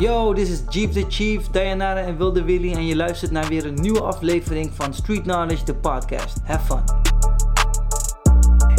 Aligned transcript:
Yo, 0.00 0.32
this 0.32 0.48
is 0.48 0.62
Jeep 0.70 0.92
the 0.92 1.04
Chief, 1.08 1.50
Dayanara 1.50 2.00
en 2.00 2.16
Wilde 2.16 2.44
Willy 2.44 2.72
en 2.72 2.86
je 2.86 2.96
luistert 2.96 3.30
naar 3.30 3.48
weer 3.48 3.66
een 3.66 3.74
nieuwe 3.74 4.00
aflevering 4.00 4.70
van 4.74 4.94
Street 4.94 5.22
Knowledge, 5.22 5.64
de 5.64 5.74
podcast. 5.74 6.38
Have 6.44 6.66
fun. 6.66 6.82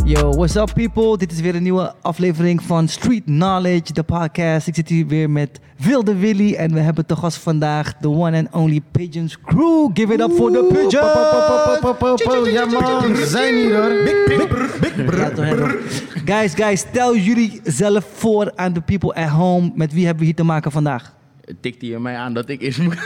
Yo, 0.06 0.30
what's 0.32 0.56
up 0.56 0.72
people? 0.74 1.18
Dit 1.18 1.32
is 1.32 1.40
weer 1.40 1.56
een 1.56 1.64
nieuwe 1.64 1.94
aflevering 2.02 2.64
van 2.64 2.88
Street 2.88 3.24
Knowledge, 3.24 3.94
de 3.94 4.04
podcast. 4.04 4.68
Ik 4.68 4.76
zit 4.76 4.90
hier 4.90 5.08
weer 5.08 5.30
met 5.30 5.60
Wilde 5.78 6.16
Willy 6.16 6.54
en 6.54 6.74
we 6.74 6.80
hebben 6.80 7.06
te 7.06 7.16
gast 7.16 7.38
vandaag 7.38 7.94
de 7.98 8.10
one 8.10 8.38
and 8.38 8.48
only 8.52 8.82
Pigeons 8.92 9.38
Crew. 9.46 9.90
Give 9.94 10.14
it 10.14 10.22
up 10.22 10.32
for 10.32 10.52
the 10.52 10.68
Pigeons! 10.70 10.92
Ja 12.52 12.66
man, 12.66 13.14
we 13.14 13.26
zijn 13.26 13.56
hier 13.56 13.76
hoor. 13.76 13.94
Ja, 15.18 15.30
toch, 15.30 15.46
hè, 15.46 15.56
toch. 15.58 15.76
Guys, 16.30 16.54
guys, 16.54 16.80
stel 16.80 17.16
jullie 17.18 17.62
zelf 17.64 18.06
voor 18.14 18.52
aan 18.56 18.74
de 18.74 18.82
people 18.82 19.14
at 19.14 19.30
home. 19.30 19.72
Met 19.76 19.94
wie 19.94 20.04
hebben 20.04 20.20
we 20.20 20.26
hier 20.26 20.36
te 20.36 20.44
maken 20.44 20.72
vandaag? 20.72 21.14
Tikte 21.62 21.86
je 21.86 22.00
mij 22.00 22.16
aan 22.16 22.34
dat 22.34 22.50
ik 22.50 22.62
eerst 22.62 22.80
moet... 22.80 22.96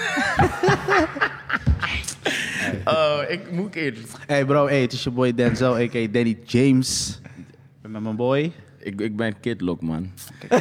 oh, 2.86 3.20
ik 3.28 3.52
moet 3.52 3.76
eerst. 3.76 4.18
Hey 4.28 4.46
bro, 4.46 4.68
hey, 4.68 4.82
het 4.82 4.94
is 4.94 5.04
je 5.04 5.10
boy 5.10 5.34
Denzel, 5.34 5.76
a.k.a. 5.76 6.08
Danny 6.12 6.38
James. 6.46 7.20
Ik 7.24 7.82
ben 7.82 7.92
met 7.92 8.02
mijn 8.02 8.16
boy. 8.16 8.52
Ik, 8.80 9.02
ik 9.02 9.16
ben 9.16 9.40
Kidlock, 9.40 9.82
man. 9.82 10.02
nee, 10.50 10.60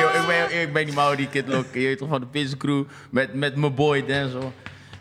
joh, 0.00 0.14
ik, 0.14 0.26
ben, 0.26 0.60
ik 0.60 0.94
ben 0.94 1.16
die 1.16 1.28
Kidlock. 1.28 1.74
Je 1.74 1.80
weet 1.80 1.98
toch 1.98 2.08
van 2.08 2.20
de 2.20 2.26
Pizza 2.26 2.56
Crew. 2.56 2.84
Met, 3.10 3.34
met 3.34 3.56
mijn 3.56 3.74
boy 3.74 4.06
Denzel. 4.06 4.52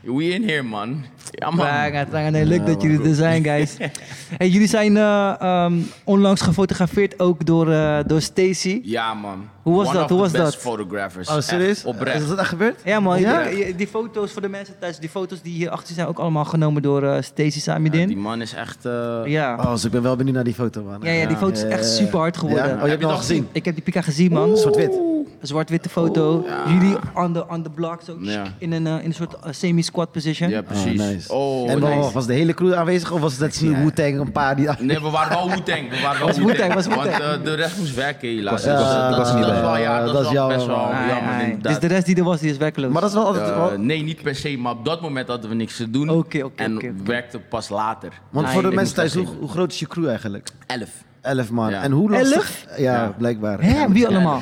We 0.02 0.23
in 0.23 0.44
here, 0.50 0.64
man. 0.64 1.06
Ja, 1.32 1.50
man. 1.52 2.32
Nee, 2.32 2.45
leuk 2.45 2.66
dat 2.66 2.82
jullie 2.82 3.04
er 3.09 3.16
zijn, 3.16 3.44
guys. 3.44 3.77
hey, 4.38 4.50
jullie 4.50 4.68
zijn 4.68 4.98
eh, 4.98 5.34
ehm, 5.40 5.73
onlangs 6.04 6.41
gefotografeerd 6.41 7.20
ook 7.20 7.45
door, 7.45 7.72
eh, 7.72 7.98
door 8.08 8.22
Stacy. 8.22 8.81
Ja, 8.84 9.14
man. 9.14 9.50
Hoe 9.62 9.76
was 9.76 9.88
One 9.88 9.94
dat? 9.95 10.04
of 10.04 10.09
Hoe 10.09 10.20
was 10.20 10.31
best 10.31 10.44
dat? 10.44 10.55
photographers. 10.55 11.30
Oh, 11.30 11.40
serieus? 11.40 11.86
Oprecht. 11.86 12.22
Is 12.22 12.28
dat 12.28 12.38
echt 12.38 12.48
gebeurd? 12.50 12.80
Ja 12.86 13.00
man, 13.00 13.20
Ja? 13.20 13.41
je- 13.48 13.58
je- 13.58 13.76
die 13.76 13.88
foto's 13.88 14.31
voor 14.31 14.41
de 14.41 14.48
mensen 14.50 14.76
thuis, 14.80 15.00
die 15.00 15.09
foto's 15.09 15.42
die 15.42 15.53
hier 15.53 15.70
achter 15.70 15.95
zijn 15.95 16.08
ook 16.08 16.20
allemaal 16.20 16.45
genomen 16.45 16.81
door 16.81 17.03
eh 17.03 17.22
Stacy 17.22 17.42
Ja, 17.44 17.50
die 17.52 17.61
Samidin. 17.61 18.17
man 18.17 18.42
is 18.42 18.53
echt... 18.53 18.86
eh, 18.86 19.22
Ja. 19.26 19.55
Oh, 19.59 19.72
dus 19.72 19.86
ik 19.86 19.92
ben 19.92 20.02
wel 20.02 20.16
benieuwd 20.16 20.36
naar 20.36 20.44
die 20.44 20.53
foto 20.53 20.83
man. 20.83 21.00
Ja, 21.02 21.11
ja, 21.11 21.28
die 21.28 21.38
foto 21.38 21.53
is 21.53 21.64
echt 21.64 21.86
super 21.89 22.20
hard 22.20 22.38
geworden. 22.38 22.67
Ja? 22.67 22.73
Oh, 22.73 22.81
je 22.81 22.88
hebt 22.88 23.00
je 23.00 23.05
hem 23.05 23.16
al 23.16 23.22
gezien? 23.22 23.48
Ik 23.52 23.66
heb 23.66 23.73
die 23.73 23.83
pika 23.83 24.02
gezien 24.02 24.31
man. 24.31 24.58
Zwart-wit. 24.58 24.94
Een 24.94 25.48
zwart-witte 25.48 25.89
foto. 25.89 26.45
Jullie 26.67 26.95
on 27.16 27.33
the, 27.33 27.48
on 27.48 27.64
the 27.64 27.70
block, 27.70 28.02
zo 28.05 28.17
Ja. 28.22 28.44
in, 28.58 28.72
een, 28.72 28.86
in 28.88 29.05
een 29.05 29.14
soort 29.14 29.36
semi-squat 29.50 30.11
position. 30.11 30.50
Ja, 30.50 30.61
precies. 30.61 31.02
Oh, 31.02 31.08
nice. 31.14 31.33
Oh, 31.33 31.69
en 31.69 31.80
nice. 31.80 32.11
was 32.14 32.25
de 32.25 32.33
hele 32.33 32.53
crew 32.53 32.73
aanwezig 32.73 33.11
of 33.11 33.22
was 33.22 33.31
het 33.31 33.42
net 33.42 33.56
zo'n 33.56 33.83
Wu-Tang 33.83 34.19
een 34.19 34.31
paar 34.31 34.56
die... 34.56 34.69
Nee, 34.80 35.00
we 35.02 35.09
waren 35.09 35.38
wel 35.38 35.50
Wu-Tang. 35.50 35.89
We 35.89 36.02
waren 36.02 36.17
wel 36.17 36.28
Was 36.28 36.38
Wu-Tang, 36.38 36.73
was 36.73 36.88
Want 36.88 37.02
Wu-Tang. 37.02 37.23
eh, 37.23 37.44
de 37.44 37.53
rest 37.53 37.78
moest 37.78 37.95
werken 37.95 38.28
helaas. 38.30 38.52
was- 38.53 38.64
ja, 38.64 38.72
eh, 38.72 39.03
ik 39.09 39.09
dat, 39.09 39.17
was 39.17 39.33
niet 39.33 39.44
dat 39.44 39.53
is 39.53 39.59
bij. 39.61 39.61
wel, 39.61 39.78
ja, 39.78 39.81
Ja, 39.97 40.03
dat, 40.03 40.14
dat 40.14 40.22
is 40.22 40.28
is 40.28 40.33
wel 40.33 40.47
jouw- 40.47 40.55
best 40.55 40.67
wel 40.67 40.75
Ah, 40.75 41.08
jammer 41.08 41.31
ja, 41.33 41.38
ja. 41.39 41.44
inderdaad. 41.45 41.64
Dus 41.81 41.89
de 41.89 41.95
rest 41.95 42.05
die 42.05 42.16
er 42.16 42.23
was, 42.23 42.39
die 42.39 42.52
is 42.52 42.58
werkloos. 42.58 42.92
Maar 42.92 43.02
dat 43.02 43.09
is 43.09 43.16
wel 43.16 43.25
altijd... 43.25 43.47
Eh, 43.50 43.55
wel- 43.55 43.78
nee, 43.78 44.03
niet 44.03 44.22
per 44.22 44.36
se, 44.36 44.58
maar 44.58 44.72
op 44.72 44.86
dat 44.86 45.02
moment 45.02 45.28
hadden 45.28 45.50
we 45.50 45.55
niks 45.55 45.75
te 45.78 45.89
doen. 45.89 46.09
Oké, 46.09 46.44
oké, 46.44 46.64
En 46.64 46.75
oké. 46.75 46.94
werkte 47.03 47.39
pas 47.39 47.70
later. 47.70 48.09
Want 48.30 48.48
Ah, 48.48 48.53
voor 48.53 48.61
de 48.61 48.72
mensen 48.72 48.95
thuis, 48.95 49.14
hoe, 49.14 49.27
groot 49.50 49.72
is 49.72 49.80
je 49.80 49.88
crew 49.88 50.08
eigenlijk? 50.08 50.50
Elf. 50.67 50.89
Elf 51.22 51.52
man. 51.52 51.70
Ja. 51.70 51.81
En 51.81 51.92
hoe 51.92 52.09
lastig... 52.11 52.33
Elf? 52.36 52.66
Ja, 52.77 52.94
Ja. 53.03 53.14
blijkbaar. 53.17 53.61
Hè, 53.61 53.92
wie 53.92 54.08
allemaal? 54.08 54.42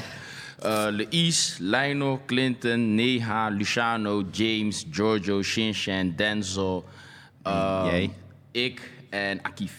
Uh, 0.66 0.88
Leis, 0.92 1.58
Lionel, 1.60 2.20
Clinton, 2.26 2.96
Neha, 2.96 3.50
Luciano, 3.50 4.24
James, 4.32 4.86
Giorgio, 4.92 5.42
Shinshan, 5.42 6.14
Denzel, 6.16 6.86
uh, 7.48 7.88
Jij. 7.90 8.14
ik 8.52 8.92
en 9.10 9.40
Akif. 9.42 9.74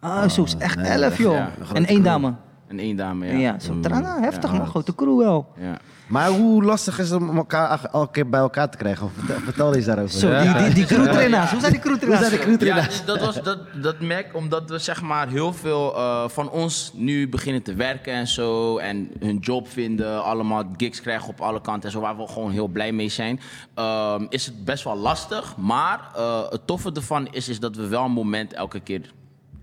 Ah, 0.00 0.28
zo 0.28 0.42
is 0.44 0.56
echt 0.58 0.76
elf 0.76 1.18
joh. 1.18 1.34
Ja, 1.34 1.52
en 1.72 1.86
één 1.86 2.02
dame. 2.02 2.34
En 2.78 2.84
één 2.84 2.96
dame, 2.96 3.26
Ja, 3.26 3.38
ja. 3.38 3.58
zo 3.58 3.80
trana, 3.80 4.20
heftig 4.20 4.50
Ja. 4.52 4.56
man, 4.56 4.66
grote 4.66 4.94
crew 4.94 5.18
wel. 5.18 5.46
Ja. 5.56 5.78
Maar 6.06 6.28
hoe 6.28 6.64
lastig 6.64 6.98
is 6.98 7.10
het 7.10 7.20
om 7.20 7.36
elkaar 7.36 7.84
elke 7.92 8.12
keer 8.12 8.28
bij 8.28 8.40
elkaar 8.40 8.70
te 8.70 8.76
krijgen? 8.76 9.06
Of 9.06 9.12
Vertel, 9.16 9.36
vertel 9.44 9.74
eens 9.74 9.84
daarover. 9.84 10.18
Zo, 10.18 10.38
die, 10.42 10.52
die, 10.64 10.74
die 10.74 10.84
crewtrainers, 10.86 11.50
hoe 11.50 11.60
zijn 11.60 11.72
die 11.72 11.80
Hoe 11.82 11.90
crewtrainers? 11.98 12.28
zijn 12.28 12.40
de 12.40 12.46
crew 12.46 12.52
Ja, 12.52 12.58
trainers? 12.74 12.96
dus 12.96 13.04
dat, 13.04 13.20
was, 13.20 13.42
dat, 13.42 13.58
dat 13.82 14.00
merk 14.00 14.26
ik 14.26 14.34
omdat 14.36 14.70
we 14.70 14.78
zeg 14.78 15.02
maar 15.02 15.28
heel 15.28 15.52
veel 15.52 15.94
eh, 15.96 16.28
van 16.28 16.50
ons 16.50 16.92
nu 16.94 17.28
beginnen 17.28 17.62
te 17.62 17.74
werken 17.74 18.12
en 18.12 18.26
zo. 18.26 18.78
En 18.78 19.10
hun 19.18 19.36
job 19.38 19.68
vinden, 19.68 20.24
allemaal 20.24 20.64
gigs 20.76 21.00
krijgen 21.00 21.28
op 21.28 21.40
alle 21.40 21.60
kanten 21.60 21.82
en 21.84 21.90
zo, 21.90 22.00
waar 22.00 22.16
we 22.16 22.26
gewoon 22.26 22.50
heel 22.50 22.68
blij 22.68 22.92
mee 22.92 23.08
zijn. 23.08 23.40
Ehm, 23.74 24.26
is 24.28 24.46
het 24.46 24.64
best 24.64 24.84
wel 24.84 24.96
lastig, 24.96 25.56
maar 25.56 26.00
eh, 26.16 26.40
het 26.50 26.66
toffe 26.66 26.90
ervan 26.94 27.28
is, 27.30 27.48
is 27.48 27.60
dat 27.60 27.76
we 27.76 27.86
wel 27.88 28.04
een 28.04 28.10
moment 28.10 28.52
elke 28.52 28.80
keer... 28.80 29.12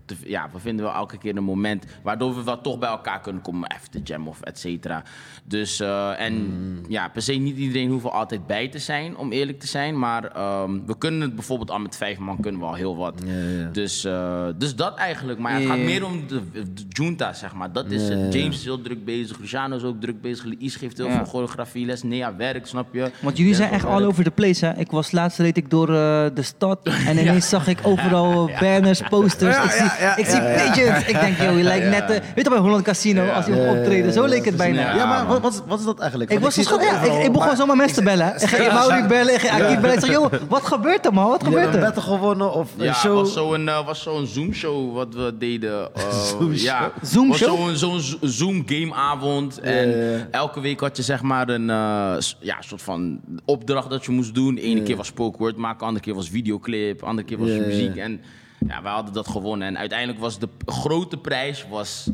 te- 0.04 0.16
ja, 0.24 0.48
we 0.52 0.58
vinden 0.58 0.84
wel 0.84 0.94
elke 0.94 1.18
keer 1.18 1.36
een 1.36 1.44
moment 1.44 1.84
waardoor 2.02 2.34
we 2.36 2.42
wel 2.42 2.60
toch 2.60 2.78
bij 2.78 2.88
elkaar 2.88 3.20
kunnen 3.20 3.42
komen, 3.42 3.70
even 3.76 3.90
te 3.90 4.00
jam 4.04 4.28
of 4.28 4.40
et 4.40 4.58
cetera. 4.58 5.02
Dus, 5.44 5.80
eh, 5.80 6.20
en 6.20 6.48
ja, 6.88 7.08
per 7.08 7.22
se 7.22 7.32
niet 7.32 7.56
iedereen 7.56 7.90
hoeft 7.90 8.04
er 8.04 8.10
altijd 8.10 8.46
bij 8.46 8.68
te 8.68 8.78
zijn, 8.78 9.16
om 9.16 9.32
eerlijk 9.32 9.60
te 9.60 9.66
zijn. 9.66 9.98
Maar 9.98 10.24
ehm, 10.24 10.70
we 10.86 10.98
kunnen 10.98 11.20
het 11.20 11.34
bijvoorbeeld 11.34 11.70
al 11.70 11.78
met 11.78 11.96
vijf 11.96 12.18
man 12.18 12.40
kunnen 12.40 12.60
we 12.60 12.66
al 12.66 12.74
heel 12.74 12.96
wat. 12.96 13.22
ja. 13.26 13.68
Dus, 13.72 14.04
eh, 14.04 14.46
dus 14.56 14.74
dat 14.76 14.96
eigenlijk. 14.96 15.38
Maar 15.38 15.52
ja, 15.52 15.58
het 15.58 15.66
gaat 15.68 15.78
meer 15.78 16.04
om 16.04 16.26
de, 16.28 16.40
de 16.52 16.82
junta, 16.88 17.32
zeg 17.32 17.54
maar. 17.54 17.72
Dat 17.72 17.90
is 17.90 18.08
het. 18.08 18.32
James 18.34 18.56
is 18.56 18.64
heel 18.64 18.80
druk 18.80 19.04
bezig, 19.04 19.38
Luciano 19.38 19.76
is 19.76 19.82
ook 19.82 20.00
druk 20.00 20.20
bezig. 20.20 20.44
Lies 20.44 20.76
geeft 20.76 20.96
heel 20.96 21.06
Ja. 21.06 21.16
veel 21.16 21.24
choreografie 21.24 21.86
les, 21.86 22.02
Nea 22.02 22.36
werk, 22.36 22.66
snap 22.66 22.94
je? 22.94 23.10
Want 23.20 23.36
jullie 23.36 23.54
zijn 23.54 23.70
echt 23.70 23.84
all 23.84 24.04
over 24.04 24.24
the 24.24 24.30
place, 24.30 24.66
hè? 24.66 24.76
Ik 24.78 24.90
was 24.90 25.10
laatst 25.12 25.38
reed 25.38 25.56
ik 25.56 25.70
door 25.70 25.88
eh, 25.88 25.94
de 26.34 26.42
stad 26.42 26.78
en 27.08 27.18
ineens 27.18 27.48
zag 27.48 27.66
ik 27.66 27.78
overal 27.82 28.50
banners, 28.60 29.02
posters. 29.08 29.56
ik 29.64 29.70
zie, 29.70 29.90
ik 30.16 30.26
zie 30.26 30.40
pigeons. 30.40 31.06
Ik 31.06 31.20
denk, 31.20 31.36
joh, 31.38 31.56
je 31.56 31.62
lijkt 31.62 31.86
net... 31.88 32.02
eh, 32.02 32.08
weet 32.34 32.44
je 32.44 32.50
bij 32.50 32.58
Holland 32.58 32.82
Casino, 32.84 33.28
als 33.28 33.46
hij 33.46 33.68
op 33.68 33.76
optreden, 33.76 34.12
zo 34.12 34.24
leek 34.24 34.44
het 34.44 34.56
bijna. 34.56 34.80
Ja, 34.80 34.94
Ja, 34.94 35.06
maar 35.06 35.40
wat, 35.40 35.62
wat, 35.66 35.78
is- 35.78 35.84
dat 35.84 36.00
eigenlijk? 36.00 36.30
Ik, 36.30 36.38
was 36.38 36.54
dus 36.54 36.66
gewoon, 36.66 36.84
ja, 36.84 36.94
overal, 36.96 37.18
ik, 37.18 37.24
ik 37.24 37.32
begon 37.32 37.46
maar- 37.46 37.56
zomaar 37.56 37.76
mensen 37.76 37.96
te 37.96 38.02
bellen. 38.02 38.34
Ik 38.34 38.48
ging 38.48 38.72
Mauri 38.72 39.06
bellen, 39.06 39.34
ik 39.34 39.40
ging 39.40 39.52
Akif 39.62 39.80
bellen. 39.80 39.96
Ik 39.96 40.04
zeg, 40.04 40.10
joh, 40.10 40.32
wat 40.48 40.66
gebeurt 40.66 41.06
er 41.06 41.12
man? 41.12 41.28
Wat 41.28 41.44
gebeurt 41.44 41.66
er? 41.68 41.74
een 41.74 41.80
battle 41.80 42.02
gewonnen 42.02 42.52
of 42.52 42.70
Ja, 42.76 42.82
een 42.82 42.88
het 42.88 42.96
show. 42.96 43.14
was 43.14 43.32
zo'n 43.32 43.68
eh, 43.68 43.86
was 43.86 44.02
zo'n 44.02 44.26
Zoom-show 44.26 44.94
wat 44.94 45.14
we 45.14 45.34
deden. 45.38 45.88
eh, 45.94 46.02
Zoom-show? 46.10 46.56
Ja, 46.64 46.92
Zoom-show? 47.02 47.58
was 47.66 47.78
zo'n 47.78 48.00
zo'n 48.00 48.18
Zoom-gameavond. 48.30 49.60
En 49.60 49.88
Ja, 49.90 49.96
ja, 49.96 50.16
ja. 50.16 50.26
elke 50.30 50.60
week 50.60 50.80
had 50.80 50.96
je 50.96 51.02
zeg 51.02 51.22
maar 51.22 51.48
een 51.48 51.70
eh, 51.70 52.14
ja, 52.40 52.56
soort 52.60 52.82
van 52.82 53.20
opdracht 53.44 53.90
dat 53.90 54.04
je 54.04 54.12
moest 54.12 54.34
doen. 54.34 54.56
Ene 54.56 54.82
keer 54.82 54.96
was 54.96 55.06
spookwoord 55.06 55.56
maken, 55.56 55.78
de 55.78 55.84
andere 55.84 56.04
keer 56.04 56.14
was 56.14 56.28
videoclip, 56.28 56.98
de 56.98 57.04
andere 57.06 57.26
keer 57.26 57.38
was 57.38 57.48
Ja, 57.48 57.54
ja, 57.54 57.60
muziek. 57.66 57.94
ja. 57.94 58.02
En 58.02 58.20
ja, 58.66 58.82
wij 58.82 58.92
hadden 58.92 59.14
dat 59.14 59.28
gewonnen. 59.28 59.68
En 59.68 59.78
uiteindelijk 59.78 60.18
was 60.18 60.38
de 60.38 60.48
grote 60.66 61.16
prijs 61.16 61.66
was 61.70 62.10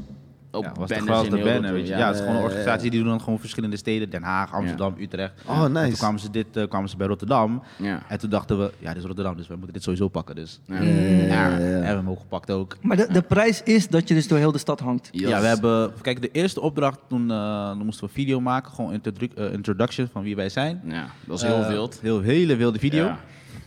ook 0.51 0.65
Ja, 0.65 0.73
was 0.79 0.89
de 0.89 0.95
grootste 0.95 1.37
banner, 1.39 1.73
weet 1.73 1.89
je. 1.89 1.97
Ja, 1.97 2.07
het 2.07 2.15
is 2.15 2.21
gewoon 2.21 2.37
een 2.37 2.43
organisatie 2.43 2.91
die 2.91 3.01
doen 3.01 3.09
dan 3.09 3.21
gewoon 3.21 3.39
verschillende 3.39 3.77
steden. 3.77 4.11
Den 4.11 4.23
Haag, 4.23 4.53
Amsterdam, 4.53 4.95
Utrecht. 4.99 5.33
Oh, 5.47 5.63
nice. 5.65 5.79
En 5.79 5.89
toen 5.89 5.99
kwamen 5.99 6.21
ze, 6.21 6.31
dit, 6.31 6.47
eh, 6.57 6.69
kwamen 6.69 6.89
ze 6.89 6.97
bij 6.97 7.07
Rotterdam. 7.07 7.63
Ja. 7.77 8.03
En 8.09 8.19
toen 8.19 8.31
dachten 8.31 8.59
we, 8.59 8.73
ja, 8.79 8.89
dit 8.89 8.97
is 8.97 9.05
Rotterdam, 9.05 9.37
dus 9.37 9.47
we 9.49 9.55
moeten 9.55 9.73
dit 9.73 9.83
sowieso 9.83 10.09
pakken. 10.09 10.35
Dus 10.37 10.61
Ja. 10.67 10.75
ja, 10.83 11.51
en 11.51 11.57
we 11.59 11.65
hebben 11.65 11.97
hem 11.97 12.09
ook 12.11 12.19
gepakt 12.19 12.51
ook. 12.51 12.77
Maar 12.81 12.97
de, 12.97 13.09
de 13.13 13.23
prijs 13.23 13.63
is 13.63 13.89
dat 13.89 14.09
je 14.09 14.15
dus 14.15 14.29
door 14.29 14.39
heel 14.39 14.53
de 14.53 14.59
stad 14.59 14.81
hangt. 14.81 15.09
Yes. 15.11 15.29
Ja, 15.29 15.41
we 15.41 15.47
hebben, 15.47 15.93
kijk, 16.03 16.23
de 16.23 16.31
eerste 16.31 16.61
opdracht, 16.61 16.99
toen, 17.09 17.31
eh, 17.31 17.71
toen 17.71 17.85
moesten 17.85 18.05
we 18.05 18.11
een 18.11 18.23
video 18.23 18.41
maken. 18.41 18.73
Gewoon 18.73 18.93
introdu- 18.93 19.31
eh, 19.37 19.53
introduction 19.53 20.09
van 20.13 20.23
wie 20.23 20.37
wij 20.37 20.49
zijn. 20.49 20.81
Ja, 20.85 21.01
dat 21.01 21.11
was 21.27 21.43
heel 21.43 21.67
wild. 21.67 21.99
Heel, 22.03 22.21
hele 22.21 22.57
wilde 22.57 22.79
video. 22.79 23.11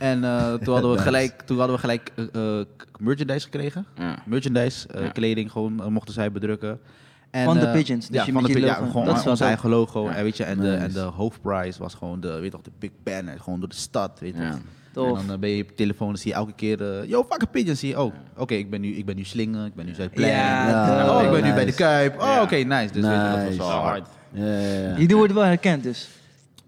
En 0.01 0.23
eh, 0.23 0.53
toen 0.53 0.73
hadden 0.73 0.91
we 0.91 0.97
gelijk, 1.09 1.41
toen 1.41 1.57
hadden 1.57 1.75
we 1.75 1.81
gelijk 1.81 2.11
eh, 2.15 2.59
eh, 2.59 2.65
merchandise 2.99 3.43
gekregen. 3.45 3.85
Ja. 3.97 4.15
Merchandise, 4.25 4.87
eh, 4.87 5.01
Ja. 5.03 5.09
kleding 5.09 5.51
gewoon 5.51 5.81
eh, 5.81 5.87
mochten 5.87 6.13
zij 6.13 6.31
bedrukken. 6.31 6.79
En, 7.31 7.45
Van 7.45 7.59
de 7.59 7.65
eh, 7.65 7.71
Pigeons, 7.71 8.07
dus 8.07 8.15
ja, 8.19 8.25
je 8.25 8.31
van 8.31 8.43
de 8.43 8.47
je 8.49 8.53
Pi- 8.55 8.61
logo. 8.61 8.81
Ja, 8.83 8.87
gewoon 8.87 9.05
Dat 9.05 9.27
ons 9.27 9.39
eigen 9.39 9.69
logo. 9.69 10.03
Ja. 10.03 10.15
En, 10.15 10.23
weet 10.23 10.37
je, 10.37 10.43
en, 10.43 10.57
de, 10.59 10.67
Nice. 10.67 10.77
en 10.83 10.91
de 10.93 10.99
hoofdprijs 10.99 11.77
was 11.77 11.93
gewoon 11.93 12.19
de, 12.19 12.31
weet 12.33 12.43
je 12.43 12.49
toch, 12.49 12.61
de 12.61 12.71
big 12.79 12.89
banner. 13.03 13.39
Gewoon 13.39 13.59
door 13.59 13.69
de 13.69 13.75
stad, 13.75 14.19
weet 14.19 14.33
je. 14.35 14.41
Ja. 14.41 14.49
En 14.51 14.61
Tof. 14.93 15.17
dan 15.19 15.31
eh, 15.31 15.39
ben 15.39 15.49
je 15.49 15.61
op 15.63 15.69
je 15.69 15.75
telefoon 15.75 16.09
en 16.09 16.17
zie 16.17 16.29
je 16.31 16.35
elke 16.37 16.53
keer... 16.53 16.81
eh, 16.99 17.09
Yo, 17.09 17.23
fucking 17.29 17.51
Pigeons. 17.51 17.79
Zie 17.79 17.89
je, 17.89 17.99
oh, 18.01 18.13
oké, 18.37 18.53
ik, 18.53 18.69
ben 18.69 18.81
nu, 18.81 18.95
ik 18.95 19.05
ben 19.05 19.15
nu 19.15 19.23
Slingen, 19.23 19.65
ik 19.65 19.75
ben 19.75 19.85
nu 19.85 19.93
Zuidplein. 19.93 20.31
Ja, 20.31 20.69
Ja, 20.69 21.17
oh, 21.17 21.23
ik 21.23 21.29
ben 21.31 21.35
nu 21.41 21.41
nice. 21.41 21.53
bij 21.55 21.65
de 21.65 21.73
Kuip. 21.73 22.21
Oh, 22.21 22.39
oké, 22.41 22.55
nice. 22.55 22.93
Dus 22.93 23.03
weet 23.03 23.11
je, 23.11 23.17
dat 23.21 23.31
was 23.35 23.43
Nice. 23.43 23.57
wel 23.57 23.67
Zo 23.69 23.73
hard. 23.77 24.07
Ja, 24.33 24.45
ja, 24.45 24.59
ja. 24.79 24.97
Jullie 24.97 25.15
worden 25.15 25.35
wel 25.35 25.45
herkend 25.45 25.83
dus. 25.83 26.09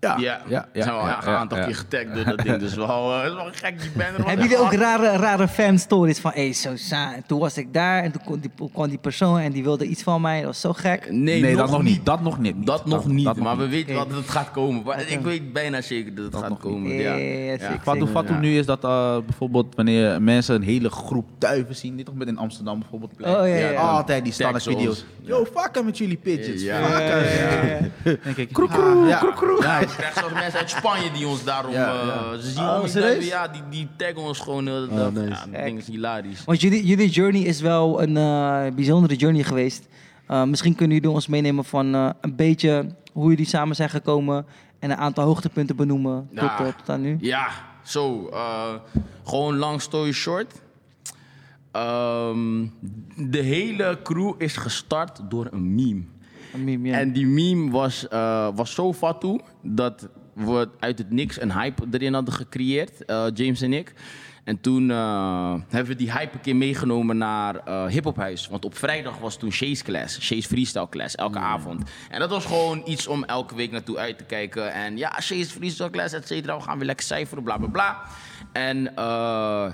Ja, 0.04 0.18
Ja, 0.20 0.42
ja, 0.48 0.68
ja, 0.74 0.84
zijn 0.84 0.96
wel 0.96 1.06
ja, 1.06 1.28
een 1.28 1.34
aantal 1.36 1.58
ja. 1.58 1.66
keer 1.66 1.76
getagd 1.76 2.16
door 2.16 2.24
dat 2.24 2.38
ding. 2.46 2.58
Dus 2.58 2.74
wel, 2.74 3.14
eh, 3.22 3.28
is 3.28 3.34
wel 3.34 3.50
gek, 3.52 3.82
die 3.82 3.90
was 3.96 4.26
Hebben 4.26 4.48
jullie 4.48 4.64
ook 4.64 4.74
rare, 4.74 5.18
rare 5.18 5.48
fan-stories 5.48 6.20
van, 6.20 6.32
hé, 6.34 6.52
zo 6.52 6.74
toen 7.26 7.40
was 7.40 7.58
ik 7.58 7.74
daar 7.74 8.04
en 8.04 8.12
toen 8.12 8.22
kwam 8.26 8.40
die, 8.40 8.52
kwam 8.74 8.90
die 8.90 8.98
persoon 8.98 9.40
en 9.40 9.52
die 9.52 9.64
wilde 9.64 9.86
iets 9.86 10.04
van 10.04 10.22
mij, 10.22 10.38
dat 10.38 10.46
was 10.46 10.62
zo 10.62 10.74
gek. 10.74 11.12
Nee, 11.12 11.42
Nee, 11.42 11.52
nog 11.56 11.62
dat 11.62 11.72
nog 11.72 11.84
niet. 11.84 12.06
Dat 12.06 12.22
nog 12.22 12.40
niet. 12.40 12.66
Dat 12.66 12.86
nog 12.86 13.08
niet, 13.08 13.26
dat 13.26 13.36
nog 13.36 13.46
maar 13.46 13.58
we 13.58 13.64
niet. 13.64 13.72
weten 13.72 13.96
wat 13.96 14.12
het 14.12 14.30
gaat 14.30 14.52
komen. 14.52 14.84
Maar 14.84 15.08
Ik 15.08 15.20
weet 15.20 15.54
bijna 15.54 15.82
zeker 15.82 16.16
dat 16.16 16.26
het 16.26 16.36
gaat 16.36 16.50
nog 16.50 16.60
komen. 16.60 16.92
Ja. 16.92 17.16
Wat, 18.14 18.40
nu 18.40 18.58
is 18.58 18.66
dat 18.66 18.84
eh, 18.84 19.18
bijvoorbeeld 19.26 19.76
wanneer 19.76 20.22
mensen 20.22 20.56
een 20.56 20.62
hele 20.62 20.90
groep 20.90 21.26
duiven 21.38 21.76
zien, 21.76 21.96
niet 21.96 22.06
toch 22.06 22.16
met 22.16 22.28
in 22.28 22.38
Amsterdam 22.38 22.80
bijvoorbeeld. 22.80 23.12
Oh, 23.22 23.48
ja. 23.48 23.72
Altijd 23.74 24.24
die 24.24 24.34
standaard 24.34 24.64
video's. 24.64 25.06
Yo, 25.22 25.46
fuck 25.46 25.84
met 25.84 25.98
jullie 25.98 26.18
pigeons. 26.18 26.62
Ja. 26.62 26.84
Fuck 26.84 26.98
Ja, 29.62 29.80
hem. 29.80 29.88
Je 29.96 30.00
krijgt 30.00 30.18
zelfs 30.18 30.34
mensen 30.34 30.60
uit 30.60 30.70
Spanje 30.70 31.12
die 31.12 31.28
ons 31.28 31.44
daarom... 31.44 31.72
Ja, 31.72 31.94
eh. 31.94 32.32
Ze 32.40 32.50
zien 32.52 32.64
Oh, 32.64 32.80
ons 32.82 32.94
ja, 33.28 33.48
die, 33.48 33.62
die 33.70 33.88
taggen 33.98 34.18
ons 34.18 34.40
gewoon. 34.40 34.68
eh, 34.68 34.74
Oh, 34.74 34.90
dat 34.98 35.14
nice. 35.14 35.28
ja, 35.30 35.46
dat 35.52 35.64
ding 35.64 35.78
is 35.78 35.88
hilarisch. 35.88 36.44
Want 36.46 36.62
jullie, 36.62 36.86
jullie 36.86 37.10
journey 37.10 37.42
is 37.42 37.62
wel 37.62 38.02
een 38.02 38.18
eh, 38.18 38.76
bijzondere 38.76 39.16
journey 39.16 39.44
geweest. 39.44 39.88
Eh, 40.28 40.44
misschien 40.44 40.76
kunnen 40.76 40.96
jullie 40.98 41.12
ons 41.12 41.28
meenemen 41.28 41.66
van 41.66 41.96
eh, 41.96 42.10
een 42.22 42.36
beetje 42.36 42.86
hoe 43.12 43.30
jullie 43.30 43.46
samen 43.46 43.76
zijn 43.76 43.90
gekomen 43.90 44.46
en 44.80 44.92
een 44.92 44.98
aantal 44.98 45.26
hoogtepunten 45.26 45.76
benoemen 45.76 46.28
Ja. 46.32 46.56
tot, 46.58 46.78
tot 46.78 46.90
aan 46.90 47.02
nu. 47.02 47.18
Ja, 47.20 47.48
zo. 47.84 48.28
eh, 48.34 48.74
gewoon 49.24 49.58
long 49.58 49.82
story 49.82 50.12
short. 50.12 50.62
Ehm, 51.72 52.66
de 53.16 53.38
hele 53.40 54.00
crew 54.04 54.34
is 54.38 54.58
gestart 54.58 55.20
door 55.30 55.48
een 55.52 55.76
meme. 55.76 56.02
Een 56.54 56.64
meme, 56.64 56.88
ja. 56.88 57.00
En 57.00 57.14
die 57.14 57.28
meme 57.28 57.72
was, 57.72 58.08
eh, 58.08 58.48
was 58.56 58.74
zo 58.74 58.94
fatu 58.94 59.40
dat 59.62 60.10
we 60.34 60.70
uit 60.80 60.98
het 60.98 61.12
niks 61.12 61.42
een 61.42 61.52
hype 61.54 61.84
erin 61.92 62.14
hadden 62.14 62.34
gecreëerd, 62.34 63.06
eh, 63.06 63.26
James 63.34 63.62
en 63.62 63.74
ik. 63.74 63.94
En 64.44 64.62
toen 64.62 64.92
eh, 64.92 65.54
hebben 65.68 65.92
we 65.92 65.96
die 65.96 66.12
hype 66.12 66.34
een 66.34 66.42
keer 66.42 66.56
meegenomen 66.56 67.18
naar 67.18 67.56
eh 67.56 67.86
hiphophuis. 67.86 68.48
Want 68.48 68.66
op 68.66 68.78
vrijdag 68.78 69.18
was 69.18 69.38
toen 69.38 69.52
Shay's 69.52 69.84
class, 69.84 70.22
Shay's 70.22 70.46
freestyle 70.46 70.90
class, 70.90 71.16
elke 71.16 71.40
avond. 71.40 71.90
En 72.10 72.20
dat 72.20 72.30
was 72.30 72.46
gewoon 72.46 72.82
iets 72.86 73.08
om 73.08 73.24
elke 73.24 73.56
week 73.56 73.72
naartoe 73.72 73.98
uit 73.98 74.18
te 74.18 74.24
kijken. 74.24 74.74
En 74.74 74.98
ja, 74.98 75.22
Shay's 75.22 75.52
freestyle 75.52 75.90
class, 75.90 76.14
et 76.14 76.28
cetera. 76.28 76.58
We 76.58 76.64
gaan 76.64 76.78
weer 76.78 76.86
lekker 76.86 77.06
cijferen, 77.06 77.44
bla 77.44 77.58
bla 77.58 77.68
bla. 77.68 78.02
En 78.52 78.92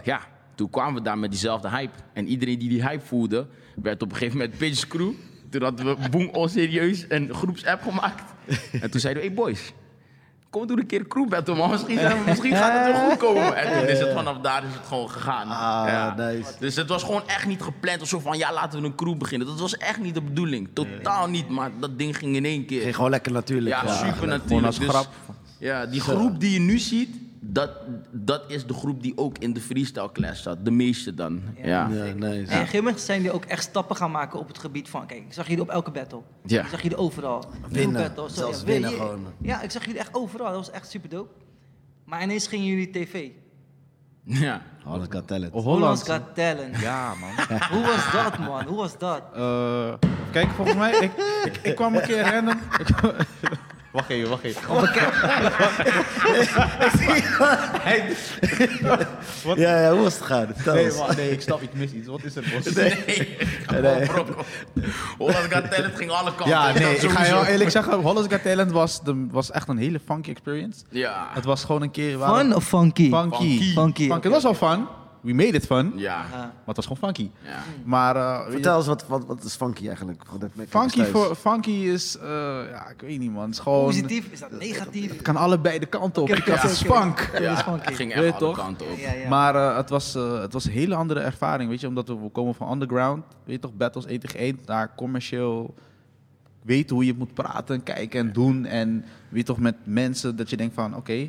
ja, 0.03 0.19
toen 0.55 0.69
kwamen 0.69 0.93
we 0.93 1.01
daar 1.01 1.17
met 1.17 1.31
diezelfde 1.31 1.69
hype. 1.69 1.97
En 2.13 2.27
iedereen 2.27 2.59
die 2.59 2.69
die 2.69 2.81
hype 2.81 3.05
voelde, 3.05 3.47
werd 3.75 4.01
op 4.01 4.09
een 4.11 4.17
gegeven 4.17 4.37
moment 4.37 4.57
Pitch 4.57 4.87
Crew. 4.87 5.11
Toen 5.49 5.63
hadden 5.63 5.85
we 5.85 6.09
boem 6.09 6.29
onserieus 6.29 7.05
een 7.09 7.33
groepsapp 7.33 7.81
gemaakt. 7.81 8.23
En 8.81 8.91
toen 8.91 8.99
zeiden 8.99 9.23
we, 9.23 9.27
hey 9.27 9.37
boys, 9.37 9.73
kom 10.49 10.67
doen 10.67 10.79
een 10.79 10.85
keer 10.85 10.99
een 10.99 11.07
crew 11.07 11.27
battle, 11.27 11.55
man. 11.55 11.69
Misschien, 11.69 11.99
misschien 12.25 12.55
gaat 12.55 12.85
het 12.85 12.95
wel 12.95 13.09
goed 13.09 13.17
komen. 13.17 13.55
En 13.55 13.79
toen 13.79 13.87
is 13.87 13.99
het 13.99 14.13
vanaf 14.13 14.37
daar 14.37 14.63
is 14.63 14.73
het 14.73 14.87
gewoon 14.87 15.09
gegaan. 15.09 15.47
Ah, 15.47 16.15
nice. 16.17 16.51
Dus 16.59 16.75
het 16.75 16.89
was 16.89 17.03
gewoon 17.03 17.27
echt 17.27 17.45
niet 17.45 17.61
gepland 17.61 18.01
of 18.01 18.07
zo 18.07 18.19
van, 18.19 18.37
ja, 18.37 18.53
laten 18.53 18.81
we 18.81 18.85
een 18.85 18.95
crew 18.95 19.17
beginnen. 19.17 19.47
Dat 19.47 19.59
was 19.59 19.77
echt 19.77 19.99
niet 19.99 20.13
de 20.13 20.21
bedoeling. 20.21 20.69
Totaal 20.73 21.27
niet, 21.27 21.49
maar 21.49 21.71
dat 21.79 21.97
ding 21.97 22.17
ging 22.17 22.35
in 22.35 22.45
één 22.45 22.65
keer. 22.65 22.81
Ging 22.81 22.95
gewoon 22.95 23.09
lekker 23.09 23.31
natuurlijk. 23.31 23.75
Ja, 23.75 23.95
super 23.95 24.13
Gewoon 24.13 24.29
natuurlijk. 24.29 24.65
als 24.65 24.79
Dus, 24.79 24.87
grap. 24.89 25.07
Ja, 25.57 25.85
die 25.85 26.01
groep 26.01 26.39
die 26.39 26.51
je 26.51 26.59
nu 26.59 26.77
ziet, 26.77 27.09
dat, 27.51 27.71
dat 28.11 28.43
is 28.47 28.65
de 28.65 28.73
groep 28.73 29.01
die 29.01 29.17
ook 29.17 29.37
in 29.37 29.53
de 29.53 29.61
freestyle 29.61 30.11
class 30.11 30.43
zat. 30.43 30.65
De 30.65 30.71
meeste 30.71 31.13
dan. 31.13 31.41
Ja. 31.63 31.63
Ja, 31.63 31.87
nice. 31.87 32.13
En 32.13 32.13
op 32.13 32.31
een 32.31 32.45
gegeven 32.47 32.83
moment 32.83 32.99
zijn 32.99 33.21
jullie 33.21 33.35
ook 33.35 33.45
echt 33.45 33.63
stappen 33.63 33.95
gaan 33.95 34.11
maken 34.11 34.39
op 34.39 34.47
het 34.47 34.57
gebied 34.57 34.89
van... 34.89 35.05
Kijk, 35.05 35.19
ik 35.25 35.33
zag 35.33 35.47
jullie 35.47 35.61
op 35.63 35.69
elke 35.69 35.91
battle. 35.91 36.21
Ja. 36.45 36.61
Ik 36.61 36.67
zag 36.67 36.81
jullie 36.81 36.97
overal. 36.97 37.43
Winnen. 37.69 38.11
Zelfs 38.27 38.59
ja, 38.59 38.65
winnen 38.65 38.91
gewoon. 38.91 39.25
Ja, 39.41 39.61
ik 39.61 39.71
zag 39.71 39.85
jullie 39.85 39.99
echt 39.99 40.13
overal. 40.13 40.47
Dat 40.47 40.55
was 40.55 40.71
echt 40.71 40.89
super 40.89 41.09
dope. 41.09 41.33
Maar 42.05 42.23
ineens 42.23 42.47
gingen 42.47 42.65
jullie 42.65 42.89
tv. 42.89 43.29
ja. 44.23 44.61
Holland 44.83 45.13
Got 45.13 45.27
Talent. 45.27 45.53
Holland's 45.53 46.03
Got 46.03 46.21
Talent. 46.35 46.79
Ja, 46.79 47.13
man. 47.15 47.29
Hoe 47.73 47.85
was 47.85 48.11
dat, 48.11 48.37
man? 48.37 48.65
Hoe 48.65 48.77
was 48.77 48.97
dat? 48.97 49.21
Eh, 49.33 49.93
kijk, 50.31 50.49
volgens 50.49 50.77
mij, 50.77 50.91
ik, 50.91 51.11
ik, 51.45 51.57
ik 51.63 51.75
kwam 51.75 51.95
een 51.95 52.01
keer 52.01 52.21
random. 52.21 52.59
Wacht 53.91 54.09
even, 54.09 54.29
wacht 54.29 54.43
even. 54.43 54.61
Ja, 59.55 59.81
ja, 59.81 59.91
hoe 59.91 60.01
was 60.01 60.19
het? 60.19 60.47
Vertel 60.55 60.73
Nee, 60.73 60.91
nee, 61.15 61.31
ik 61.31 61.41
snap, 61.41 61.61
ik 61.61 61.73
mis 61.73 61.91
iets. 61.91 62.07
Wat 62.07 62.23
is 62.23 62.35
er, 62.35 62.43
bos? 62.53 62.73
Nee, 62.73 63.03
nee. 63.81 64.07
Holland 65.17 65.53
Got 65.53 65.71
Talent 65.71 65.95
ging 65.95 66.11
alle 66.11 66.35
kanten. 66.35 66.47
Ja, 66.47 66.71
nee, 66.73 66.95
ik 66.95 67.09
ga 67.09 67.25
je 67.25 67.31
wel 67.31 67.45
eerlijk 67.45 67.69
zeggen, 67.69 67.93
Holland's 67.93 68.33
Got 68.33 68.43
Talent 68.43 68.71
was, 68.71 69.03
de, 69.03 69.27
was 69.31 69.51
echt 69.51 69.67
een 69.67 69.77
hele 69.77 69.99
funky 70.05 70.29
experience. 70.29 70.83
Ja. 70.89 71.29
Het 71.33 71.45
was 71.45 71.63
gewoon 71.63 71.81
een 71.81 71.91
keer... 71.91 72.17
Fun 72.19 72.55
of 72.55 72.63
funky? 72.63 73.09
Funky. 73.09 73.73
Funky. 73.73 74.07
Funky. 74.07 74.27
Het 74.27 74.31
was 74.31 74.43
wel 74.43 74.53
fun. 74.53 74.87
We 75.21 75.33
made 75.33 75.47
it 75.57 75.65
fun. 75.65 75.91
Ja. 75.95 76.25
Maar 76.31 76.51
het 76.65 76.75
was 76.75 76.85
gewoon 76.85 77.03
funky. 77.13 77.29
ja. 77.43 77.59
Maar... 77.83 78.15
eh, 78.15 78.51
Vertel 78.51 78.77
eens, 78.77 78.85
wat, 78.87 79.07
wat, 79.07 79.25
wat 79.25 79.43
is 79.43 79.55
funky 79.55 79.87
eigenlijk? 79.87 80.23
Funky, 80.69 81.03
voor, 81.03 81.35
funky 81.35 81.71
is, 81.71 82.17
eh, 82.17 82.27
ja, 82.71 82.89
ik 82.89 83.01
weet 83.01 83.19
niet 83.19 83.31
man, 83.31 83.41
het 83.43 83.51
is 83.53 83.59
gewoon... 83.59 83.85
Positief? 83.85 84.27
Is 84.31 84.39
dat 84.39 84.51
negatief? 84.51 85.11
Het 85.11 85.21
kan 85.21 85.35
allebei 85.35 85.79
de 85.79 85.85
kanten 85.85 86.21
op. 86.21 86.27
Ja, 86.27 86.45
dat 86.45 86.63
is 86.63 86.81
funky. 86.81 87.21
Het 87.31 87.95
ging 87.95 88.11
echt 88.13 88.23
alle 88.23 88.37
toch? 88.37 88.57
kanten 88.57 88.91
op. 88.91 88.97
Ja, 88.97 89.13
ja. 89.13 89.29
Maar 89.29 89.55
eh, 89.55 89.75
het, 89.77 89.89
was, 89.89 90.15
eh, 90.15 90.39
het 90.41 90.53
was 90.53 90.65
een 90.65 90.71
hele 90.71 90.95
andere 90.95 91.19
ervaring, 91.19 91.69
weet 91.69 91.79
je, 91.81 91.87
omdat 91.87 92.07
we, 92.07 92.19
we 92.19 92.29
komen 92.29 92.55
van 92.55 92.71
underground, 92.71 93.23
weet 93.45 93.55
je 93.55 93.61
toch, 93.61 93.73
battles 93.73 94.05
1 94.05 94.19
tegen 94.19 94.39
1, 94.39 94.59
naar 94.65 94.95
commercieel 94.95 95.73
weten 96.63 96.95
hoe 96.95 97.05
je 97.05 97.13
moet 97.17 97.33
praten, 97.33 97.75
en 97.75 97.83
kijken 97.83 98.19
en 98.19 98.33
doen 98.33 98.65
en 98.65 99.05
weet 99.29 99.39
je 99.39 99.43
toch 99.43 99.59
met 99.59 99.75
mensen 99.83 100.35
dat 100.35 100.49
je 100.49 100.57
denkt 100.57 100.73
van, 100.73 100.95
oké, 100.95 101.27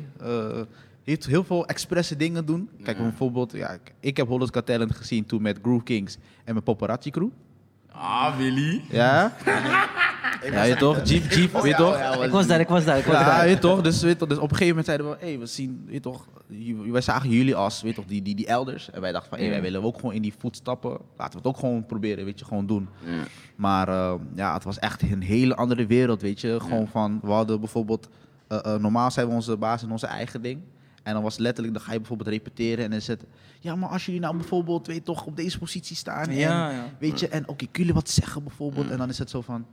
eh, 1.03 1.15
heel, 1.15 1.17
heel 1.27 1.43
veel 1.43 1.65
expresse 1.65 2.15
dingen 2.15 2.45
doen. 2.45 2.69
Kijk, 2.83 2.97
Ja. 2.97 3.03
bijvoorbeeld, 3.03 3.51
ja, 3.51 3.69
ik, 3.69 3.93
ik 3.99 4.17
heb 4.17 4.27
Holland's 4.27 4.55
Got 4.55 4.65
Talent 4.65 4.95
gezien 4.95 5.25
toen 5.25 5.41
met 5.41 5.59
Groove 5.61 5.83
Kings 5.83 6.17
en 6.43 6.53
met 6.53 6.63
Paparazzi 6.63 7.09
Crew. 7.09 7.29
Ah, 7.91 8.37
Willy. 8.37 8.81
Ja? 8.89 9.33
ja, 10.51 10.63
je 10.63 10.75
toch? 10.75 10.97
Jeep, 11.03 11.31
Jeep, 11.31 11.51
weet 11.53 11.63
je 11.63 11.73
toch? 11.75 12.23
Ik 12.23 12.31
was 12.31 12.47
daar, 12.47 12.59
ik 12.59 12.67
was 12.67 12.85
daar, 12.85 12.97
ik 12.97 13.05
was 13.05 13.15
Ja, 13.15 13.23
daar. 13.23 13.43
weet 13.43 13.53
je 13.53 13.59
toch? 13.59 13.81
Dus, 13.81 14.01
weet 14.01 14.11
je 14.11 14.17
toch? 14.17 14.27
dus 14.27 14.37
op 14.37 14.51
een 14.51 14.57
gegeven 14.57 14.67
moment 14.67 14.85
zeiden 14.85 15.09
we, 15.09 15.17
hey, 15.25 15.39
we 15.39 15.45
zien, 15.45 15.81
weet 15.85 15.93
je 15.93 15.99
toch, 15.99 16.27
wij 16.91 17.01
zagen 17.01 17.29
jullie 17.29 17.55
als, 17.55 17.81
weet 17.81 17.95
je 17.95 18.01
toch, 18.01 18.09
die, 18.09 18.21
die, 18.21 18.35
die 18.35 18.47
elders. 18.47 18.89
En 18.91 19.01
wij 19.01 19.11
dachten 19.11 19.29
van, 19.29 19.39
hey, 19.39 19.49
wij 19.49 19.61
willen 19.61 19.83
ook 19.83 19.95
gewoon 19.95 20.13
in 20.13 20.21
die 20.21 20.33
voetstappen. 20.37 20.89
Laten 21.17 21.31
we 21.31 21.37
het 21.37 21.47
ook 21.47 21.57
gewoon 21.57 21.85
proberen, 21.85 22.25
weet 22.25 22.39
je, 22.39 22.45
gewoon 22.45 22.65
doen. 22.65 22.89
Ja. 23.05 23.23
Maar 23.55 23.87
eh, 23.87 24.13
ja, 24.35 24.53
het 24.53 24.63
was 24.63 24.79
echt 24.79 25.01
een 25.01 25.21
hele 25.21 25.55
andere 25.55 25.85
wereld, 25.85 26.21
weet 26.21 26.41
je. 26.41 26.59
Gewoon 26.59 26.87
van, 26.87 27.19
we 27.23 27.31
hadden 27.31 27.59
bijvoorbeeld, 27.59 28.09
eh, 28.47 28.59
eh, 28.65 28.81
normaal 28.81 29.11
zijn 29.11 29.27
we 29.27 29.33
onze 29.33 29.57
baas 29.57 29.83
in 29.83 29.91
onze 29.91 30.07
eigen 30.07 30.41
ding. 30.41 30.61
En 31.03 31.13
dan 31.13 31.23
was 31.23 31.37
letterlijk, 31.37 31.75
dan 31.75 31.83
ga 31.83 31.91
je 31.91 31.97
bijvoorbeeld 31.99 32.29
repeteren 32.29 32.83
en 32.83 32.89
dan 32.89 32.99
is 32.99 33.07
het, 33.07 33.23
ja, 33.59 33.75
maar 33.75 33.89
als 33.89 34.05
jullie 34.05 34.21
nou 34.21 34.35
bijvoorbeeld, 34.37 34.87
weet 34.87 35.05
toch, 35.05 35.25
op 35.25 35.35
deze 35.35 35.59
positie 35.59 35.95
staan. 35.95 36.31
Ja, 36.35 36.69
en, 36.69 36.75
ja. 36.75 36.85
Weet 36.99 37.19
je, 37.19 37.27
en 37.27 37.41
oké, 37.41 37.55
kunnen 37.55 37.71
jullie 37.73 37.93
wat 37.93 38.09
zeggen 38.09 38.43
bijvoorbeeld? 38.43 38.89
En 38.89 38.97
dan 38.97 39.09
is 39.09 39.17
het 39.17 39.29
zo 39.29 39.41
van, 39.41 39.65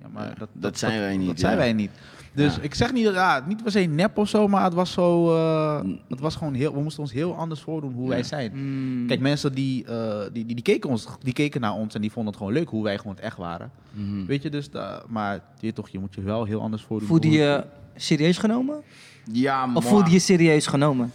ja, 0.00 0.08
maar 0.08 0.34
dat, 0.38 0.48
dat 0.52 0.78
zijn 0.78 1.00
wij 1.00 1.16
niet, 1.16 1.26
Dat 1.28 1.38
zijn 1.40 1.56
wij 1.56 1.72
niet. 1.72 1.90
Dus 2.34 2.58
ik 2.58 2.74
zeg 2.74 2.92
niet, 2.92 3.04
dat- 3.04 3.14
ja, 3.14 3.44
niet 3.48 3.62
per 3.62 3.72
se 3.72 3.78
nep 3.80 4.18
of 4.18 4.28
zo, 4.28 4.48
maar 4.48 4.64
het 4.64 4.74
was 4.74 4.92
zo, 4.92 5.34
eh, 5.36 5.80
het 6.08 6.20
was 6.20 6.36
gewoon 6.36 6.54
heel, 6.54 6.72
we 6.74 6.80
moesten 6.80 7.02
ons 7.02 7.12
heel 7.12 7.34
anders 7.36 7.60
voordoen 7.60 7.92
hoe 7.92 8.08
wij 8.08 8.22
zijn. 8.22 8.52
Mm. 8.54 9.06
Kijk, 9.06 9.20
mensen 9.20 9.52
die, 9.54 9.84
eh, 9.84 10.20
die, 10.32 10.44
die, 10.46 10.54
die, 10.54 10.62
keken 10.62 10.90
ons, 10.90 11.06
die 11.22 11.32
keken 11.32 11.60
naar 11.60 11.72
ons 11.74 11.94
en 11.94 12.00
die 12.00 12.12
vonden 12.12 12.32
het 12.32 12.42
gewoon 12.42 12.56
leuk 12.58 12.68
hoe 12.68 12.82
wij 12.82 12.98
gewoon 12.98 13.14
het 13.14 13.24
echt 13.24 13.36
waren. 13.36 13.70
Mhm. 13.90 14.24
Weet 14.26 14.42
je, 14.42 14.50
dus, 14.50 14.70
da- 14.70 15.02
maar 15.08 15.40
je, 15.60 15.72
toch, 15.72 15.88
je 15.88 15.98
moet 15.98 16.14
je 16.14 16.20
wel 16.22 16.44
heel 16.44 16.60
anders 16.60 16.82
voordoen. 16.82 17.08
Voelde 17.08 17.30
je 17.30 17.64
serieus 17.96 18.38
genomen? 18.38 18.80
Ja, 19.32 19.66
man. 19.66 19.76
Of 19.76 19.84
voelde 19.88 20.10
je 20.10 20.18
serieus 20.18 20.66
genomen? 20.66 21.12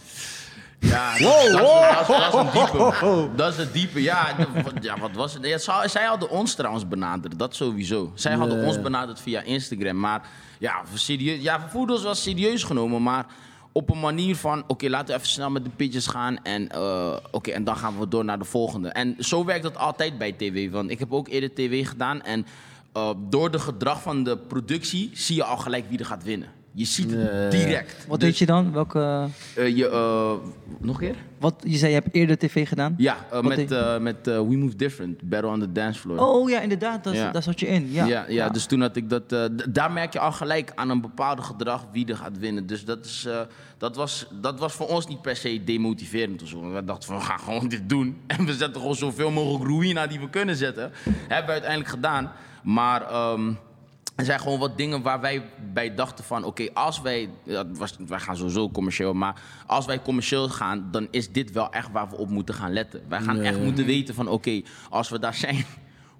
Ja, 0.78 1.18
dat, 1.18 1.20
dat, 1.20 1.44
is- 1.44 1.52
dat, 1.52 2.00
is- 2.00 2.06
dat 2.06 2.34
is 2.34 2.40
een 2.40 2.50
diepe. 2.52 3.28
Dat 3.36 3.52
is 3.52 3.58
een 3.58 3.72
diepe. 3.72 4.02
Ja, 4.02 4.36
wat- 4.64 4.72
ja 4.84 4.98
wat 4.98 5.10
was 5.14 5.34
het? 5.34 5.46
Ja, 5.46 5.58
zij, 5.88 6.04
hadden 6.04 6.30
ons 6.30 6.54
trouwens 6.54 6.88
benaderd, 6.88 7.38
dat 7.38 7.54
sowieso. 7.54 8.12
Zij 8.14 8.34
hadden 8.34 8.64
ons 8.66 8.80
benaderd 8.80 9.20
via 9.20 9.40
Instagram. 9.42 10.00
Maar 10.00 10.28
ja, 10.58 10.82
we, 10.92 10.98
serieus, 10.98 11.42
ja, 11.42 11.68
ons 11.72 12.02
wel 12.02 12.14
serieus 12.14 12.62
genomen, 12.62 13.02
maar 13.02 13.26
op 13.72 13.90
een 13.90 14.00
manier 14.00 14.36
van... 14.36 14.64
Oké, 14.66 14.88
laten 14.88 15.06
we 15.06 15.14
even 15.14 15.28
snel 15.28 15.50
met 15.50 15.64
de 15.64 15.70
pitches 15.76 16.06
gaan 16.06 16.42
en, 16.42 16.68
eh, 16.68 17.16
oké, 17.30 17.50
en 17.50 17.64
dan 17.64 17.76
gaan 17.76 17.98
we 17.98 18.08
door 18.08 18.24
naar 18.24 18.38
de 18.38 18.44
volgende. 18.44 18.88
En 18.88 19.16
zo 19.18 19.44
werkt 19.44 19.62
dat 19.62 19.76
altijd 19.76 20.18
bij 20.18 20.32
tv. 20.32 20.70
Want 20.70 20.90
ik 20.90 20.98
heb 20.98 21.12
ook 21.12 21.28
eerder 21.28 21.54
tv 21.54 21.88
gedaan 21.88 22.22
en 22.22 22.46
eh, 22.92 23.10
door 23.28 23.50
de 23.50 23.58
gedrag 23.58 24.02
van 24.02 24.24
de 24.24 24.36
productie 24.36 25.10
zie 25.12 25.36
je 25.36 25.44
al 25.44 25.56
gelijk 25.56 25.84
wie 25.88 25.98
er 25.98 26.06
gaat 26.06 26.22
winnen. 26.24 26.48
Je 26.76 26.84
ziet 26.84 27.10
het 27.10 27.32
Nee. 27.32 27.48
direct. 27.48 28.06
Wat 28.08 28.20
Dus, 28.20 28.28
deed 28.28 28.38
je 28.38 28.46
dan? 28.46 28.72
Welke, 28.72 29.28
eh, 29.56 29.76
je, 29.76 29.88
eh, 29.88 30.32
nog 30.78 30.94
een 31.00 31.06
keer? 31.06 31.16
wat, 31.38 31.54
je 31.66 31.76
zei 31.76 31.92
je 31.92 31.98
hebt 32.00 32.14
eerder 32.14 32.38
tv 32.38 32.68
gedaan? 32.68 32.94
Ja, 32.96 33.16
eh, 33.30 33.40
met, 33.42 33.70
eh, 33.72 33.98
met 33.98 34.28
eh, 34.28 34.36
We 34.38 34.56
Move 34.56 34.76
Different, 34.76 35.22
Battle 35.28 35.50
on 35.50 35.60
the 35.60 35.72
Dance 35.72 36.00
Floor. 36.00 36.18
Oh 36.18 36.50
ja, 36.50 36.60
inderdaad, 36.60 37.04
dat, 37.04 37.14
Ja. 37.14 37.30
daar 37.30 37.42
zat 37.42 37.60
je 37.60 37.66
in. 37.66 37.92
Ja, 37.92 38.06
ja, 38.06 38.24
ja, 38.28 38.48
dus 38.48 38.66
toen 38.66 38.80
had 38.80 38.96
ik 38.96 39.10
dat. 39.10 39.32
eh, 39.32 39.44
daar 39.68 39.92
merk 39.92 40.12
je 40.12 40.18
al 40.18 40.32
gelijk 40.32 40.72
aan 40.74 40.90
een 40.90 41.00
bepaalde 41.00 41.42
gedrag 41.42 41.86
wie 41.92 42.06
er 42.06 42.16
gaat 42.16 42.38
winnen. 42.38 42.66
Dus 42.66 42.84
dat, 42.84 43.04
is, 43.04 43.24
eh, 43.28 43.40
dat, 43.78 43.96
was, 43.96 44.26
dat 44.40 44.58
was 44.58 44.72
voor 44.72 44.88
ons 44.88 45.06
niet 45.06 45.22
per 45.22 45.36
se 45.36 45.64
demotiverend 45.64 46.42
of 46.42 46.48
zo. 46.48 46.72
We 46.72 46.84
dachten 46.84 47.08
van 47.08 47.16
we 47.18 47.22
gaan 47.24 47.38
gewoon 47.38 47.68
dit 47.68 47.88
doen. 47.88 48.16
En 48.26 48.44
we 48.44 48.52
zetten 48.54 48.80
gewoon 48.80 48.96
zoveel 48.96 49.30
mogelijk 49.30 49.64
ruïna 49.70 50.06
die 50.06 50.20
we 50.20 50.30
kunnen 50.30 50.56
zetten. 50.56 50.90
Hebben 51.28 51.46
we 51.46 51.52
uiteindelijk 51.52 51.90
gedaan. 51.90 52.32
Maar. 52.62 53.02
ehm, 53.10 53.52
er 54.14 54.24
zijn 54.24 54.40
gewoon 54.40 54.58
wat 54.58 54.76
dingen 54.76 55.02
waar 55.02 55.20
wij 55.20 55.42
bij 55.72 55.94
dachten 55.94 56.24
van... 56.24 56.44
oké, 56.44 56.68
als 56.72 57.00
wij... 57.00 57.30
was, 57.72 57.96
wij 58.06 58.20
gaan 58.20 58.36
sowieso 58.36 58.70
commercieel, 58.70 59.14
maar 59.14 59.42
als 59.66 59.86
wij 59.86 60.02
commercieel 60.02 60.48
gaan... 60.48 60.88
dan 60.90 61.08
is 61.10 61.32
dit 61.32 61.52
wel 61.52 61.72
echt 61.72 61.90
waar 61.92 62.10
we 62.10 62.16
op 62.16 62.28
moeten 62.28 62.54
gaan 62.54 62.72
letten. 62.72 63.02
Wij 63.08 63.20
gaan 63.20 63.40
echt 63.40 63.60
moeten 63.60 63.86
weten 63.86 64.14
van... 64.14 64.28
oké, 64.28 64.62
als 64.90 65.08
we 65.08 65.18
daar 65.18 65.34
zijn... 65.34 65.64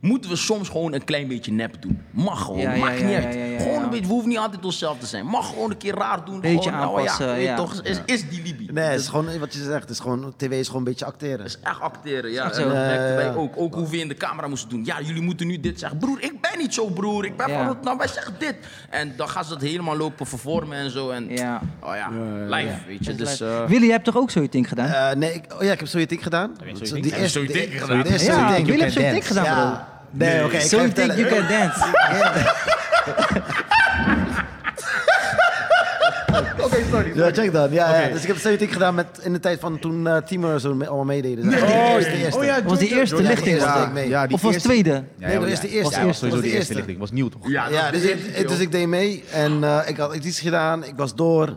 moeten 0.05 0.31
we 0.31 0.37
soms 0.37 0.69
gewoon 0.69 0.93
een 0.95 1.05
klein 1.05 1.29
beetje 1.29 1.53
nep 1.53 1.77
doen. 1.81 2.03
Mag 2.11 2.43
gewoon, 2.45 2.61
Ja, 2.61 2.73
ja, 2.73 2.79
maakt 2.85 2.99
ja, 2.99 3.05
niet 3.07 3.15
ja, 3.17 3.23
uit. 3.25 3.35
ja, 3.35 3.45
ja, 3.45 3.59
gewoon 3.59 3.75
ja. 3.75 3.83
een 3.83 3.91
beetje, 3.91 4.07
we 4.07 4.13
hoeven 4.13 4.29
niet 4.29 4.39
altijd 4.39 4.65
onszelf 4.65 4.99
te 4.99 5.07
zijn. 5.07 5.27
Mag 5.27 5.49
gewoon 5.49 5.71
een 5.71 5.77
keer 5.77 5.95
raar 5.95 6.25
doen. 6.25 6.41
Beetje 6.41 6.59
gewoon, 6.71 6.79
nou 6.79 6.99
aanpassen, 6.99 7.35
je 7.35 7.43
ja. 7.43 7.57
toch, 7.57 7.83
is, 7.83 8.01
is 8.07 8.29
die 8.29 8.43
Libi. 8.43 8.69
Nee, 8.73 8.85
het 8.85 8.93
Dus 8.93 9.03
is 9.03 9.09
gewoon 9.09 9.39
wat 9.39 9.55
je 9.55 9.63
zegt. 9.63 9.81
Het 9.81 9.91
is 9.91 9.99
gewoon, 9.99 10.35
tv 10.37 10.51
is 10.51 10.67
gewoon 10.67 10.83
een 10.83 10.89
beetje 10.89 11.05
acteren. 11.05 11.39
dat 11.39 11.47
is 11.47 11.59
echt 11.63 11.81
acteren, 11.81 12.31
ja. 12.33 12.45
echt 12.45 12.57
En 12.59 12.69
wij 12.69 13.35
ook. 13.35 13.53
Ook 13.57 13.75
hoe 13.75 13.89
we 13.89 13.99
in 13.99 14.09
de 14.09 14.15
camera 14.15 14.47
moesten 14.49 14.69
doen. 14.69 14.85
Ja, 14.85 15.01
jullie 15.01 15.23
moeten 15.23 15.47
nu 15.47 15.61
dit 15.61 15.79
zeggen. 15.79 15.99
Broer, 15.99 16.23
ik 16.23 16.41
ben 16.41 16.59
niet 16.59 16.75
zo, 16.75 16.87
broer. 16.87 17.25
Ik 17.25 17.37
ben 17.37 17.49
Ja. 17.51 17.59
van 17.59 17.69
het, 17.69 17.83
nou, 17.83 17.97
wij 17.99 18.09
zeggen 18.09 18.35
dit. 18.39 18.55
En 18.91 19.13
dan 19.17 19.29
gaan 19.29 19.45
ze 19.45 19.51
dat 19.51 19.61
helemaal 19.63 19.97
lopen 19.97 20.27
vervormen 20.27 20.79
en 20.79 20.91
zo. 20.91 21.11
En, 21.11 21.29
Ja. 21.29 21.61
Oh 21.81 21.95
ja, 21.95 22.09
live, 22.57 22.77
weet 22.87 23.05
je. 23.05 23.15
Dus, 23.15 23.41
eh, 23.41 23.65
Willy, 23.65 23.85
je 23.87 23.91
hebt 23.91 24.05
toch 24.05 24.17
ook 24.17 24.31
zo'n 24.31 24.47
ding 24.51 24.69
gedaan? 24.69 24.89
Eh, 25.11 25.17
nee, 25.17 25.33
ik, 25.35 25.45
oh 25.55 25.63
ja, 25.63 25.73
ik 25.73 25.79
heb 25.79 25.89
Zoietiek 25.89 26.23
gedaan. 26.23 26.57
je 26.65 26.77
Zo 26.77 26.85
Zoietiek? 26.85 27.13
die 27.13 27.21
eerste- 27.23 27.41
de- 27.47 27.69
gedaan? 27.79 28.65
Willy 28.65 28.81
heeft 28.81 28.93
zo'n 28.95 29.03
ding 29.11 29.27
gedaan, 29.27 29.45
bro. 29.45 29.93
Ja, 30.19 30.25
Nee, 30.27 30.45
oké, 30.45 30.57
ik 30.57 30.61
So 30.61 30.79
ga 30.79 30.89
think 30.89 31.13
you 31.13 31.29
can 31.29 31.49
dance? 31.49 31.85
Ja, 37.15 37.31
check 37.33 37.53
dan. 37.53 37.73
Ja, 37.73 38.01
ja. 38.01 38.09
Dus 38.09 38.21
ik 38.23 38.27
heb 38.27 38.37
Celtic 38.37 38.73
gedaan 38.73 38.95
met, 38.95 39.07
in 39.23 39.33
de 39.33 39.41
tijd 39.41 39.61
van 39.61 39.79
toen 39.79 40.07
eh 40.07 40.17
Timur 40.17 40.61
zo 40.61 40.75
me- 40.75 40.87
allemaal 40.87 41.05
meededen. 41.05 41.51
zeg. 41.51 41.63
Oh, 41.63 41.69
de 41.99 42.17
eerste, 42.17 42.39
oh 42.39 42.45
ja, 42.45 42.63
was 42.63 42.79
die 42.79 42.95
eerste 42.97 43.17
Ja, 43.23 43.29
lichting? 43.29 43.59
dat? 43.59 43.89
ik. 43.97 44.07
Ja, 44.09 44.27
die 44.27 44.35
Of 44.37 44.43
was 44.43 44.55
het 44.55 44.65
eerste- 44.65 44.69
tweede? 44.69 45.05
Ja, 45.19 45.27
Nee, 45.27 45.39
dat 45.39 45.47
ja, 45.47 45.53
is 45.53 45.61
de 45.61 45.69
ja. 45.69 45.75
eerste. 45.75 46.01
Ja, 46.01 46.07
was 46.07 46.19
sowieso 46.19 46.41
de 46.41 46.51
eerste 46.51 46.75
lichting. 46.75 46.99
was 46.99 47.11
nieuw 47.11 47.29
toch? 47.29 47.49
Ja, 47.51 47.69
Ja, 47.69 47.83
dat 47.83 47.93
dus 47.93 48.03
ik, 48.03 48.11
het, 48.27 48.39
ik- 48.41 48.49
dus 48.49 48.59
ik 48.59 48.73
deed 48.73 48.87
mee 48.87 49.25
en 49.33 49.65
eh, 49.65 49.79
ik 49.87 49.97
had 49.97 50.15
iets 50.15 50.41
gedaan, 50.41 50.85
ik 50.85 50.93
was 50.97 51.15
door. 51.15 51.57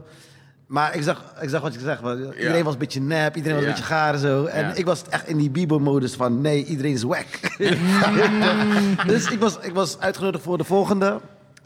Maar 0.68 0.96
ik 0.96 1.04
zag, 1.04 1.24
ik 1.42 1.50
zag 1.50 1.62
wat 1.62 1.74
je 1.74 1.80
zegt, 1.80 2.02
iedereen 2.38 2.64
was 2.64 2.74
een 2.74 2.80
beetje 2.80 3.02
nep, 3.02 3.36
iedereen 3.36 3.56
was 3.58 3.64
Ja. 3.66 3.70
een 3.70 3.76
beetje 3.76 3.94
gaar 3.94 4.14
en 4.14 4.20
zo. 4.20 4.46
En 4.46 4.68
Ja. 4.68 4.74
ik 4.74 4.86
was 4.86 5.02
echt 5.10 5.28
in 5.28 5.38
die 5.38 5.50
Bibo-modus 5.50 6.14
van 6.14 6.42
nee, 6.42 6.66
iedereen 6.66 6.94
is 6.94 7.04
wack. 7.04 7.26
dus 9.08 9.30
ik 9.32 9.40
was, 9.40 9.58
ik 9.62 9.74
was 9.74 10.00
uitgenodigd 10.00 10.44
voor 10.44 10.58
de 10.58 10.64
volgende 10.64 11.20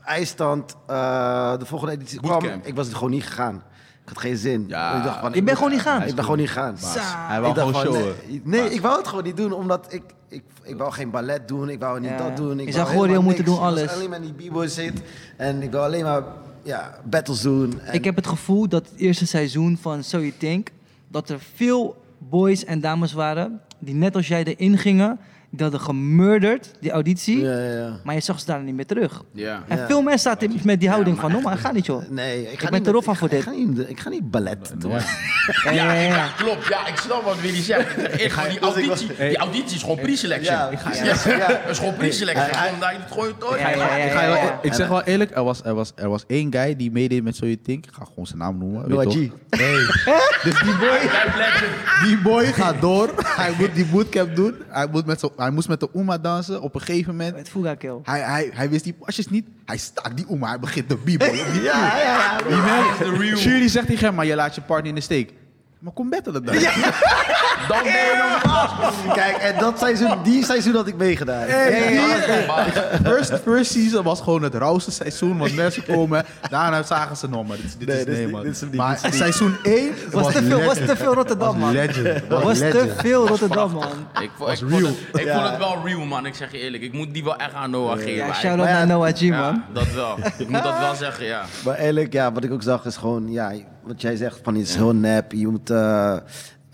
eindstand. 0.06 0.76
eh, 0.88 1.58
de 1.58 1.66
volgende 1.66 1.94
editie 1.94 2.20
kwam, 2.20 2.40
Bootcamp. 2.40 2.66
ik 2.66 2.76
was 2.76 2.88
er 2.90 2.96
gewoon 2.96 3.10
niet 3.10 3.24
gegaan. 3.24 3.56
Ik 4.04 4.10
had 4.10 4.18
geen 4.18 4.38
zin. 4.38 4.66
Ja. 4.68 4.98
Ik 4.98 5.04
dacht 5.04 5.20
van, 5.20 5.30
Je 5.32 5.36
ik 5.38 5.46
bent 5.46 5.46
moet- 5.46 5.58
gewoon 5.58 5.72
niet 5.72 5.82
gaan? 5.82 6.08
Ik 6.08 6.16
ben 6.16 6.24
gewoon 6.24 6.40
niet 6.40 6.50
gaan. 6.50 6.76
Hij 6.80 7.40
wou 7.42 7.50
Ik 7.50 7.56
dacht 7.56 7.68
gewoon 7.78 7.94
van, 7.94 8.02
showen. 8.02 8.16
Nee, 8.28 8.62
nee, 8.62 8.70
ik 8.74 8.82
wou 8.82 8.98
het 8.98 9.08
gewoon 9.08 9.24
niet 9.24 9.38
doen, 9.38 9.54
omdat 9.54 9.86
ik, 9.90 10.04
ik, 10.28 10.44
ik 10.64 10.78
wou 10.78 10.92
geen 10.92 11.10
ballet 11.12 11.48
doen, 11.48 11.70
ik 11.70 11.80
wou 11.80 12.00
niet 12.00 12.10
Ja. 12.10 12.18
dat 12.18 12.38
doen. 12.38 12.60
Ik 12.60 12.68
Je 12.68 12.74
wou 12.74 12.86
zou 12.88 13.02
helemaal 13.02 13.22
moeten 13.22 13.46
doen, 13.46 13.54
Ik 13.54 13.60
was 13.60 13.70
alles. 13.70 13.92
alleen 13.94 14.10
maar 14.10 14.22
in 14.22 14.34
die 14.38 14.50
b-boy 14.50 14.68
zit 14.68 15.02
en 15.38 15.62
ik 15.62 15.72
wil 15.72 15.84
alleen 15.84 16.04
maar 16.04 16.22
ja, 16.64 17.00
battles 17.04 17.42
doen. 17.42 17.80
En 17.80 17.94
Ik 17.94 18.04
heb 18.04 18.16
het 18.16 18.28
gevoel 18.28 18.68
dat 18.68 18.90
het 18.90 19.00
eerste 19.00 19.28
seizoen 19.28 19.78
van 19.82 20.04
So 20.04 20.18
You 20.18 20.34
Think... 20.38 20.68
dat 21.08 21.30
er 21.30 21.40
veel 21.54 22.04
boys 22.18 22.66
en 22.66 22.80
dames 22.80 23.14
waren... 23.14 23.62
die 23.80 23.96
net 23.96 24.16
als 24.16 24.28
jij 24.28 24.44
erin 24.44 24.78
gingen... 24.78 25.20
die 25.52 25.62
hadden 25.62 25.80
gemurderd, 25.82 26.72
die 26.80 26.92
auditie... 26.92 27.42
Ja, 27.42 27.52
ja, 27.60 27.74
ja. 27.74 28.00
maar 28.04 28.16
je 28.16 28.22
zag 28.22 28.40
ze 28.40 28.46
daar 28.46 28.62
niet 28.64 28.76
meer 28.76 28.86
terug. 28.86 29.24
Ja. 29.34 29.64
En 29.68 29.78
Ja. 29.78 29.86
veel 29.88 30.02
mensen 30.02 30.32
zaten 30.32 30.52
met 30.64 30.80
die 30.80 30.90
houding 30.90 31.20
van... 31.20 31.32
no, 31.32 31.42
maar 31.42 31.58
ga 31.58 31.72
niet 31.72 31.86
joh. 31.86 32.10
Nee, 32.10 32.52
ik, 32.52 32.60
ga 32.60 32.64
ben 32.66 32.74
niet 32.74 32.84
te 32.84 32.92
rof 32.92 33.04
van 33.04 33.16
voor 33.16 33.32
ik 33.32 33.42
ga- 33.44 33.52
dit. 33.52 33.58
Ik 33.58 33.66
ga 33.66 33.72
niet, 33.80 33.90
ik 33.90 34.00
ga 34.00 34.10
niet 34.10 34.32
ballet 34.32 34.74
doen. 34.78 34.92
Ja, 34.92 35.72
ja, 35.72 35.94
ja, 35.94 36.02
ja. 36.16 36.28
Klopt, 36.38 36.68
ja, 36.68 36.88
ik 36.88 36.96
snap 36.98 37.24
wat 37.24 37.42
Willy 37.42 37.62
zegt. 37.62 37.98
Ik 38.24 38.32
gewoon 38.32 38.50
die 38.50 38.58
ik 38.58 38.64
auditie, 38.64 39.08
die 39.18 39.38
auditie 39.38 39.76
is 39.76 39.82
gewoon 39.82 39.98
pre-selection. 40.00 40.56
Ja, 40.56 40.62
Ja, 40.66 40.70
ik 40.72 40.80
ga- 40.80 41.70
is 41.70 41.78
gewoon 41.78 41.96
pre-selection. 41.96 42.48
Ik, 42.48 42.54
ga 44.12 44.60
ik 44.62 44.74
zeg 44.74 44.88
wel 44.88 45.04
eerlijk, 45.04 45.36
er 45.36 45.44
was, 45.44 45.64
er, 45.64 45.74
was, 45.74 45.92
er 45.96 46.10
was 46.10 46.24
één 46.28 46.52
guy 46.54 46.76
die 46.76 46.92
meedeed 46.92 47.24
met 47.24 47.38
You 47.38 47.62
Think. 47.62 47.86
Ik 47.86 47.94
ga 47.94 48.06
gewoon 48.06 48.26
zijn 48.26 48.38
naam 48.40 48.58
noemen. 48.58 48.82
weet 48.82 48.90
Noah 48.90 49.04
toch? 49.04 49.14
G. 49.14 49.18
Nee. 49.50 49.76
dus 50.44 50.62
die 50.62 50.76
boy, 50.78 51.00
die 52.04 52.18
boy 52.18 52.46
gaat 52.46 52.82
door. 52.82 53.14
Hij 53.26 53.52
moet 53.60 53.76
die 53.76 53.86
bootcamp 53.86 54.36
doen. 54.36 54.56
Hij, 54.68 54.88
moet 54.92 55.06
met 55.06 55.20
zo, 55.20 55.34
hij 55.42 55.52
moest 55.52 55.68
met 55.68 55.80
de 55.80 55.90
Uma 55.94 56.18
dansen. 56.18 56.62
Op 56.62 56.76
een 56.76 56.82
gegeven 56.82 57.16
moment. 57.16 57.36
Het 57.36 57.50
Fuga 57.50 57.76
Kill. 57.76 58.00
Hij, 58.04 58.20
hij, 58.20 58.50
hij 58.54 58.70
wist 58.70 58.84
die 58.84 58.94
pasjes 58.94 59.28
niet. 59.28 59.48
Hij 59.66 59.78
staakt 59.78 60.18
die 60.18 60.26
Uma. 60.30 60.48
Hij 60.48 60.60
begint 60.60 60.90
te 60.90 60.98
biebelen. 60.98 61.52
Die 61.54 61.62
Ja, 61.62 61.98
ja, 61.98 61.98
ja. 61.98 62.38
Die 62.38 62.58
man, 62.58 63.38
Jury 63.38 63.68
zegt 63.68 63.88
tegen 63.88 64.06
hem, 64.06 64.16
maar 64.16 64.26
je 64.26 64.36
laat 64.36 64.56
je 64.56 64.62
partner 64.62 64.90
in 64.90 64.96
de 64.96 65.02
steek. 65.02 65.34
Maar 65.82 65.94
kom 65.94 66.10
bettelen 66.10 66.44
dan. 66.46 66.54
Dan 67.68 67.84
ben 67.84 67.92
je 67.92 68.38
nog 68.42 69.14
Kijk, 69.14 69.38
en 69.38 69.60
dat 69.60 69.80
seizoen, 69.80 70.24
die 70.24 70.46
seizoen 70.46 70.76
had 70.76 70.88
ik 70.88 70.96
meegedaan. 70.98 71.48
First, 73.04 73.34
first 73.44 73.72
season 73.72 74.04
was 74.04 74.22
gewoon 74.22 74.42
het 74.44 74.56
rauwste 74.56 74.92
seizoen. 74.92 75.38
Want 75.38 75.56
mensen 75.56 75.86
komen, 75.86 76.26
daarna 76.50 76.84
zagen 76.84 77.18
ze 77.18 77.30
nog 77.30 77.48
maar. 77.48 77.58
Dit, 77.58 77.66
is- 77.66 77.78
dit 77.78 77.88
Nee, 77.88 77.98
is 77.98 78.04
dit 78.06 78.14
is 78.14 78.16
nee, 78.18 78.26
niet- 78.26 78.34
man. 78.36 78.44
dit 78.44 78.52
is 78.54 78.60
hem 78.60 78.70
niet, 78.70 78.78
maar 78.80 78.90
dit 79.02 79.14
is 79.14 79.20
hem 79.20 79.32
seizoen 79.32 79.56
1 79.64 79.94
Was 80.12 80.34
te 80.34 80.44
veel, 80.44 80.62
was 80.64 80.78
te 80.78 80.96
veel 80.96 81.14
Rotterdam, 81.14 81.58
man. 81.60 81.72
legend. 81.72 82.28
Was 82.30 82.58
te 82.58 82.94
veel 82.98 83.28
Rotterdam, 83.28 83.72
man. 83.72 83.84
Ik, 83.84 83.90
vond- 83.90 84.22
ik, 84.24 84.30
Was 84.38 84.60
vond 84.60 84.72
real. 84.72 84.86
het, 85.12 85.20
ik 85.22 85.26
Ja. 85.26 85.34
vond 85.36 85.50
het 85.50 85.58
wel 85.58 85.78
real, 85.86 86.06
man. 86.06 86.26
Ik 86.26 86.36
zeg 86.36 86.52
je 86.52 86.58
eerlijk. 86.58 86.84
Ik 86.84 86.94
moet 86.94 87.14
die 87.14 87.24
wel 87.24 87.36
echt 87.36 87.54
aan 87.54 87.70
Noah 87.72 87.98
geven. 87.98 88.12
Ja, 88.14 88.34
shout-out 88.34 88.58
Maar 88.58 88.70
ja, 88.70 88.78
naar 88.78 88.88
Noah 88.88 89.14
G, 89.16 89.20
Ja, 89.20 89.40
man. 89.52 89.64
dat 89.74 89.92
wel. 89.94 90.18
Ik 90.38 90.50
moet 90.50 90.64
dat 90.64 90.78
wel 90.80 90.96
zeggen, 90.96 91.26
ja. 91.26 91.42
Maar 91.66 91.76
eerlijk, 91.78 92.14
ja, 92.14 92.32
wat 92.32 92.44
ik 92.44 92.52
ook 92.52 92.64
zag 92.64 92.86
is 92.86 92.98
gewoon, 92.98 93.32
ja, 93.32 93.52
wat 93.84 94.02
jij 94.02 94.16
zegt, 94.16 94.40
van 94.44 94.56
is 94.56 94.76
heel 94.76 94.96
nep. 94.96 95.32
Je 95.32 95.48
moet 95.48 95.70
eh, 95.70 96.14
eh, 96.14 96.20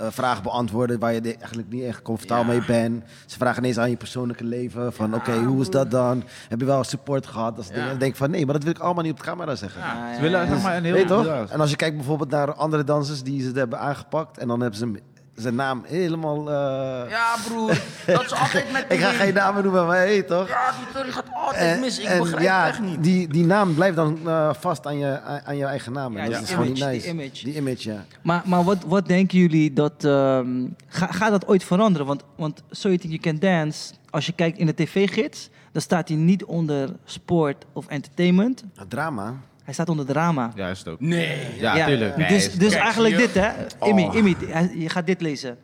vragen 0.09 0.43
beantwoorden 0.43 0.99
waar 0.99 1.13
je 1.13 1.21
eigenlijk 1.21 1.69
niet 1.69 1.83
echt 1.83 2.01
comfortabel 2.01 2.53
Ja. 2.53 2.59
mee 2.59 2.67
bent. 2.67 3.03
Ze 3.25 3.37
vragen 3.37 3.63
ineens 3.63 3.77
aan 3.77 3.89
je 3.89 3.95
persoonlijke 3.97 4.43
leven, 4.43 4.93
van 4.93 5.15
oké, 5.15 5.31
hoe 5.35 5.61
is 5.61 5.69
dat 5.69 5.91
dan? 5.91 6.23
Heb 6.49 6.59
je 6.59 6.65
wel 6.65 6.83
support 6.83 7.25
gehad? 7.27 7.55
Dat 7.55 7.71
Ja. 7.73 7.93
denk 7.93 8.15
van, 8.15 8.31
nee, 8.31 8.45
maar 8.45 8.53
dat 8.53 8.63
wil 8.63 8.71
ik 8.71 8.79
allemaal 8.79 9.03
niet 9.03 9.11
op 9.11 9.17
de 9.17 9.23
camera 9.25 9.55
zeggen. 9.55 9.81
Ze 10.15 10.21
willen 10.21 10.47
zeg 10.47 10.61
maar 10.61 10.77
een 10.77 10.83
heel... 10.83 10.93
Weet 10.93 11.07
toch? 11.07 11.25
En 11.49 11.59
als 11.59 11.69
je 11.69 11.75
kijkt 11.75 11.95
bijvoorbeeld 11.95 12.29
naar 12.29 12.53
andere 12.53 12.83
dansers 12.83 13.23
die 13.23 13.41
ze 13.41 13.51
hebben 13.53 13.79
aangepakt 13.79 14.37
en 14.37 14.47
dan 14.47 14.59
hebben 14.61 14.79
ze 14.79 14.91
zijn 15.41 15.55
naam 15.55 15.83
helemaal... 15.85 16.49
eh, 16.49 17.09
Ja, 17.09 17.35
broer. 17.47 17.81
Dat 18.05 18.23
is 18.25 18.33
altijd 18.33 18.71
met 18.73 18.85
Ik 18.89 18.99
ga 18.99 19.09
geen 19.11 19.33
namen 19.33 19.63
noemen, 19.63 19.85
maar 19.85 19.97
hey, 19.97 20.21
toch? 20.21 20.47
Ja, 20.47 20.71
die 20.77 20.85
story 20.89 21.11
gaat 21.11 21.25
altijd 21.33 21.79
mis. 21.79 21.99
Ik 21.99 22.17
begrijp 22.19 22.41
ja, 22.43 22.59
het 22.59 22.69
echt 22.69 22.79
niet. 22.81 23.03
Die, 23.03 23.27
die 23.27 23.45
naam 23.45 23.73
blijft 23.75 23.95
dan 23.95 24.19
eh, 24.25 24.53
vast 24.59 24.85
aan 24.85 24.97
je, 24.97 25.19
aan, 25.45 25.57
je 25.57 25.65
eigen 25.65 25.91
naam. 25.93 26.17
Ja, 26.17 26.23
dat 26.23 26.33
die 26.33 26.41
is 26.43 26.49
gewoon 26.49 26.67
niet 26.67 26.77
image, 26.77 26.91
nice. 26.91 27.01
die 27.05 27.13
image. 27.13 27.43
Die 27.43 27.55
image, 27.55 27.91
ja. 27.91 28.05
Maar, 28.21 28.41
maar 28.45 28.63
wat, 28.63 28.77
wat 28.87 29.07
denken 29.07 29.37
jullie 29.39 29.73
dat... 29.73 30.03
ehm, 30.03 30.65
ga, 30.87 31.07
gaat 31.07 31.31
dat 31.31 31.47
ooit 31.47 31.63
veranderen? 31.63 32.07
Want, 32.07 32.23
want 32.35 32.63
So 32.71 32.87
You 32.87 32.99
Think 32.99 33.13
You 33.13 33.37
Can 33.37 33.49
Dance... 33.49 33.93
Als 34.09 34.25
je 34.25 34.31
kijkt 34.31 34.57
in 34.57 34.65
de 34.65 34.73
tv-gids... 34.73 35.49
dan 35.71 35.81
staat 35.81 36.07
hij 36.07 36.17
niet 36.17 36.43
onder 36.45 36.89
sport 37.05 37.65
of 37.73 37.87
entertainment. 37.87 38.63
Het 38.75 38.89
drama. 38.89 39.33
Hij 39.67 39.75
staat 39.75 39.89
onder 39.89 40.05
drama. 40.05 40.51
Ja, 40.55 40.69
is 40.69 40.79
het 40.79 40.87
ook. 40.87 40.99
Nee. 40.99 41.59
Ja, 41.59 41.85
tuurlijk. 41.85 42.17
Nee, 42.17 42.27
dus 42.27 42.51
dus 42.53 42.73
eigenlijk 42.73 43.17
dit, 43.17 43.33
hè? 43.33 43.51
Immi, 43.81 44.05
Oh. 44.05 44.15
Immi, 44.15 44.35
je 44.73 44.89
gaat 44.89 45.05
dit 45.05 45.21
lezen. 45.21 45.57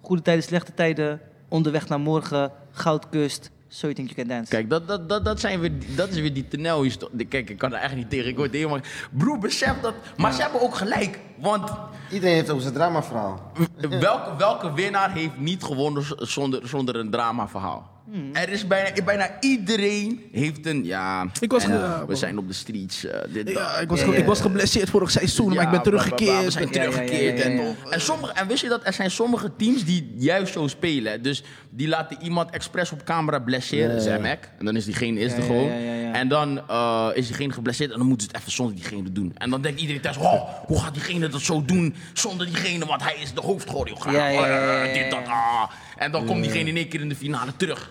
Goede 0.00 0.22
tijden, 0.22 0.44
slechte 0.44 0.74
tijden. 0.74 1.20
Onderweg 1.48 1.88
naar 1.88 2.00
morgen. 2.00 2.52
Goudkust. 2.70 3.50
So 3.68 3.80
You 3.80 3.94
Think 3.94 4.08
You 4.08 4.20
Can 4.20 4.36
Dance. 4.36 4.50
Kijk, 4.50 4.70
dat, 4.70 4.88
dat, 4.88 5.08
dat, 5.08 5.24
dat, 5.24 5.40
zijn 5.40 5.60
weer, 5.60 5.72
dat 5.96 6.08
is 6.08 6.20
weer 6.20 6.34
die 6.34 6.48
toneel. 6.48 6.86
Kijk, 7.28 7.50
ik 7.50 7.58
kan 7.58 7.72
er 7.74 7.80
echt 7.80 7.94
niet 7.94 8.10
tegen. 8.10 8.28
Ik 8.28 8.36
word 8.36 8.52
helemaal... 8.52 8.80
Broer, 9.10 9.38
besef 9.38 9.80
dat... 9.80 9.94
Maar 10.16 10.32
ze 10.32 10.42
hebben 10.42 10.60
ook 10.60 10.74
gelijk. 10.74 11.18
Want 11.38 11.70
Iedereen 12.10 12.34
heeft 12.34 12.50
ook 12.50 12.60
zijn 12.60 12.74
dramaverhaal. 12.74 13.52
welke, 13.78 14.36
welke 14.36 14.72
winnaar 14.72 15.12
heeft 15.12 15.38
niet 15.38 15.62
gewonnen 15.62 16.04
zonder, 16.16 16.68
zonder 16.68 16.96
een 16.96 17.10
dramaverhaal? 17.10 17.90
Er 18.32 18.48
is 18.48 18.66
bijna, 18.66 19.02
bijna 19.04 19.30
iedereen 19.40 20.22
heeft 20.32 20.66
een... 20.66 20.84
Ja, 20.84 21.26
Ik 21.40 21.50
was 21.50 21.64
en, 21.64 21.72
eh, 21.72 22.02
we 22.04 22.14
zijn 22.14 22.38
op 22.38 22.48
de 22.48 22.52
streets. 22.54 23.04
eh, 23.04 23.18
dit, 23.32 23.50
Ja, 23.50 23.76
ik, 23.78 23.88
was 23.88 24.02
ik 24.02 24.24
was 24.24 24.40
geblesseerd 24.40 24.90
vorig 24.90 25.10
seizoen, 25.10 25.54
maar 25.54 25.62
ik 25.64 25.70
ben 25.70 25.78
Ja, 25.78 25.80
bla, 25.80 25.90
bla, 25.90 26.00
bla, 26.00 26.16
teruggekeerd. 26.16 26.44
We 26.44 26.50
zijn 26.50 26.68
Ja, 26.70 26.74
ja, 26.74 26.82
ja, 26.82 26.90
teruggekeerd. 26.90 27.38
ja, 27.38 27.44
ja, 27.48 27.50
ja. 27.54 27.60
En, 27.68 27.76
en, 27.90 28.00
sommige, 28.00 28.32
en 28.32 28.46
wist 28.46 28.62
je 28.62 28.68
dat 28.68 28.80
er 28.86 28.92
zijn 28.92 29.10
sommige 29.10 29.52
teams 29.56 29.84
die 29.84 30.12
juist 30.16 30.52
zo 30.52 30.66
spelen. 30.68 31.22
Dus 31.22 31.42
die 31.70 31.88
laten 31.88 32.16
iemand 32.22 32.50
expres 32.50 32.92
op 32.92 33.04
camera 33.04 33.38
blesseren, 33.38 33.88
Ja, 33.88 33.94
ja. 33.94 34.00
zei 34.00 34.20
Mac. 34.22 34.38
En 34.58 34.64
dan 34.64 34.76
is 34.76 34.84
diegene 34.84 35.20
is 35.20 35.30
Ja, 35.30 35.36
er 35.36 35.40
ja, 35.42 35.46
gewoon. 35.46 35.68
ja, 35.68 35.76
ja, 35.78 35.94
ja. 35.94 36.12
En 36.12 36.28
dan 36.28 36.68
eh, 36.68 37.08
is 37.14 37.26
diegene 37.26 37.52
geblesseerd 37.52 37.90
en 37.92 37.98
dan 37.98 38.06
moeten 38.06 38.26
ze 38.26 38.32
het 38.32 38.40
even 38.40 38.52
zonder 38.52 38.74
diegene 38.76 39.12
doen. 39.12 39.32
En 39.36 39.50
dan 39.50 39.62
denkt 39.62 39.80
iedereen 39.80 40.00
thuis, 40.02 40.16
oh, 40.16 40.48
hoe 40.66 40.80
gaat 40.80 40.94
diegene 40.94 41.28
dat 41.28 41.40
zo 41.40 41.64
doen 41.64 41.94
zonder 42.12 42.46
diegene? 42.46 42.86
Want 42.86 43.02
hij 43.02 43.16
is 43.22 43.32
de 43.34 43.40
hoofdchoreograaf. 43.40 44.14
Ja, 44.14 44.26
ja, 44.28 44.46
ja, 44.46 44.62
ja, 44.74 44.84
Eh, 44.86 44.94
dit, 44.94 45.10
dat, 45.10 45.26
ah. 45.26 45.70
En 45.96 46.12
dan 46.12 46.24
komt 46.26 46.42
diegene 46.42 46.68
in 46.70 46.76
één 46.76 46.88
keer 46.88 47.00
in 47.00 47.08
de 47.08 47.16
finale 47.16 47.56
terug. 47.56 47.90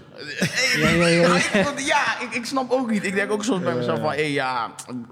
Ja, 0.81 0.89
ja, 0.89 1.07
ja, 1.07 1.21
ja. 1.53 1.73
Ja, 1.77 2.19
ik, 2.21 2.29
ik 2.31 2.45
snap 2.45 2.71
ook 2.71 2.91
niet. 2.91 3.03
Ik 3.05 3.13
denk 3.13 3.31
ook 3.31 3.43
soms 3.43 3.63
bij 3.63 3.75
mezelf 3.75 3.99
van, 3.99 4.11
hé 4.11 4.21
ja, 4.21 4.71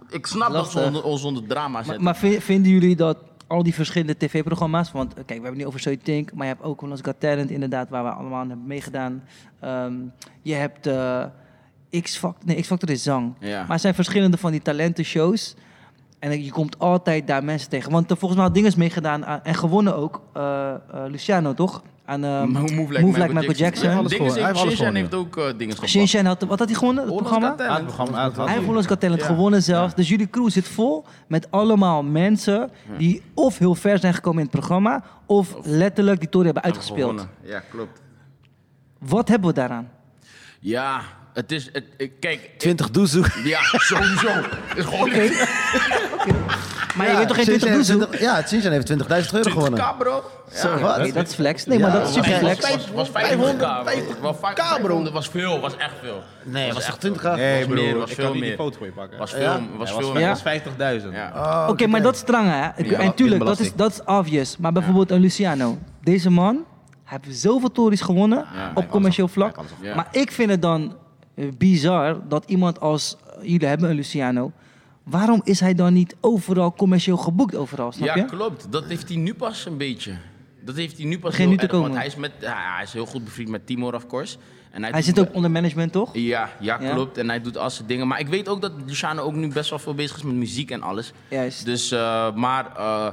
ik 0.10 0.26
snap 0.26 0.52
dat 0.52 0.72
ze 0.72 0.80
onder, 0.80 1.04
ons 1.04 1.24
onder 1.24 1.48
drama 1.48 1.68
Maar, 1.70 1.84
zetten. 1.86 2.04
maar 2.04 2.16
vi- 2.18 2.42
vinden 2.42 2.72
jullie 2.72 2.96
dat 2.96 3.18
al 3.48 3.64
die 3.64 3.74
verschillende 3.74 4.18
tv-programma's... 4.18 4.92
Want 4.92 5.10
eh, 5.10 5.16
kijk, 5.16 5.28
we 5.28 5.34
hebben 5.34 5.52
het 5.52 5.60
nu 5.62 5.66
over 5.66 5.80
So 5.80 5.90
You 5.90 6.02
Think... 6.04 6.34
maar 6.34 6.48
je 6.48 6.54
hebt 6.54 6.66
ook 6.66 6.80
Hollands 6.80 7.02
Got 7.06 7.20
Talent 7.20 7.50
inderdaad... 7.50 7.90
waar 7.90 8.04
we 8.04 8.10
allemaal 8.10 8.40
aan 8.40 8.50
hebben 8.50 8.68
meegedaan. 8.68 9.24
Ehm, 9.60 9.94
je 10.42 10.54
hebt 10.54 10.88
eh, 10.88 11.24
X-Factor... 12.02 12.46
Nee, 12.46 12.62
X-Factor 12.62 12.90
is 12.90 13.04
zang. 13.04 13.34
Ja. 13.40 13.62
Maar 13.62 13.72
er 13.72 13.80
zijn 13.80 13.94
verschillende 13.96 14.38
van 14.38 14.52
die 14.52 14.62
talentenshows... 14.62 15.56
En 16.20 16.44
je 16.44 16.52
komt 16.52 16.80
altijd 16.80 17.28
daar 17.28 17.44
mensen 17.44 17.70
tegen. 17.70 17.92
Want 17.92 18.12
eh, 18.12 18.18
volgens 18.18 18.36
mij 18.36 18.44
had 18.44 18.54
Dinges 18.56 18.76
meegedaan 18.76 19.26
aan- 19.26 19.44
en 19.44 19.56
gewonnen 19.56 19.96
ook. 19.96 20.22
eh, 20.34 20.70
eh, 20.74 20.78
Luciano, 21.08 21.54
toch? 21.54 21.84
Aan 22.10 22.24
eh, 22.24 22.44
Move 22.44 22.94
Like, 22.94 23.06
Move 23.06 23.20
Like 23.20 23.34
Michael 23.34 23.54
Jackson. 23.54 23.90
Ja, 23.90 23.98
alles 23.98 24.12
Dingen 24.12 24.32
gewonnen. 24.32 24.56
Hij 24.56 24.62
heeft 24.62 24.68
heeft 24.68 24.78
gewonnen. 24.78 25.14
ook 25.14 25.38
eh 25.38 25.58
dingen 25.58 25.74
gepakt. 25.74 25.92
Shinshan 25.92 26.26
had... 26.26 26.44
Wat 26.44 26.60
had 26.60 26.68
hij 26.68 26.78
gewonnen, 26.78 27.06
het 27.06 27.16
programma? 27.16 27.56
Talent. 27.56 28.36
Hij 28.36 28.54
heeft 28.54 28.66
Hollands 28.66 28.88
Got 28.88 29.00
Talent 29.00 29.24
gewonnen 29.24 29.64
zelfs. 29.64 29.96
Dus 29.96 30.10
jullie 30.10 30.30
crew 30.30 30.50
zit 30.50 30.68
vol 30.68 31.06
met 31.28 31.52
allemaal 31.52 32.04
mensen... 32.04 32.70
die 32.98 33.22
of 33.34 33.58
heel 33.58 33.76
ver 33.76 34.00
zijn 34.00 34.14
gekomen 34.14 34.40
in 34.40 34.46
het 34.46 34.56
programma... 34.60 35.04
of 35.26 35.56
letterlijk 35.64 36.20
die 36.20 36.30
toren 36.30 36.46
hebben 36.46 36.64
uitgespeeld. 36.64 37.10
Gewonnen. 37.10 37.30
Ja, 37.44 37.60
klopt. 37.72 38.02
Wat 39.00 39.28
hebben 39.28 39.50
we 39.50 39.56
daaraan? 39.56 39.90
Ja, 40.60 41.02
het 41.42 41.52
is... 41.52 41.70
Het, 41.74 41.84
kijk, 42.20 42.50
20 42.58 42.90
doezoe. 42.92 43.26
ja, 43.44 43.60
sowieso. 43.62 44.28
Het 44.30 44.78
is 44.78 44.86
gewoon... 44.86 45.10
Maar 46.96 47.12
je 47.12 47.18
weet 47.18 47.28
toch 47.28 47.36
geen 47.38 47.46
20 47.46 47.72
doezoe? 47.74 48.08
Ja, 48.20 48.42
Sinchan 48.46 48.72
heeft 48.72 48.90
20.000 48.92 48.98
euro 49.32 49.50
gewonnen. 49.52 49.80
20k, 49.80 49.98
bro. 49.98 50.24
Ja. 50.64 50.98
Oké, 51.00 51.12
dat 51.12 51.28
is 51.28 51.34
flex. 51.34 51.66
Nee, 51.66 51.80
maar 51.80 51.92
dat 51.92 52.08
is 52.08 52.14
super 52.14 52.32
flex. 52.38 52.70
was, 52.72 52.92
was 52.92 53.10
500k. 53.10 54.22
Was 54.22 54.36
500 54.42 55.12
was 55.12 55.30
veel, 55.30 55.60
was 55.60 55.78
echt 55.78 55.94
veel. 56.02 56.24
Nee, 56.44 56.68
was 56.74 56.76
toch 56.76 56.84
echt 56.88 57.00
20 57.00 57.22
veel. 57.22 57.36
Nee, 57.36 57.58
was 57.66 57.74
bro, 57.74 57.84
meer, 57.84 57.98
was 57.98 58.10
ik 58.10 58.16
veel 58.16 58.24
kan 58.24 58.34
niet 58.34 58.42
meer. 58.42 58.50
die 58.56 58.60
foto 58.60 58.78
voor 58.78 58.86
je 58.86 58.92
pakken. 58.92 59.18
Was 59.18 59.32
Ja? 59.32 59.38
veel, 59.38 59.50
was 59.78 59.90
Hij 59.90 59.98
veel 60.00 60.14
was, 60.14 60.44
meer. 60.44 60.64
was 60.78 61.04
50.000. 61.04 61.14
Ja. 61.14 61.32
Oh, 61.36 61.68
Oké, 61.70 61.88
maar 61.88 62.02
dat 62.02 62.14
is 62.14 62.20
strang, 62.20 62.50
hè? 62.52 62.68
Ik- 62.84 62.90
Ja, 62.90 63.00
en 63.00 63.14
tuurlijk, 63.14 63.46
dat 63.46 63.60
is, 63.60 63.74
dat 63.76 64.02
obvious. 64.06 64.58
Maar 64.58 64.72
bijvoorbeeld 64.72 65.12
een 65.12 65.20
Luciano. 65.20 65.78
Deze 66.04 66.30
man, 66.30 66.66
heeft 67.04 67.24
zoveel 67.30 67.72
tories 67.72 68.02
gewonnen 68.02 68.46
op 68.74 68.90
commercieel 68.90 69.28
vlak. 69.28 69.56
Maar 69.96 70.08
ik 70.12 70.32
vind 70.32 70.50
het 70.50 70.62
dan 70.62 70.82
eh, 70.84 70.92
bizar 71.58 72.28
dat 72.28 72.44
iemand 72.48 72.80
als... 72.80 73.18
eh, 73.38 73.50
jullie 73.50 73.68
hebben 73.68 73.90
een 73.90 73.96
Luciano. 73.96 74.52
Waarom 75.04 75.42
is 75.44 75.60
hij 75.60 75.74
dan 75.76 75.94
niet 75.94 76.16
overal 76.20 76.74
commercieel 76.74 77.18
geboekt 77.18 77.56
overal, 77.56 77.92
snap 77.92 78.08
Ja, 78.08 78.16
je? 78.16 78.26
klopt. 78.26 78.72
Dat 78.72 78.86
heeft 78.86 79.08
hij 79.10 79.18
nu 79.18 79.34
pas 79.34 79.66
een 79.66 79.78
beetje. 79.78 80.14
Dat 80.66 80.76
heeft 80.76 80.98
hij 80.98 81.06
nu 81.06 81.20
pas 81.20 81.38
heel 81.38 81.50
nu 81.50 81.58
te 81.58 81.68
want 81.68 81.84
komen. 81.84 81.98
hij 81.98 82.06
is, 82.08 82.16
met, 82.16 82.32
ja, 82.40 82.74
hij 82.76 82.84
is 82.84 82.94
heel 82.94 83.06
goed 83.06 83.24
bevriend 83.24 83.50
met 83.50 83.66
Timor, 83.68 83.94
of 83.96 84.08
course. 84.08 84.38
En 84.72 84.84
Hij 84.84 85.02
zit 85.02 85.20
ook 85.20 85.34
onder 85.34 85.52
management, 85.52 85.92
toch? 85.92 86.10
Ja, 86.14 86.50
ja, 86.60 86.78
klopt. 86.78 87.18
En 87.18 87.30
hij 87.30 87.42
doet 87.42 87.58
al 87.58 87.70
zijn 87.70 87.88
dingen. 87.88 88.08
Maar 88.08 88.20
ik 88.20 88.28
weet 88.28 88.48
ook 88.48 88.62
dat 88.62 88.72
Luciano 88.86 89.22
ook 89.22 89.34
nu 89.34 89.48
best 89.48 89.70
wel 89.70 89.80
veel 89.80 89.94
bezig 89.96 90.18
is 90.18 90.24
met 90.24 90.36
muziek 90.36 90.72
en 90.72 90.82
alles. 90.82 91.12
Juist. 91.30 91.66
Dus, 91.66 91.92
eh, 91.92 92.34
maar 92.36 92.76
eh, 92.78 93.08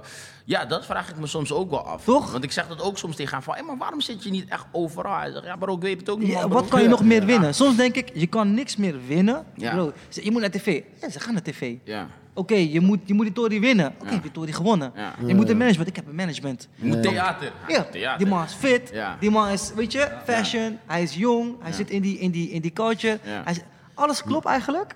ja, 0.45 0.65
dat 0.65 0.87
vraag 0.87 1.11
ik 1.11 1.17
me 1.19 1.27
soms 1.27 1.53
ook 1.53 1.71
wel 1.71 1.87
af. 1.87 2.05
Toch? 2.05 2.33
Want 2.33 2.45
ik 2.45 2.53
zeg 2.53 2.67
dat 2.69 2.83
ook 2.83 2.99
soms 2.99 3.17
tegen 3.17 3.33
hem 3.35 3.43
van, 3.43 3.67
maar 3.67 3.77
waarom 3.77 4.01
zit 4.01 4.25
je 4.25 4.31
niet 4.31 4.49
echt 4.49 4.65
overal? 4.73 5.19
Hij 5.19 5.31
zegt, 5.31 5.45
ja, 5.45 5.57
maar 5.57 5.69
ik 5.69 5.81
weet 5.81 6.01
het 6.01 6.11
ook 6.11 6.19
niet. 6.19 6.29
Ja, 6.29 6.41
wat 6.41 6.49
bro." 6.49 6.63
kan 6.63 6.83
je 6.83 6.89
nog 6.89 7.05
meer 7.05 7.21
Ja. 7.21 7.27
winnen? 7.27 7.55
Soms 7.55 7.77
denk 7.77 7.95
ik, 7.97 8.11
je 8.15 8.27
kan 8.27 8.55
niks 8.55 8.77
meer 8.77 8.95
winnen. 9.07 9.45
Ja. 9.55 9.75
Bro, 9.75 9.93
je 10.11 10.31
moet 10.31 10.41
naar 10.41 10.51
tv. 10.51 10.83
Ja, 11.01 11.11
ze 11.11 11.21
gaan 11.21 11.33
naar 11.33 11.43
tv. 11.43 11.75
Ja. 11.85 12.07
Oké, 12.39 12.55
je, 12.55 12.81
moet, 12.81 12.99
je 13.05 13.15
moet 13.15 13.25
die 13.25 13.35
Tory 13.35 13.61
winnen. 13.61 13.87
Oké, 13.99 14.05
Ja. 14.09 14.15
heb 14.15 14.25
je 14.25 14.31
Tory 14.31 14.53
gewonnen. 14.53 14.93
Ja. 14.95 15.15
Je 15.27 15.35
moet 15.35 15.49
een 15.49 15.57
management. 15.57 15.89
Ik 15.89 15.97
heb 15.97 16.07
een 16.09 16.15
management. 16.15 16.69
Je 16.75 16.87
moet 16.87 17.03
theater. 17.03 17.53
Ja, 17.69 17.83
theater. 17.91 18.19
die 18.19 18.27
man 18.27 18.45
is 18.45 18.53
fit. 18.53 18.91
Ja. 18.93 19.17
Die 19.21 19.31
man 19.31 19.49
is, 19.49 19.73
weet 19.75 19.93
je, 19.93 20.09
fashion. 20.25 20.79
Hij 20.87 21.03
is 21.03 21.15
jong. 21.15 21.55
Hij 21.61 21.71
Ja. 21.71 21.77
zit 21.77 21.91
in 21.91 22.03
die, 22.03 22.19
in 22.19 22.31
die, 22.31 22.51
in 22.51 22.61
die 22.61 22.73
culture. 22.73 23.19
Ja. 23.25 23.43
Hij 23.45 23.53
is- 23.53 23.61
alles 23.95 24.23
klopt 24.23 24.47
eigenlijk. 24.47 24.95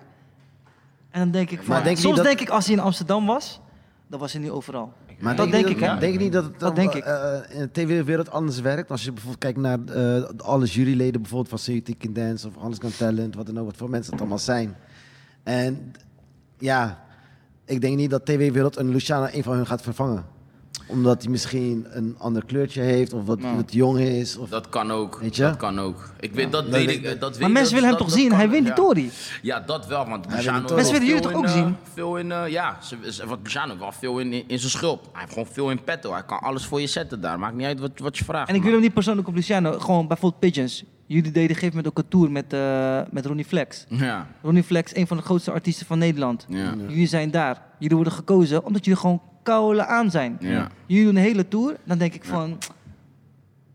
En 1.11 1.21
dan 1.21 1.31
denk 1.31 1.51
ik 1.51 1.59
van, 1.59 1.69
Maar 1.75 1.83
denk 1.85 1.97
je 1.97 2.03
soms 2.03 2.17
dat- 2.17 2.25
denk 2.25 2.41
ik 2.41 2.49
als 2.49 2.65
hij 2.67 2.75
in 2.75 2.81
Amsterdam 2.81 3.27
was, 3.27 3.61
dan 4.07 4.21
was 4.21 4.33
hij 4.33 4.43
nu 4.43 4.51
overal. 4.51 4.93
Maar 5.19 5.37
dat 5.37 5.51
denk 5.51 5.67
ik, 5.67 5.81
hè? 5.81 5.99
Denk 5.99 6.13
je 6.13 6.19
niet 6.19 6.33
dat 6.33 6.45
het 6.45 6.53
Dat 6.53 6.61
dan, 6.61 6.75
denk 6.75 6.95
ik. 6.95 7.05
eh, 7.05 7.37
eh, 7.39 7.43
in 7.51 7.59
de 7.61 7.71
tv-wereld 7.73 8.31
anders 8.31 8.61
werkt? 8.61 8.91
Als 8.91 9.05
je 9.05 9.13
bijvoorbeeld 9.13 9.43
kijkt 9.43 9.59
naar 9.59 9.79
eh, 9.85 10.23
alle 10.37 10.67
juryleden 10.67 11.21
bijvoorbeeld 11.21 11.49
van 11.51 11.59
City 11.59 11.97
Can 11.99 12.13
Dance 12.13 12.47
of 12.49 12.57
Alles 12.57 12.79
Got 12.81 12.97
Talent, 12.99 13.35
wat 13.35 13.47
dan 13.47 13.59
ook, 13.59 13.65
wat 13.67 13.77
voor 13.77 13.91
mensen 13.91 14.11
het 14.13 14.21
allemaal 14.21 14.39
zijn. 14.39 14.77
En 15.43 15.93
ja, 16.59 17.05
ik 17.71 17.81
denk 17.81 17.97
niet 17.97 18.11
dat 18.11 18.27
tv-wereld 18.27 18.77
een 18.77 18.89
Luciano 18.89 19.27
een 19.33 19.43
van 19.43 19.57
hun 19.57 19.67
gaat 19.67 19.83
vervangen. 19.83 20.25
Omdat 20.87 21.23
hij 21.23 21.31
misschien 21.31 21.87
een 21.91 22.15
ander 22.19 22.45
kleurtje 22.45 22.81
heeft 22.83 23.13
of 23.13 23.25
wat 23.27 23.41
Nou. 23.41 23.57
wat 23.57 23.73
jong 23.73 23.99
is. 23.99 24.37
Of, 24.37 24.49
Dat 24.49 24.69
kan 24.69 24.91
ook. 24.91 25.19
Weet 25.21 25.37
je? 25.37 25.43
Dat 25.43 25.57
kan 25.57 25.81
ook. 25.81 26.11
Ik 26.21 26.33
weet, 26.33 26.53
dat 26.53 26.65
dat 26.65 26.73
weet 26.73 26.91
ik. 26.91 27.21
Dat 27.21 27.31
weet 27.31 27.41
Maar 27.41 27.51
mensen 27.51 27.63
dat- 27.63 27.71
willen 27.73 27.89
hem 27.89 27.99
toch 27.99 28.09
dat 28.09 28.17
zien? 28.19 28.33
Hij 28.33 28.49
wint 28.49 28.61
die 28.67 28.69
ja. 28.69 28.75
Tory. 28.75 29.11
Ja, 29.43 29.61
dat 29.61 29.87
wel, 29.87 30.09
want 30.09 30.27
Luciano. 30.33 30.75
Mensen 30.75 30.93
willen 30.93 31.07
jullie 31.09 31.23
toch 31.23 31.33
ook 31.33 31.45
eh, 31.45 31.53
zien? 31.53 31.77
Veel 31.95 32.17
in, 32.17 32.33
eh, 32.33 32.49
ja, 32.49 32.79
ze, 32.83 32.97
ze, 33.13 33.27
wat 33.27 33.39
Luciano 33.43 33.79
wel 33.79 33.93
veel 33.93 34.19
in, 34.19 34.33
in, 34.33 34.45
in 34.47 34.59
zijn 34.59 34.71
schulp. 34.71 35.09
Hij 35.13 35.21
heeft 35.21 35.33
gewoon 35.33 35.49
veel 35.53 35.71
in 35.71 35.85
petto. 35.85 36.13
Hij 36.13 36.25
kan 36.25 36.39
alles 36.39 36.65
voor 36.67 36.81
je 36.81 36.87
zetten 36.87 37.21
daar. 37.21 37.39
Maakt 37.39 37.55
niet 37.55 37.67
uit 37.67 37.81
wat, 37.81 37.91
wat 37.97 38.19
je 38.19 38.25
vraagt. 38.25 38.49
En 38.49 38.55
ik 38.55 38.63
wil 38.63 38.73
hem 38.73 38.81
niet 38.81 38.95
persoonlijk 38.95 39.29
op 39.29 39.35
Luciano. 39.35 39.79
Gewoon 39.79 40.07
bijvoorbeeld 40.07 40.41
Pigeons. 40.41 40.85
Jullie 41.13 41.31
deden 41.31 41.43
op 41.43 41.49
een 41.49 41.55
gegeven 41.55 41.77
moment 41.77 41.87
ook 41.87 42.05
een 42.05 42.11
tour 42.11 42.31
met, 42.31 42.53
eh, 42.53 43.01
met 43.11 43.27
Ronnie 43.27 43.45
Flex. 43.45 43.85
Ja, 43.89 44.27
Ronnie 44.43 44.63
Flex, 44.63 44.97
een 44.97 45.07
van 45.07 45.17
de 45.17 45.23
grootste 45.23 45.51
artiesten 45.51 45.87
van 45.87 45.99
Nederland. 45.99 46.47
ja. 46.49 46.75
Jullie 46.89 47.07
zijn 47.07 47.31
daar. 47.31 47.63
Jullie 47.79 47.95
worden 47.97 48.13
gekozen 48.13 48.65
omdat 48.65 48.85
jullie 48.85 49.01
gewoon 49.01 49.23
koude 49.43 49.87
aan 49.87 50.11
zijn. 50.11 50.37
Ja. 50.41 50.71
Jullie 50.87 51.05
doen 51.05 51.17
een 51.17 51.23
hele 51.23 51.49
tour. 51.49 51.77
Dan 51.85 51.99
denk 51.99 52.15
ik 52.15 52.25
van... 52.25 52.59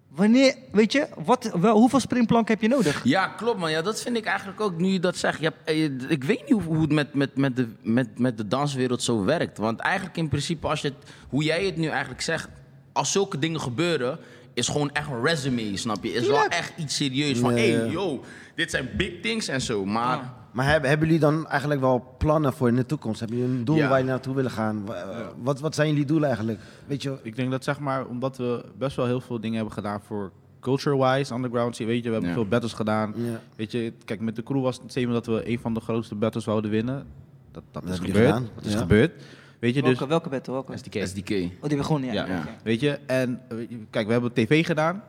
Wanneer, 0.09 0.55
weet 0.71 0.91
je, 0.91 1.07
wat, 1.25 1.51
wel, 1.59 1.77
hoeveel 1.77 1.99
springplanken 1.99 2.53
heb 2.53 2.61
je 2.61 2.67
nodig? 2.69 3.03
Ja, 3.03 3.27
klopt 3.27 3.59
man. 3.59 3.71
Ja, 3.71 3.81
dat 3.81 4.01
vind 4.01 4.17
ik 4.17 4.25
eigenlijk 4.25 4.61
ook, 4.61 4.77
nu 4.77 4.87
je 4.87 4.99
dat 4.99 5.17
zegt. 5.17 5.39
Je 5.39 5.45
hebt, 5.45 5.69
eh, 5.69 6.09
ik 6.11 6.23
weet 6.23 6.41
niet 6.41 6.51
hoe, 6.51 6.61
hoe 6.61 6.81
het 6.81 6.91
met, 6.91 7.13
met, 7.13 7.37
met, 7.37 7.55
de, 7.55 7.67
met, 7.81 8.19
met 8.19 8.37
de 8.37 8.47
danswereld 8.47 9.03
zo 9.03 9.23
werkt. 9.23 9.57
Want 9.57 9.79
eigenlijk 9.79 10.17
in 10.17 10.27
principe, 10.29 10.67
als 10.67 10.81
je 10.81 10.87
het, 10.87 11.11
hoe 11.29 11.43
jij 11.43 11.65
het 11.65 11.77
nu 11.77 11.87
eigenlijk 11.87 12.21
zegt... 12.21 12.47
Als 12.91 13.11
zulke 13.11 13.39
dingen 13.39 13.59
gebeuren, 13.59 14.19
is 14.55 14.67
gewoon 14.67 14.91
echt 14.91 15.07
een 15.09 15.21
resume, 15.23 15.77
snap 15.77 16.03
je? 16.03 16.11
Is 16.13 16.27
wel 16.27 16.47
echt 16.47 16.73
iets 16.77 16.95
serieus 16.95 17.37
van, 17.39 17.55
Ja, 17.55 17.61
hé, 17.61 17.71
hey, 17.75 17.89
yo, 17.89 18.23
dit 18.55 18.71
zijn 18.71 18.89
big 18.97 19.19
things 19.21 19.47
en 19.47 19.61
zo. 19.61 19.85
Maar 19.85 20.17
Ja. 20.17 20.43
Maar 20.51 20.65
hebben, 20.69 20.89
hebben 20.89 21.07
jullie 21.07 21.21
dan 21.21 21.47
eigenlijk 21.47 21.81
wel 21.81 22.15
plannen 22.17 22.53
voor 22.53 22.67
in 22.67 22.75
de 22.75 22.85
toekomst? 22.85 23.19
Hebben 23.19 23.37
jullie 23.37 23.55
een 23.57 23.65
doel 23.65 23.75
Ja. 23.75 23.87
waar 23.89 23.97
je 23.99 24.05
naartoe 24.05 24.35
willen 24.35 24.51
gaan? 24.51 24.85
Wa- 24.85 25.31
Wat, 25.41 25.59
wat 25.59 25.75
zijn 25.75 25.89
jullie 25.89 26.05
doelen 26.05 26.27
eigenlijk? 26.27 26.59
Weet 26.87 27.01
je, 27.01 27.17
Ik 27.23 27.35
denk 27.35 27.51
dat 27.51 27.63
zeg 27.63 27.79
maar, 27.79 28.05
omdat 28.05 28.37
we 28.37 28.65
best 28.77 28.95
wel 28.95 29.05
heel 29.05 29.21
veel 29.21 29.39
dingen 29.39 29.55
hebben 29.55 29.73
gedaan 29.73 30.01
voor 30.01 30.31
culture-wise, 30.59 31.33
underground, 31.33 31.77
weet 31.77 31.97
je, 31.97 32.03
we 32.03 32.11
hebben 32.11 32.29
Ja. 32.29 32.35
veel 32.35 32.47
battles 32.47 32.73
gedaan. 32.73 33.13
Ja. 33.17 33.39
Weet 33.55 33.71
je, 33.71 33.93
kijk, 34.05 34.19
met 34.19 34.35
de 34.35 34.43
crew 34.43 34.61
was 34.61 34.77
het 34.77 34.91
thema 34.91 35.13
dat 35.13 35.25
we 35.25 35.49
een 35.49 35.59
van 35.59 35.73
de 35.73 35.79
grootste 35.79 36.15
battles 36.15 36.45
wouden 36.45 36.71
winnen. 36.71 37.05
Dat, 37.51 37.63
dat, 37.71 37.83
is 37.83 37.95
gebeurd. 37.99 38.15
gedaan, 38.25 38.49
Dat 38.55 38.65
is 38.65 38.71
ja. 38.73 38.77
gebeurd. 38.79 39.11
Weet 39.65 39.75
je, 39.75 39.81
welke, 39.81 39.97
dus... 39.99 40.07
welke 40.07 40.29
battle? 40.29 40.53
Welke? 40.53 40.77
SDK. 40.77 41.05
SDK. 41.07 41.29
Oh, 41.61 41.67
die 41.69 41.77
begonnen, 41.77 42.13
ja. 42.13 42.25
Ja, 42.25 42.33
Ja. 42.35 42.43
weet 42.63 42.79
je, 42.79 42.99
en 43.05 43.41
kijk, 43.89 44.05
we 44.05 44.11
hebben 44.11 44.33
tv 44.33 44.65
gedaan. 44.65 45.03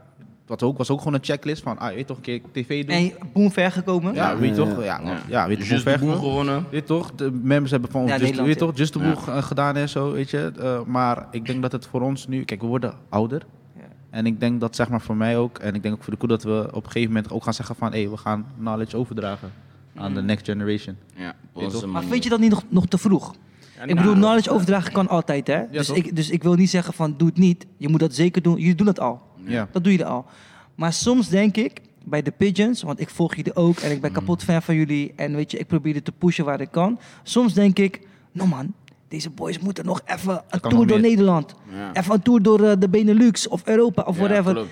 Dat 0.47 0.62
ook, 0.62 0.79
was 0.79 0.90
ook 0.90 0.99
gewoon 0.99 1.14
een 1.14 1.25
checklist 1.25 1.62
van, 1.62 1.79
ah, 1.79 1.90
je 1.90 1.95
weet 1.97 2.07
toch, 2.07 2.16
een 2.16 2.23
keer 2.23 2.40
tv 2.53 2.87
doen. 2.87 2.97
En 2.97 3.12
boom 3.33 3.53
ver 3.53 3.73
gekomen. 3.73 4.14
ja, 4.14 4.37
weet 4.38 4.49
je 4.49 4.57
toch, 4.57 4.85
ja, 4.85 5.01
Ja. 5.05 5.21
ja, 5.29 5.47
weet 5.49 5.59
je, 5.59 5.64
Just 5.64 5.85
de 5.85 5.90
ver 5.90 5.99
boel 5.99 6.09
genoeg. 6.09 6.25
gewonnen. 6.25 6.64
Weet 6.71 6.81
je 6.81 6.87
toch, 6.87 7.14
de 7.14 7.31
members 7.33 7.71
hebben 7.71 7.90
van 7.90 8.07
Ja, 8.07 8.19
Just, 8.19 8.40
weet 8.40 8.59
toch, 8.59 8.77
Just 8.77 8.92
the 8.92 8.99
Ja. 8.99 9.05
Boel 9.05 9.35
eh, 9.35 9.42
gedaan 9.42 9.77
en 9.77 9.88
zo, 9.88 10.12
weet 10.12 10.31
je. 10.31 10.53
Eh, 10.59 10.81
maar 10.87 11.27
ik 11.31 11.47
denk 11.47 11.62
dat 11.62 11.73
het 11.73 11.87
voor 11.87 12.01
ons 12.01 12.27
nu, 12.29 12.45
kijk, 12.45 12.61
we 12.61 12.66
worden 12.66 12.95
ouder. 13.09 13.47
Ja. 13.77 13.83
En 14.11 14.27
ik 14.27 14.40
denk 14.40 14.61
dat 14.61 14.77
zeg 14.77 14.88
maar 14.88 15.01
voor 15.01 15.16
mij 15.16 15.37
ook, 15.38 15.59
en 15.59 15.75
ik 15.75 15.83
denk 15.83 15.95
ook 15.95 16.03
voor 16.03 16.12
de 16.12 16.19
crew, 16.19 16.31
dat 16.31 16.42
we 16.42 16.66
op 16.73 16.85
een 16.85 16.90
gegeven 16.90 17.12
moment 17.14 17.33
ook 17.33 17.45
gaan 17.45 17.55
zeggen 17.55 17.75
van, 17.77 17.92
hé, 17.92 18.09
we 18.11 18.16
gaan 18.16 18.47
knowledge 18.59 18.97
overdragen 18.97 19.51
aan 19.95 20.14
de 20.14 20.23
next 20.23 20.45
generation. 20.47 20.97
Ja? 21.16 21.35
Maar 21.87 22.05
vind 22.05 22.23
je 22.25 22.29
dat 22.31 22.40
niet 22.40 22.51
nog, 22.51 22.62
nog 22.69 22.87
te 22.87 22.99
vroeg? 22.99 23.35
Ik 23.85 23.95
bedoel, 23.95 24.05
nou, 24.05 24.17
knowledge 24.17 24.51
overdragen 24.51 24.93
kan 24.93 25.09
altijd, 25.09 25.47
hè? 25.47 25.62
dus, 25.71 25.87
toch? 25.87 25.97
ik, 25.97 26.17
dus 26.17 26.31
ik 26.31 26.43
wil 26.43 26.55
niet 26.55 26.71
zeggen 26.71 26.95
van 26.95 27.15
doe 27.17 27.29
het 27.29 27.39
niet. 27.39 27.67
Je 27.77 27.89
moet 27.89 28.01
dat 28.01 28.15
zeker 28.15 28.43
doen. 28.43 28.57
Jullie 28.57 28.75
doen 28.75 28.87
het 28.87 29.01
al. 29.01 29.23
Ja. 29.45 29.69
Dat 29.73 29.83
doen 29.83 29.93
jullie 29.93 30.07
al. 30.07 30.27
Maar 30.75 30.93
soms 30.93 31.29
denk 31.29 31.57
ik, 31.57 31.81
bij 32.05 32.23
de 32.23 32.31
Pigeons, 32.31 32.83
want 32.83 33.01
ik 33.01 33.11
volg 33.11 33.35
jullie 33.35 33.57
ook 33.57 33.79
en 33.79 33.91
ik 33.91 34.01
ben 34.01 34.12
kapot 34.12 34.43
fan 34.43 34.62
van 34.62 34.75
jullie. 34.75 35.12
En 35.17 35.35
weet 35.35 35.51
je, 35.51 35.59
ik 35.59 35.67
probeer 35.67 35.95
het 35.95 36.05
te 36.05 36.12
pushen 36.12 36.45
waar 36.45 36.61
ik 36.61 36.71
kan. 36.71 36.99
Soms 37.23 37.55
denk 37.55 37.79
ik, 37.79 38.01
no 38.33 38.47
man, 38.47 38.75
deze 39.09 39.31
boys 39.31 39.59
moeten 39.59 39.85
nog 39.85 40.03
even 40.05 40.43
een 40.49 40.61
tour 40.61 40.87
door 40.87 41.01
meer. 41.01 41.11
Nederland. 41.11 41.55
Ja. 41.73 41.95
Even 41.95 42.15
een 42.15 42.23
tour 42.23 42.43
door 42.43 42.62
eh, 42.62 42.73
de 42.79 42.89
Benelux 42.89 43.49
of 43.49 43.67
Europa 43.67 44.03
of 44.03 44.17
Ja, 44.19 44.23
whatever. 44.23 44.67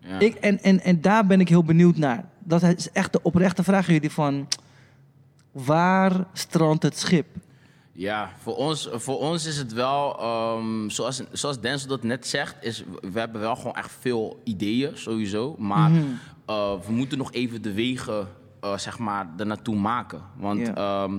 Ja. 0.00 0.18
Ik, 0.18 0.34
en, 0.34 0.62
en, 0.62 0.80
en 0.80 1.00
daar 1.00 1.26
ben 1.26 1.40
ik 1.40 1.48
heel 1.48 1.64
benieuwd 1.64 1.96
naar. 1.96 2.24
Dat 2.38 2.62
is 2.62 2.90
echt 2.90 3.12
de 3.12 3.22
oprechte 3.22 3.62
vraag 3.62 3.88
aan 3.88 3.94
jullie 3.94 4.10
van... 4.10 4.48
Waar 5.52 6.26
strandt 6.32 6.82
het 6.82 6.98
schip? 6.98 7.26
Ja, 7.96 8.30
voor 8.38 8.56
ons, 8.56 8.88
voor 8.92 9.18
ons 9.18 9.46
is 9.46 9.56
het 9.56 9.72
wel, 9.72 10.18
ehm, 10.18 10.88
zoals, 10.88 11.22
zoals 11.32 11.60
Denzel 11.60 11.88
dat 11.88 12.02
net 12.02 12.26
zegt, 12.26 12.56
is, 12.60 12.84
we 13.12 13.18
hebben 13.18 13.40
wel 13.40 13.56
gewoon 13.56 13.74
echt 13.74 13.92
veel 14.00 14.40
ideeën 14.44 14.90
sowieso. 14.96 15.54
Maar 15.58 15.90
Mhm. 15.90 16.02
eh, 16.46 16.72
we 16.86 16.92
moeten 16.92 17.18
nog 17.18 17.32
even 17.32 17.62
de 17.62 17.72
wegen, 17.72 18.28
eh, 18.60 18.78
zeg 18.78 18.98
maar, 18.98 19.28
er 19.36 19.46
naartoe 19.46 19.76
maken. 19.76 20.22
Want 20.36 20.72
ehm, 20.74 21.18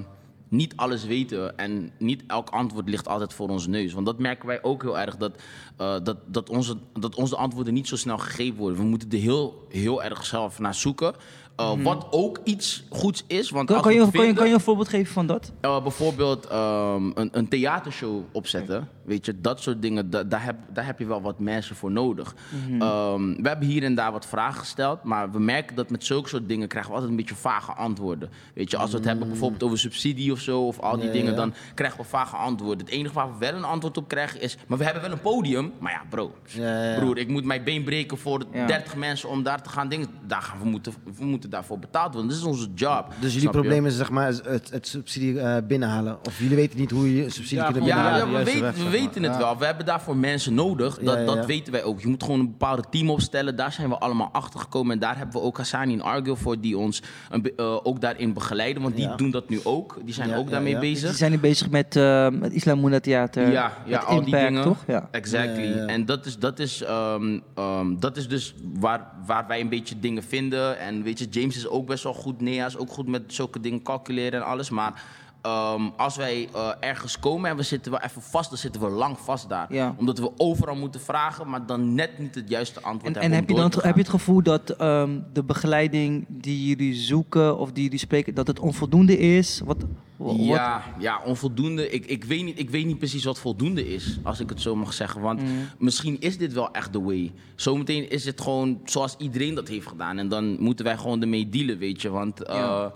niet 0.50 0.74
alles 0.76 1.06
weten 1.06 1.58
en 1.58 1.92
niet 1.98 2.24
elk 2.28 2.50
antwoord 2.50 2.90
ligt 2.90 3.08
altijd 3.08 3.34
voor 3.34 3.50
onze 3.50 3.70
neus. 3.70 3.94
Want 3.94 4.06
dat 4.06 4.20
merken 4.20 4.48
wij 4.48 4.64
ook 4.64 4.82
heel 4.82 5.00
erg, 5.00 5.18
dat, 5.18 5.42
eh, 5.78 5.96
dat, 6.04 6.18
dat, 6.26 6.50
onze, 6.50 6.78
dat 6.94 7.16
onze 7.16 7.36
antwoorden 7.36 7.74
niet 7.74 7.88
zo 7.88 7.96
snel 7.96 8.18
gegeven 8.18 8.58
worden. 8.60 8.78
We 8.80 8.84
moeten 8.86 9.10
er 9.12 9.18
heel, 9.18 9.66
heel 9.70 10.04
erg 10.04 10.26
zelf 10.26 10.60
naar 10.60 10.76
zoeken. 10.76 11.14
Eh, 11.56 11.72
Wat 11.84 12.08
ook 12.12 12.40
iets 12.44 12.84
goeds 12.90 13.24
is. 13.28 13.50
Want 13.50 13.70
Mhm. 13.70 13.82
Kan, 13.82 13.94
je, 13.94 13.98
kan, 14.00 14.06
je, 14.08 14.12
vinden- 14.18 14.36
kan 14.36 14.48
je 14.48 14.54
een 14.54 14.60
voorbeeld 14.60 14.88
geven 14.90 15.14
van 15.14 15.26
dat? 15.28 15.52
uh, 15.62 15.82
bijvoorbeeld 15.82 16.46
ehm, 16.46 17.12
een, 17.14 17.30
een 17.32 17.48
theatershow 17.48 18.24
opzetten. 18.32 18.90
Weet 19.04 19.26
je, 19.26 19.42
dat 19.42 19.62
soort 19.62 19.82
dingen, 19.82 20.10
da- 20.10 20.24
daar, 20.24 20.44
heb, 20.44 20.56
daar 20.74 20.86
heb 20.86 21.00
je 21.00 21.06
wel 21.06 21.22
wat 21.22 21.40
mensen 21.40 21.76
voor 21.76 21.92
nodig. 21.92 22.36
Ehm, 22.80 23.42
we 23.42 23.48
hebben 23.48 23.68
hier 23.68 23.84
en 23.84 23.96
daar 23.96 24.12
wat 24.12 24.26
vragen 24.26 24.60
gesteld, 24.60 25.04
maar 25.04 25.32
we 25.32 25.40
merken 25.40 25.76
dat 25.76 25.90
met 25.90 26.04
zulke 26.06 26.30
soort 26.30 26.48
dingen 26.48 26.68
krijgen 26.68 26.90
we 26.92 26.96
altijd 26.96 27.12
een 27.18 27.20
beetje 27.26 27.36
vage 27.42 27.72
antwoorden. 27.72 28.30
Weet 28.54 28.72
je, 28.72 28.78
als 28.78 28.92
we 28.92 28.98
het 28.98 29.06
hebben 29.06 29.28
bijvoorbeeld 29.28 29.64
over 29.64 29.78
subsidie 29.80 30.32
of 30.32 30.40
zo, 30.40 30.62
of 30.68 30.80
al 30.80 30.98
die 31.00 31.12
dingen, 31.12 31.32
ja. 31.32 31.38
dan 31.38 31.54
krijgen 31.74 32.00
we 32.00 32.06
vage 32.06 32.36
antwoorden. 32.36 32.86
Het 32.86 32.96
enige 32.96 33.14
waar 33.14 33.32
we 33.32 33.38
wel 33.40 33.54
een 33.54 33.64
antwoord 33.64 33.98
op 33.98 34.08
krijgen 34.08 34.42
is, 34.42 34.58
maar 34.68 34.78
we 34.78 34.84
hebben 34.84 35.02
wel 35.02 35.12
een 35.12 35.22
podium. 35.22 35.72
Maar 35.80 35.92
ja, 35.92 36.02
bro, 36.10 36.32
Ja, 36.46 36.62
ja, 36.84 36.92
ja. 36.92 37.00
broer, 37.00 37.18
ik 37.18 37.28
moet 37.28 37.46
mijn 37.46 37.64
been 37.64 37.84
breken 37.84 38.18
voor 38.18 38.44
Ja. 38.54 38.66
30 38.68 38.96
mensen 38.96 39.30
om 39.30 39.44
daar 39.44 39.62
te 39.62 39.70
gaan 39.70 39.90
dingen. 39.90 40.08
Daar 40.28 40.42
gaan 40.42 40.60
we, 40.60 40.66
moeten, 40.66 40.94
we 41.18 41.26
moeten 41.26 41.45
daarvoor 41.50 41.80
betaald 41.80 42.12
worden. 42.14 42.30
Dit 42.32 42.40
is 42.40 42.44
onze 42.46 42.68
job. 42.76 43.06
Dus 43.20 43.34
jullie 43.34 43.50
probleem 43.50 43.86
is 43.86 43.96
zeg 43.98 44.10
maar 44.10 44.28
het, 44.28 44.70
het 44.72 44.88
subsidie 44.88 45.40
eh, 45.40 45.58
binnenhalen. 45.68 46.18
Of 46.28 46.40
jullie 46.40 46.56
weten 46.56 46.80
niet 46.80 46.92
hoe 46.92 47.16
je 47.16 47.24
een 47.24 47.32
subsidie 47.32 47.58
Ja, 47.58 47.68
Ja, 47.68 47.72
binnenhalen. 47.74 48.32
ja, 48.32 48.38
de 48.44 48.52
we, 48.52 48.60
weg, 48.60 48.76
we 48.76 48.90
weten 48.90 49.24
het 49.24 49.32
Ja. 49.32 49.38
wel. 49.38 49.58
We 49.58 49.66
hebben 49.66 49.86
daarvoor 49.86 50.18
mensen 50.18 50.54
nodig. 50.54 50.98
Dat, 51.00 51.14
Ja, 51.14 51.20
ja, 51.20 51.26
dat 51.26 51.36
ja. 51.36 51.46
weten 51.46 51.72
wij 51.74 51.84
ook. 51.84 52.02
Je 52.02 52.08
moet 52.08 52.24
gewoon 52.24 52.40
een 52.40 52.50
bepaalde 52.52 52.84
team 52.90 53.10
opstellen. 53.10 53.56
Daar 53.56 53.72
zijn 53.72 53.90
we 53.90 53.98
allemaal 53.98 54.30
achter 54.32 54.60
gekomen. 54.60 54.94
En 54.94 55.00
daar 55.00 55.18
hebben 55.18 55.36
we 55.36 55.42
ook 55.48 55.58
Hassani 55.58 55.94
en 55.94 56.02
Argil 56.02 56.36
voor, 56.36 56.60
die 56.60 56.78
ons 56.78 57.02
een 57.30 57.52
eh, 57.56 57.76
ook 57.86 58.02
daarin 58.02 58.34
begeleiden. 58.34 58.82
Want 58.84 58.96
die 58.96 59.04
Ja. 59.08 59.16
doen 59.16 59.32
dat 59.32 59.50
nu 59.50 59.60
ook. 59.64 59.98
Die 60.06 60.14
zijn 60.14 60.30
Ja, 60.30 60.36
ook 60.36 60.46
ja, 60.46 60.52
daarmee 60.52 60.74
ja. 60.74 60.80
Die 60.80 60.92
bezig. 60.94 61.16
zijn 61.16 61.32
nu 61.32 61.40
bezig 61.40 61.70
met, 61.70 61.96
eh 61.96 62.30
met 62.30 62.54
Islam 62.54 62.80
Moena 62.80 63.00
Theater. 63.00 63.52
Ja, 63.52 63.74
ja 63.86 63.98
met 64.00 64.06
al 64.06 64.24
die 64.24 64.36
dingen. 64.36 64.64
toch? 64.64 64.84
Ja. 64.88 65.08
Exactly. 65.12 65.64
Ja, 65.64 65.70
ja, 65.70 65.76
ja. 65.76 65.86
En 65.86 66.06
dat 66.06 66.26
is, 66.26 66.38
dat 66.38 66.60
is, 66.60 66.82
ehm, 66.84 67.40
ehm, 67.56 67.96
dat 68.00 68.18
is 68.18 68.28
dus 68.28 68.54
waar, 68.80 69.08
waar 69.26 69.48
wij 69.48 69.60
een 69.60 69.70
beetje 69.70 70.00
dingen 70.00 70.24
vinden. 70.24 70.80
En 70.80 71.04
weet 71.04 71.20
je, 71.20 71.30
James 71.36 71.56
is 71.56 71.68
ook 71.68 71.86
best 71.86 72.04
wel 72.04 72.14
goed. 72.14 72.42
Nea 72.42 72.66
is 72.66 72.78
ook 72.78 72.90
goed 72.90 73.08
met 73.08 73.34
zulke 73.34 73.60
dingen 73.60 73.82
calculeren 73.82 74.40
en 74.40 74.46
alles. 74.46 74.70
Maar 74.70 75.04
ehm, 75.46 75.82
als 75.98 76.16
wij 76.16 76.50
eh, 76.54 76.70
ergens 76.80 77.20
komen 77.20 77.50
en 77.50 77.56
we 77.58 77.64
zitten 77.64 77.92
wel 77.92 78.02
even 78.02 78.22
vast, 78.22 78.50
dan 78.50 78.58
zitten 78.58 78.82
we 78.82 78.90
lang 78.90 79.20
vast 79.20 79.50
daar. 79.50 79.74
Ja. 79.74 79.96
Omdat 79.98 80.20
we 80.20 80.32
overal 80.38 80.76
moeten 80.76 81.02
vragen, 81.02 81.50
maar 81.50 81.66
dan 81.66 81.94
net 81.94 82.20
niet 82.20 82.36
het 82.36 82.50
juiste 82.50 82.82
antwoord 82.82 83.16
En, 83.16 83.22
hebben. 83.22 83.32
en 83.32 83.36
heb, 83.40 83.50
je 83.50 83.56
dan, 83.56 83.84
heb 83.84 83.96
je 83.96 84.02
het 84.02 84.10
gevoel 84.10 84.42
dat 84.44 84.70
ehm, 84.70 85.20
de 85.34 85.44
begeleiding 85.44 86.26
die 86.30 86.68
jullie 86.68 86.94
zoeken 86.94 87.58
of 87.58 87.72
die 87.72 87.84
jullie 87.84 88.00
spreken, 88.00 88.34
dat 88.36 88.48
het 88.48 88.60
onvoldoende 88.60 89.18
is? 89.18 89.62
Wat, 89.66 89.78
wa- 90.16 90.26
wat- 90.26 90.36
Ja, 90.40 90.84
ja, 91.00 91.22
onvoldoende. 91.26 91.90
Ik, 91.90 92.06
ik, 92.06 92.24
weet 92.24 92.44
niet, 92.44 92.60
ik 92.60 92.70
weet 92.70 92.86
niet 92.86 92.98
precies 92.98 93.24
wat 93.24 93.40
voldoende 93.40 93.88
is, 93.94 94.18
als 94.24 94.40
ik 94.40 94.50
het 94.50 94.62
zo 94.62 94.76
mag 94.76 94.94
zeggen. 94.94 95.22
Want 95.22 95.42
Mm. 95.42 95.48
misschien 95.80 96.20
is 96.20 96.38
dit 96.38 96.54
wel 96.54 96.72
echt 96.72 96.94
de 96.94 97.02
way. 97.02 97.32
Zometeen 97.56 98.10
is 98.10 98.26
het 98.26 98.42
gewoon 98.42 98.80
zoals 98.86 99.16
iedereen 99.18 99.56
dat 99.56 99.68
heeft 99.68 99.88
gedaan. 99.88 100.18
En 100.18 100.30
dan 100.30 100.56
moeten 100.60 100.86
wij 100.86 100.98
gewoon 100.98 101.22
ermee 101.22 101.50
dealen, 101.50 101.78
weet 101.78 102.02
je. 102.02 102.10
Want 102.10 102.44
eh, 102.44 102.56
Ja. 102.56 102.94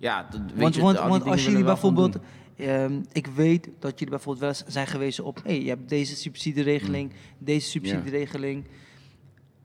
Ja, 0.00 0.26
dat- 0.30 0.40
weet 0.40 0.60
want 0.60 0.74
je, 0.74 1.30
als 1.30 1.44
jullie 1.44 1.64
bijvoorbeeld, 1.64 2.16
ehm, 2.56 3.00
ik 3.12 3.26
weet 3.26 3.68
dat 3.78 3.92
jullie 3.98 4.14
bijvoorbeeld 4.14 4.38
wel 4.38 4.48
eens 4.48 4.74
zijn 4.74 4.86
gewezen 4.86 5.24
op, 5.24 5.40
hey, 5.44 5.62
je 5.62 5.68
hebt 5.68 5.88
deze 5.88 6.16
subsidieregeling, 6.16 7.12
deze 7.38 7.68
subsidieregeling. 7.68 8.64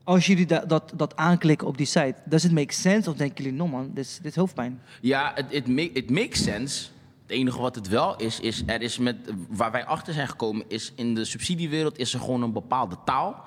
Als 0.04 0.26
jullie 0.26 0.46
da- 0.46 0.64
dat, 0.64 0.92
dat 0.96 1.16
aanklikken 1.16 1.66
op 1.66 1.76
die 1.76 1.86
site, 1.86 2.14
does 2.24 2.44
it 2.44 2.52
make 2.52 2.72
sense? 2.72 3.10
Of 3.10 3.16
denken 3.16 3.44
jullie, 3.44 3.58
no 3.58 3.66
man, 3.68 3.90
dit 3.94 4.04
is, 4.04 4.18
dit 4.22 4.34
hoofdpijn? 4.36 4.80
Ja, 5.00 5.32
het 5.34 5.46
it, 5.48 5.66
make, 5.68 5.92
it 5.92 6.10
makes 6.10 6.42
sense. 6.42 6.88
Het 7.22 7.30
enige 7.36 7.58
wat 7.60 7.74
het 7.74 7.88
wel 7.88 8.16
is, 8.16 8.40
is 8.40 8.62
er 8.66 8.82
is 8.82 8.98
met, 8.98 9.16
waar 9.48 9.70
wij 9.72 9.84
achter 9.84 10.12
zijn 10.12 10.28
gekomen, 10.28 10.64
is 10.68 10.92
in 10.96 11.14
de 11.14 11.24
subsidiewereld 11.24 11.98
is 11.98 12.14
er 12.14 12.20
gewoon 12.20 12.42
een 12.42 12.52
bepaalde 12.52 12.96
taal. 13.04 13.44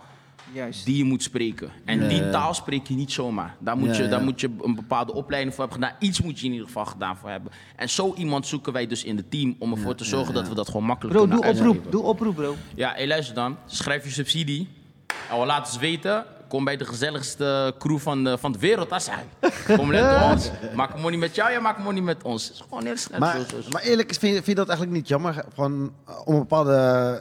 Juist. 0.53 0.85
die 0.85 0.97
je 0.97 1.03
moet 1.03 1.23
spreken. 1.23 1.71
En 1.85 2.07
die 2.07 2.29
taal 2.29 2.53
spreek 2.53 2.87
je 2.87 2.93
niet 2.93 3.11
zomaar. 3.11 3.55
Daar 3.59 3.77
moet, 3.77 3.95
je, 3.95 4.07
daar 4.07 4.23
moet 4.23 4.41
je 4.41 4.49
een 4.61 4.75
bepaalde 4.75 5.13
opleiding 5.13 5.55
voor 5.55 5.65
hebben 5.65 5.83
gedaan. 5.83 5.99
Iets 5.99 6.21
moet 6.21 6.39
je 6.39 6.45
in 6.45 6.51
ieder 6.51 6.67
geval 6.67 6.85
gedaan 6.85 7.17
voor 7.17 7.29
hebben. 7.29 7.51
En 7.75 7.89
zo 7.89 8.13
iemand 8.17 8.47
zoeken 8.47 8.73
wij 8.73 8.87
dus 8.87 9.03
in 9.03 9.17
het 9.17 9.31
team 9.31 9.55
om 9.59 9.71
ervoor 9.71 9.95
te 9.95 10.03
zorgen 10.03 10.33
dat 10.33 10.47
we 10.47 10.55
dat 10.55 10.67
gewoon 10.67 10.85
makkelijk 10.85 11.15
Bro, 11.15 11.27
kunnen 11.27 11.53
doe 11.55 11.67
oproep, 11.67 11.91
doe 11.91 12.03
oproep 12.03 12.35
bro. 12.35 12.55
Ja, 12.75 12.93
hey, 12.93 13.07
luister 13.07 13.35
dan. 13.35 13.57
Schrijf 13.65 14.03
je 14.03 14.09
subsidie. 14.09 14.67
En 15.29 15.39
we 15.39 15.45
laten 15.45 15.73
eens 15.73 15.81
weten. 15.81 16.25
Kom 16.47 16.63
bij 16.63 16.77
de 16.77 16.85
gezelligste 16.85 17.75
crew 17.79 17.97
van 17.97 18.23
de, 18.23 18.37
van 18.37 18.51
de 18.51 18.59
wereld. 18.59 18.89
Dat 18.89 19.03
zijn. 19.03 19.25
Kom 19.77 19.87
met 19.87 20.21
ons. 20.31 20.49
Maak 20.75 20.99
money 21.01 21.17
met 21.17 21.35
jou, 21.35 21.51
jij 21.51 21.61
maakt 21.61 21.83
money 21.83 22.01
met 22.01 22.23
ons. 22.23 22.43
Het 22.43 22.53
is 22.53 22.61
gewoon 22.61 22.85
heel 22.85 22.97
snel. 22.97 23.19
Maar, 23.19 23.37
zo, 23.39 23.43
zo, 23.49 23.61
zo. 23.61 23.69
maar 23.69 23.81
eerlijk, 23.81 24.09
vind 24.09 24.21
je, 24.21 24.33
vind 24.33 24.45
je 24.45 24.55
dat 24.55 24.67
eigenlijk 24.67 24.97
niet 24.97 25.07
jammer? 25.07 25.45
Van, 25.53 25.93
eh, 26.07 26.27
om 26.27 26.33
een 26.33 26.39
bepaalde 26.39 26.73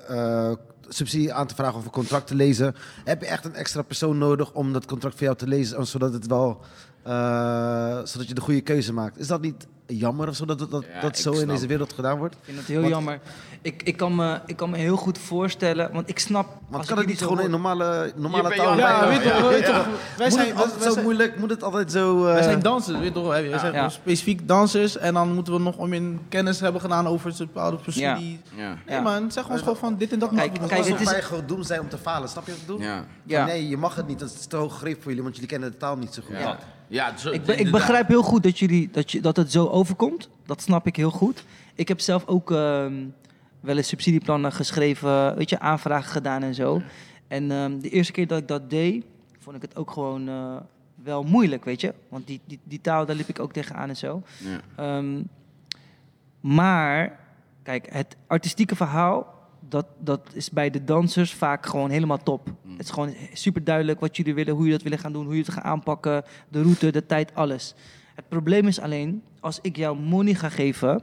eh, 0.08 0.52
subsidie 0.88 1.32
aan 1.32 1.46
te 1.46 1.54
vragen 1.54 1.78
of 1.78 1.84
een 1.84 1.90
contract 1.90 2.26
te 2.26 2.34
lezen. 2.34 2.74
Heb 3.04 3.20
je 3.20 3.26
echt 3.26 3.44
een 3.44 3.54
extra 3.54 3.82
persoon 3.82 4.18
nodig 4.18 4.52
om 4.52 4.72
dat 4.72 4.86
contract 4.86 5.16
voor 5.16 5.24
jou 5.24 5.36
te 5.36 5.46
lezen, 5.46 5.86
zodat 5.86 6.12
het 6.12 6.26
wel, 6.26 6.60
eh, 7.02 7.98
zodat 8.04 8.28
je 8.28 8.34
de 8.34 8.40
goede 8.40 8.60
keuze 8.60 8.92
maakt? 8.92 9.18
Is 9.18 9.26
dat 9.26 9.40
niet 9.40 9.66
jammer 9.86 10.28
of 10.28 10.36
zo 10.36 10.44
dat 10.44 10.58
dat, 10.58 10.70
dat, 10.70 10.84
Ja, 10.94 11.00
dat 11.00 11.10
ik 11.10 11.16
zo 11.16 11.32
in 11.32 11.48
deze 11.48 11.66
wereld 11.66 11.92
gedaan 11.92 12.18
wordt? 12.18 12.34
Ik 12.34 12.40
vind 12.44 12.56
het 12.58 12.66
heel 12.66 12.80
Want- 12.80 12.92
jammer. 12.92 13.20
Ik, 13.62 13.82
ik, 13.82 13.96
kan 13.96 14.14
me, 14.14 14.40
ik 14.46 14.56
kan 14.56 14.70
me 14.70 14.76
heel 14.76 14.96
goed 14.96 15.18
voorstellen, 15.18 15.92
want 15.92 16.08
ik 16.08 16.18
snap... 16.18 16.46
Want 16.46 16.76
als 16.76 16.86
kan 16.86 16.96
ik 16.96 17.02
het 17.02 17.10
niet 17.12 17.22
gewoon 17.22 17.40
in 17.44 17.50
normale, 17.50 18.12
normale 18.16 18.48
Je 18.48 18.54
taal? 18.56 18.76
ja, 18.78 19.00
bij- 19.00 19.08
weet 19.08 19.22
toch, 19.32 19.48
weet 19.50 19.64
toch, 19.64 19.86
wij 20.16 20.26
Moet 20.28 20.32
zijn, 20.38 20.46
het 20.48 20.56
altijd 20.56 20.74
wij 20.74 20.82
zo 20.86 20.90
zijn- 20.92 21.04
moeilijk? 21.04 21.38
Moet 21.38 21.50
het 21.50 21.62
altijd 21.62 21.92
zo... 21.92 22.26
eh, 22.26 22.32
Wij 22.32 22.42
zijn 22.42 22.62
dansers, 22.62 22.96
weet 22.96 23.06
je 23.06 23.12
toch? 23.12 23.26
Wij 23.26 23.58
zijn 23.58 23.72
Ja. 23.72 23.88
specifiek 23.88 24.48
dansers 24.48 24.96
en 24.96 25.14
dan 25.14 25.34
moeten 25.34 25.52
we 25.52 25.58
nog 25.60 25.76
om 25.76 25.92
in 25.92 26.20
kennis 26.28 26.60
hebben 26.60 26.80
gedaan 26.80 27.06
over 27.06 27.30
een 27.30 27.36
bepaalde 27.38 27.76
procedure. 27.76 28.20
Ja. 28.56 28.68
Nee 28.86 28.96
Ja. 28.96 29.00
man, 29.00 29.32
zeg 29.32 29.48
ons 29.48 29.58
gewoon 29.60 29.76
van 29.76 29.96
dit 29.96 30.12
en 30.12 30.18
dat 30.18 30.28
Kijk, 30.34 30.52
kijk, 30.52 30.70
doen. 30.70 30.92
het 30.92 31.00
is- 31.00 31.10
wij 31.10 31.22
gewoon 31.22 31.46
doem 31.46 31.62
zijn 31.62 31.80
om 31.80 31.88
te 31.88 31.98
falen. 31.98 32.28
Snap 32.28 32.46
je 32.46 32.50
wat 32.52 32.60
ik 32.60 32.66
bedoel? 32.66 32.82
Ja. 32.82 33.04
Ja. 33.24 33.44
Nee, 33.44 33.68
je 33.68 33.76
mag 33.76 33.94
het 33.94 34.06
niet. 34.06 34.18
Dat 34.18 34.30
is 34.38 34.46
te 34.46 34.56
hoog 34.56 34.78
voor 34.78 34.88
jullie, 35.02 35.22
want 35.22 35.34
jullie 35.34 35.50
kennen 35.50 35.70
de 35.70 35.76
taal 35.76 35.96
niet 35.96 36.14
zo 36.14 36.22
goed. 36.26 36.36
Ja. 36.88 37.16
Zo, 37.16 37.30
Ik, 37.30 37.44
be- 37.44 37.56
ik 37.56 37.70
begrijp 37.70 38.08
heel 38.08 38.22
goed 38.22 38.42
dat, 38.42 38.58
jullie, 38.58 38.88
dat, 38.92 39.12
je, 39.12 39.20
dat 39.20 39.36
het 39.36 39.52
zo 39.52 39.66
overkomt. 39.66 40.28
Dat 40.46 40.62
snap 40.62 40.86
ik 40.86 40.96
heel 40.96 41.10
goed. 41.10 41.44
Ik 41.74 41.88
heb 41.88 42.00
zelf 42.00 42.26
ook 42.26 42.50
ehm, 42.50 42.94
wel 43.60 43.76
eens 43.76 43.88
subsidieplannen 43.88 44.52
geschreven, 44.52 45.36
weet 45.36 45.50
je, 45.50 45.58
aanvragen 45.58 46.10
gedaan 46.10 46.42
en 46.42 46.54
zo. 46.54 46.82
En 47.28 47.50
ehm, 47.50 47.78
de 47.78 47.88
eerste 47.90 48.12
keer 48.12 48.26
dat 48.26 48.38
ik 48.38 48.48
dat 48.48 48.70
deed, 48.70 49.04
vond 49.38 49.56
ik 49.56 49.62
het 49.62 49.76
ook 49.76 49.90
gewoon 49.90 50.28
eh, 50.28 50.56
wel 50.94 51.22
moeilijk, 51.22 51.64
weet 51.64 51.80
je. 51.80 51.94
Want 52.08 52.26
die, 52.26 52.40
die, 52.44 52.58
die 52.64 52.80
taal, 52.80 53.06
daar 53.06 53.16
liep 53.16 53.28
ik 53.28 53.38
ook 53.40 53.52
tegenaan 53.52 53.88
en 53.88 53.96
zo. 53.96 54.22
Ja. 54.38 54.60
Ehm, 54.76 55.22
maar, 56.40 57.18
kijk, 57.62 57.86
het 57.92 58.16
artistieke 58.26 58.76
verhaal, 58.76 59.34
dat, 59.68 59.86
dat 59.98 60.30
is 60.32 60.50
bij 60.50 60.70
de 60.70 60.84
dansers 60.84 61.34
vaak 61.34 61.66
gewoon 61.66 61.90
helemaal 61.90 62.22
top. 62.22 62.46
Het 62.76 62.86
is 62.86 62.90
gewoon 62.90 63.14
super 63.32 63.64
duidelijk 63.64 64.00
wat 64.00 64.16
jullie 64.16 64.34
willen, 64.34 64.52
hoe 64.52 64.62
jullie 64.62 64.76
dat 64.76 64.82
willen 64.82 64.98
gaan 64.98 65.12
doen, 65.12 65.24
hoe 65.24 65.34
jullie 65.34 65.46
het 65.46 65.54
gaan 65.54 65.72
aanpakken, 65.72 66.24
de 66.48 66.62
route, 66.62 66.92
de 66.92 67.06
tijd, 67.06 67.34
alles. 67.34 67.74
Het 68.14 68.28
probleem 68.28 68.66
is 68.66 68.80
alleen, 68.80 69.22
als 69.40 69.58
ik 69.62 69.76
jou 69.76 69.98
money 69.98 70.34
ga 70.34 70.48
geven 70.48 71.02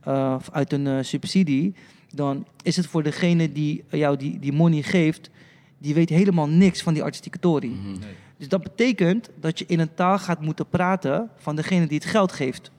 eh, 0.00 0.36
uit 0.52 0.72
een 0.72 0.86
eh, 0.86 0.98
subsidie, 1.00 1.74
dan 2.14 2.46
is 2.62 2.76
het 2.76 2.86
voor 2.86 3.02
degene 3.02 3.52
die 3.52 3.84
jou 3.88 4.16
die, 4.16 4.38
die 4.38 4.52
money 4.52 4.82
geeft, 4.82 5.30
die 5.78 5.94
weet 5.94 6.08
helemaal 6.08 6.48
niks 6.48 6.82
van 6.82 6.94
die 6.94 7.02
artistieke 7.02 7.38
tori. 7.38 7.68
Mhm. 7.68 7.96
Dus 8.36 8.48
dat 8.48 8.62
betekent 8.62 9.30
dat 9.40 9.58
je 9.58 9.64
in 9.66 9.80
een 9.80 9.94
taal 9.94 10.18
gaat 10.18 10.40
moeten 10.40 10.68
praten 10.68 11.30
van 11.36 11.56
degene 11.56 11.86
die 11.86 11.98
het 11.98 12.06
geld 12.06 12.32
geeft. 12.32 12.70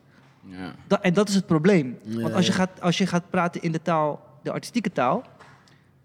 Ja. 0.46 0.76
Da- 0.88 1.02
en 1.02 1.14
dat 1.14 1.30
is 1.30 1.36
het 1.36 1.46
probleem. 1.46 1.98
Ja, 2.04 2.22
Want 2.22 2.34
als 2.34 2.46
je, 2.46 2.52
gaat, 2.52 2.82
als 2.82 2.98
je 2.98 3.08
gaat 3.08 3.30
praten 3.30 3.62
in 3.62 3.72
de 3.72 3.82
taal, 3.82 4.33
de 4.44 4.52
artistieke 4.52 4.92
taal, 4.92 5.24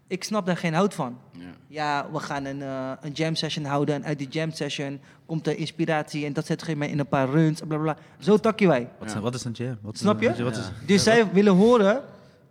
ik 0.07 0.25
snap 0.25 0.47
daar 0.47 0.57
geen 0.57 0.75
hout 0.75 0.95
van. 0.95 1.19
Ja. 1.33 1.45
Ja, 1.67 2.07
we 2.13 2.19
gaan 2.19 2.45
een, 2.45 2.63
eh, 2.63 2.93
een 3.01 3.13
jam 3.13 3.35
session 3.35 3.65
houden 3.65 3.95
en 3.95 4.05
uit 4.05 4.19
die 4.19 4.29
jam 4.29 4.51
session 4.53 5.01
komt 5.27 5.47
er 5.47 5.57
inspiratie 5.59 6.25
en 6.27 6.33
dat 6.33 6.47
zet 6.47 6.65
je 6.67 6.77
mij 6.77 6.89
in 6.89 6.99
een 6.99 7.09
paar 7.09 7.29
runs, 7.29 7.59
bla 7.61 7.67
bla 7.67 7.79
bla. 7.79 7.97
Zo 8.19 8.37
takje 8.39 8.67
wij. 8.67 8.89
Wat, 8.99 9.09
is, 9.09 9.15
wat 9.15 9.35
is 9.35 9.45
een 9.45 9.53
jam? 9.53 9.79
Wat 9.81 9.99
Snap 9.99 10.21
je? 10.21 10.43
Wat 10.45 10.57
is, 10.57 10.71
Dus 10.87 11.03
zij 11.03 11.33
willen 11.33 11.55
horen, 11.55 12.03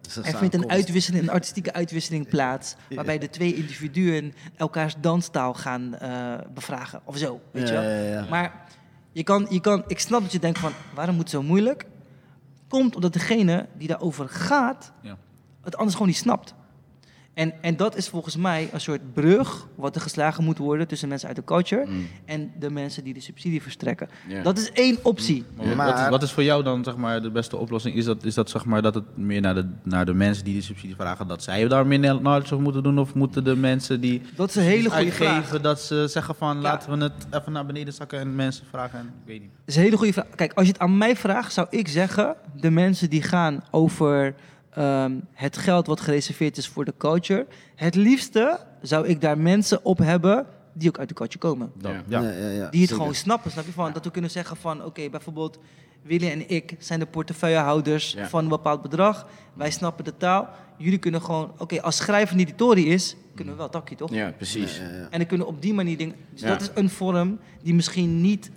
Dus 0.02 0.13
dat 0.13 0.26
er 0.26 0.34
is 0.34 0.38
vindt 0.39 0.54
een 0.54 0.69
uitwisseling, 0.69 1.23
een 1.23 1.30
artistieke 1.30 1.73
uitwisseling 1.73 2.28
plaats, 2.36 2.76
waarbij 2.89 3.17
de 3.17 3.30
twee 3.30 3.56
individuen 3.56 4.34
elkaars 4.56 4.95
danstaal 5.02 5.54
gaan 5.54 5.95
eh, 5.95 6.34
bevragen 6.54 7.02
of 7.04 7.17
zo, 7.17 7.41
weet 7.52 7.67
je 7.67 7.73
Ja, 7.73 7.82
wel? 7.82 7.89
ja, 7.89 8.02
ja. 8.21 8.26
Maar 8.30 8.65
je 9.12 9.23
kan, 9.23 9.47
je 9.50 9.60
kan, 9.60 9.84
ik 9.88 10.00
snap 10.00 10.21
dat 10.21 10.32
je 10.32 10.39
denkt 10.39 10.60
van, 10.60 10.71
waarom 10.93 11.15
moet 11.15 11.23
het 11.23 11.34
zo 11.34 11.43
moeilijk? 11.43 11.86
Komt 12.67 12.95
omdat 12.95 13.13
degene 13.13 13.65
die 13.78 13.88
daarover 13.88 14.30
gaat, 14.30 14.91
Ja. 15.02 15.17
Het 15.68 15.76
anders 15.78 15.94
gewoon 15.96 16.08
niet 16.12 16.18
snapt. 16.22 16.54
En, 17.34 17.54
en 17.62 17.76
dat 17.76 17.96
is 17.98 18.10
volgens 18.10 18.36
mij 18.36 18.70
een 18.72 18.82
soort 18.82 19.14
brug 19.14 19.68
wat 19.76 19.96
er 19.96 20.02
geslagen 20.02 20.44
moet 20.44 20.58
worden 20.58 20.88
tussen 20.88 21.10
mensen 21.10 21.28
uit 21.28 21.38
de 21.38 21.44
culture 21.44 21.86
Mm. 21.88 22.08
en 22.26 22.52
de 22.60 22.70
mensen 22.70 23.04
die 23.04 23.14
de 23.14 23.20
subsidie 23.20 23.62
verstrekken. 23.62 24.10
Dat 24.44 24.58
is 24.58 24.72
één 24.72 24.98
optie. 25.04 25.44
Maar 25.56 25.76
Maar- 25.76 25.88
wat, 25.92 26.00
is, 26.00 26.10
wat 26.10 26.24
is 26.24 26.32
voor 26.32 26.44
jou 26.44 26.64
dan 26.64 26.84
zeg 26.84 26.96
maar, 26.96 27.22
de 27.22 27.32
beste 27.32 27.58
oplossing? 27.58 27.96
Is 27.96 28.06
dat, 28.06 28.24
is 28.24 28.34
dat, 28.34 28.50
zeg 28.50 28.66
maar, 28.66 28.82
dat 28.82 28.96
het 28.96 29.18
meer 29.18 29.42
naar 29.42 29.56
de, 29.56 29.70
naar 29.84 30.06
de 30.06 30.14
mensen 30.14 30.44
die 30.44 30.54
de 30.54 30.62
subsidie 30.62 30.96
vragen, 30.96 31.28
dat 31.28 31.44
zij 31.44 31.68
daar 31.68 31.88
meer 31.88 32.00
knowledge 32.00 32.52
over 32.54 32.62
moeten 32.64 32.84
doen? 32.84 33.00
Of 33.00 33.14
moeten 33.14 33.44
de 33.44 33.56
mensen 33.56 34.02
die 34.02 34.22
Dat 34.36 34.50
is 34.50 34.56
een 34.56 34.62
hele 34.62 34.90
goede 34.90 35.12
vraag. 35.12 35.62
dat 35.62 35.82
ze 35.82 36.06
zeggen 36.10 36.36
van 36.36 36.58
laten 36.62 36.98
we 36.98 37.04
het 37.04 37.28
even 37.32 37.52
naar 37.52 37.66
beneden 37.66 37.94
zakken 37.94 38.20
en 38.20 38.36
mensen 38.36 38.66
vragen? 38.70 39.00
En, 39.00 39.06
ik 39.06 39.12
weet 39.26 39.42
niet. 39.42 39.50
Dat 39.60 39.68
is 39.68 39.76
een 39.76 39.82
hele 39.84 39.98
goede 39.98 40.14
vraag. 40.14 40.26
Kijk, 40.36 40.54
als 40.54 40.66
je 40.66 40.72
het 40.72 40.82
aan 40.82 40.98
mij 40.98 41.16
vraagt, 41.16 41.54
zou 41.54 41.68
ik 41.70 41.88
zeggen: 41.88 42.36
de 42.56 42.70
mensen 42.72 43.10
die 43.10 43.22
gaan 43.22 43.64
over 43.72 44.36
ehm, 44.78 45.12
het 45.34 45.58
geld 45.58 45.88
wat 45.88 46.02
gereserveerd 46.02 46.58
is 46.58 46.68
voor 46.68 46.86
de 46.86 46.94
culture. 46.98 47.48
Het 47.76 47.96
liefste 47.96 48.60
zou 48.82 49.08
ik 49.08 49.22
daar 49.22 49.38
mensen 49.38 49.86
op 49.86 49.98
hebben 49.98 50.46
die 50.74 50.88
ook 50.90 51.00
uit 51.00 51.08
de 51.10 51.13
culture 51.16 51.40
komen. 51.40 51.72
Ja. 51.82 51.90
Ja. 51.90 52.02
Ja, 52.08 52.22
ja, 52.30 52.30
ja, 52.32 52.50
Die 52.50 52.60
het 52.62 52.72
zeker. 52.72 52.96
gewoon 52.96 53.16
snappen, 53.16 53.52
snap 53.52 53.66
je? 53.66 53.72
Van, 53.72 53.94
dat 53.94 54.04
we 54.06 54.12
kunnen 54.12 54.32
zeggen 54.32 54.58
van, 54.58 54.84
oké, 54.86 55.10
bijvoorbeeld 55.10 55.60
Willy 56.02 56.30
en 56.30 56.50
ik 56.50 56.76
zijn 56.80 57.00
de 57.00 57.06
portefeuillehouders 57.06 58.12
Ja. 58.12 58.28
van 58.28 58.44
een 58.44 58.50
bepaald 58.50 58.82
bedrag. 58.82 59.28
Wij 59.54 59.72
snappen 59.72 60.04
de 60.06 60.18
taal. 60.18 60.50
Jullie 60.78 60.98
kunnen 61.00 61.22
gewoon, 61.22 61.52
oké, 61.58 61.82
als 61.82 61.96
schrijver 61.98 62.36
niet 62.36 62.48
die 62.48 62.56
Tory 62.56 62.84
is, 62.88 63.16
kunnen 63.36 63.54
we 63.54 63.60
wel 63.60 63.70
takkie, 63.70 63.98
toch? 63.98 64.12
Ja, 64.13 64.32
precies. 64.32 64.78
Ja, 64.78 64.84
ja, 64.84 64.90
ja. 64.90 65.08
En 65.10 65.18
dan 65.20 65.28
kunnen 65.28 65.48
op 65.48 65.62
die 65.62 65.74
manier 65.74 65.98
dingen... 65.98 66.16
Dus 66.32 66.42
Ja. 66.42 66.48
dat 66.48 66.62
is 66.62 66.70
een 66.74 66.90
vorm 66.90 67.40
die 67.63 67.74
misschien 67.74 68.22
niet 68.22 68.52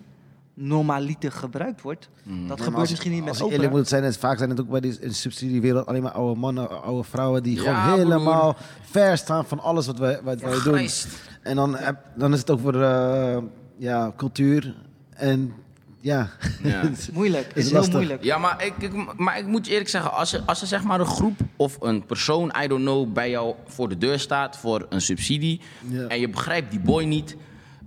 normaliter 0.62 1.33
gebruikt 1.33 1.83
wordt. 1.83 2.09
Dat 2.25 2.35
Nee, 2.35 2.46
maar 2.46 2.57
gebeurt 2.59 2.77
als- 2.77 2.90
misschien 2.90 3.12
niet 3.12 3.25
met 3.25 3.35
opera. 3.42 3.55
eerlijk 3.57 3.73
moet 3.73 3.88
zijn, 3.88 4.05
is, 4.05 4.16
vaak 4.16 4.38
zijn 4.38 4.51
het 4.51 4.61
ook 4.61 4.68
bij 4.68 4.81
die 4.81 4.99
subsidiewereld 5.12 5.87
alleen 5.87 6.03
maar 6.03 6.12
oude 6.12 6.40
mannen, 6.40 6.83
oude 6.83 7.09
vrouwen 7.09 7.42
die 7.42 7.62
Ja, 7.62 7.83
gewoon 7.83 7.99
helemaal 7.99 8.57
ver 8.83 9.18
staan 9.18 9.44
van 9.46 9.61
alles 9.61 9.87
wat 9.87 9.99
wij, 9.99 10.20
wat 10.23 10.40
wij 10.40 10.59
doen. 10.64 10.88
En 11.42 11.57
dan, 11.57 11.77
heb- 11.77 12.05
dan 12.16 12.33
is 12.33 12.38
het 12.38 12.51
over 12.51 12.83
eh, 12.83 13.38
ja, 13.77 14.12
cultuur 14.16 14.75
en 15.11 15.53
ja. 16.01 16.29
Ja. 16.62 16.83
Moeilijk, 17.12 17.46
Is 17.55 17.64
is, 17.64 17.64
heel 17.64 17.75
lastig. 17.75 17.94
moeilijk. 17.94 18.23
Ja, 18.25 18.38
maar 18.38 18.64
ik, 18.64 18.75
ik- 18.79 19.18
maar 19.18 19.38
ik 19.38 19.46
moet 19.46 19.66
je 19.66 19.70
eerlijk 19.73 19.90
zeggen, 19.90 20.12
als 20.12 20.33
er, 20.33 20.42
als 20.46 20.61
er 20.61 20.66
zeg 20.66 20.83
maar 20.83 21.01
een 21.01 21.07
groep 21.07 21.38
of 21.57 21.77
een 21.81 22.07
persoon, 22.07 22.53
I 22.64 22.66
don't 22.66 22.83
know, 22.83 23.12
bij 23.12 23.31
jou 23.31 23.55
voor 23.66 23.88
de 23.88 23.99
deur 23.99 24.18
staat 24.18 24.57
voor 24.57 24.87
een 24.88 25.01
subsidie 25.01 25.61
Ja. 25.88 26.07
en 26.07 26.20
je 26.20 26.29
begrijpt 26.29 26.70
die 26.70 26.81
boy 26.81 27.05
niet, 27.05 27.37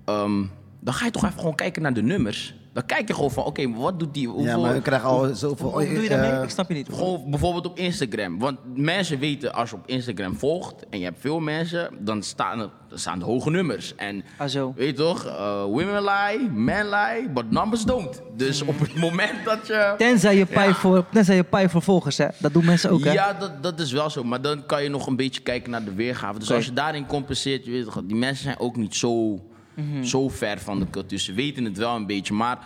ehm, 0.05 0.43
dan 0.79 0.93
ga 0.93 1.05
je 1.05 1.11
toch 1.11 1.23
even 1.25 1.39
gewoon 1.39 1.55
kijken 1.55 1.81
naar 1.81 1.93
de 1.93 2.01
nummers. 2.01 2.55
Dan 2.73 2.85
kijk 2.85 3.07
je 3.07 3.13
gewoon 3.13 3.31
van, 3.31 3.43
oké, 3.43 3.67
maar 3.67 3.79
wat 3.79 3.99
doet 3.99 4.13
die? 4.13 4.27
Ja, 4.27 4.33
Hoeveel, 4.33 4.61
maar 4.61 4.73
we 4.73 4.81
krijgen 4.81 5.09
al 5.09 5.35
zoveel... 5.35 5.71
Hoe 5.71 5.93
doe 5.93 6.03
je 6.03 6.09
daarmee? 6.09 6.31
eh, 6.31 6.43
ik 6.43 6.49
snap 6.49 6.67
je 6.67 6.73
niet. 6.73 6.87
Gewoon 6.91 7.29
bijvoorbeeld 7.29 7.65
op 7.65 7.77
Instagram. 7.77 8.39
Want 8.39 8.57
mensen 8.75 9.19
weten, 9.19 9.53
als 9.53 9.69
je 9.69 9.75
op 9.75 9.87
Instagram 9.87 10.35
volgt 10.35 10.89
en 10.89 10.99
je 10.99 11.05
hebt 11.05 11.19
veel 11.21 11.39
mensen, 11.39 11.89
dan 11.99 12.23
staan 12.23 12.59
er, 12.59 12.69
dan 12.89 12.97
staan 12.99 13.19
er 13.19 13.25
hoge 13.25 13.49
nummers. 13.49 13.95
En 13.95 14.23
Ah, 14.37 14.47
zo. 14.47 14.73
weet 14.75 14.87
je 14.87 14.93
toch, 14.93 15.25
eh, 15.25 15.63
women 15.63 16.03
lie, 16.03 16.49
men 16.49 16.89
lie, 16.89 17.29
but 17.29 17.51
numbers 17.51 17.83
don't. 17.83 18.21
Dus 18.35 18.61
op 18.61 18.79
het 18.79 18.95
moment 18.95 19.45
dat 19.45 19.67
je... 19.67 19.93
Tenzij 19.97 20.37
je 20.37 20.45
pij 20.45 20.67
Ja. 20.67 20.73
voor, 20.73 21.05
tenzij 21.11 21.35
je 21.35 21.43
pij 21.43 21.69
voor 21.69 21.81
volgers, 21.81 22.17
hè. 22.17 22.27
Dat 22.37 22.53
doen 22.53 22.65
mensen 22.65 22.89
ook, 22.89 23.03
hè. 23.03 23.11
Ja, 23.11 23.33
dat, 23.33 23.63
dat 23.63 23.79
is 23.79 23.91
wel 23.91 24.09
zo. 24.09 24.23
Maar 24.23 24.41
dan 24.41 24.65
kan 24.65 24.83
je 24.83 24.89
nog 24.89 25.07
een 25.07 25.15
beetje 25.15 25.41
kijken 25.41 25.71
naar 25.71 25.83
de 25.83 25.93
weergave. 25.93 26.39
Dus 26.39 26.51
als 26.51 26.65
je 26.65 26.73
daarin 26.73 27.05
compenseert, 27.05 27.65
je 27.65 27.71
weet 27.71 27.83
toch, 27.85 28.01
die 28.03 28.15
mensen 28.17 28.43
zijn 28.43 28.59
ook 28.59 28.75
niet 28.75 28.95
zo, 28.95 29.39
Mhm. 29.75 30.03
zo 30.03 30.29
ver 30.29 30.59
van 30.59 30.79
de 30.79 30.89
cultuur. 30.89 31.19
Ze 31.19 31.33
weten 31.33 31.63
het 31.65 31.77
wel 31.77 31.95
een 31.95 32.05
beetje, 32.05 32.33
maar 32.33 32.59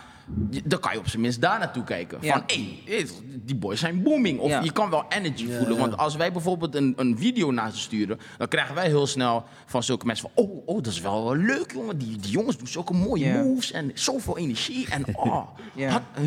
dan 0.64 0.80
kan 0.80 0.92
je 0.92 0.98
op 0.98 1.08
zijn 1.08 1.22
minst 1.22 1.40
daar 1.40 1.58
naartoe 1.58 1.84
kijken. 1.84 2.18
Ja. 2.20 2.32
Van, 2.32 2.42
hé, 2.46 2.78
hey, 2.84 3.06
die 3.40 3.56
boys 3.56 3.80
zijn 3.80 4.02
booming. 4.02 4.38
Of 4.38 4.50
Ja. 4.50 4.60
je 4.62 4.72
kan 4.72 4.90
wel 4.90 5.04
energy 5.08 5.46
voelen. 5.58 5.78
Want 5.78 5.96
als 5.96 6.16
wij 6.16 6.32
bijvoorbeeld 6.32 6.74
een, 6.74 6.92
een 6.96 7.18
video 7.18 7.50
naar 7.50 7.70
ze 7.72 7.78
sturen, 7.78 8.18
dan 8.38 8.48
krijgen 8.48 8.74
wij 8.74 8.86
heel 8.86 9.06
snel 9.06 9.44
van 9.66 9.82
zulke 9.82 10.06
mensen 10.06 10.30
van, 10.34 10.44
oh, 10.44 10.62
oh 10.66 10.74
dat 10.82 10.92
is 10.92 11.00
wel 11.00 11.36
leuk, 11.36 11.72
jongen. 11.72 11.98
Die, 11.98 12.16
die 12.16 12.30
jongens 12.30 12.56
doen 12.56 12.66
zulke 12.66 12.92
mooie 12.92 13.24
Ja. 13.24 13.42
moves 13.42 13.72
en 13.72 13.90
zoveel 13.94 14.38
energie. 14.38 14.86
En 14.90 15.04
oh, 15.16 15.46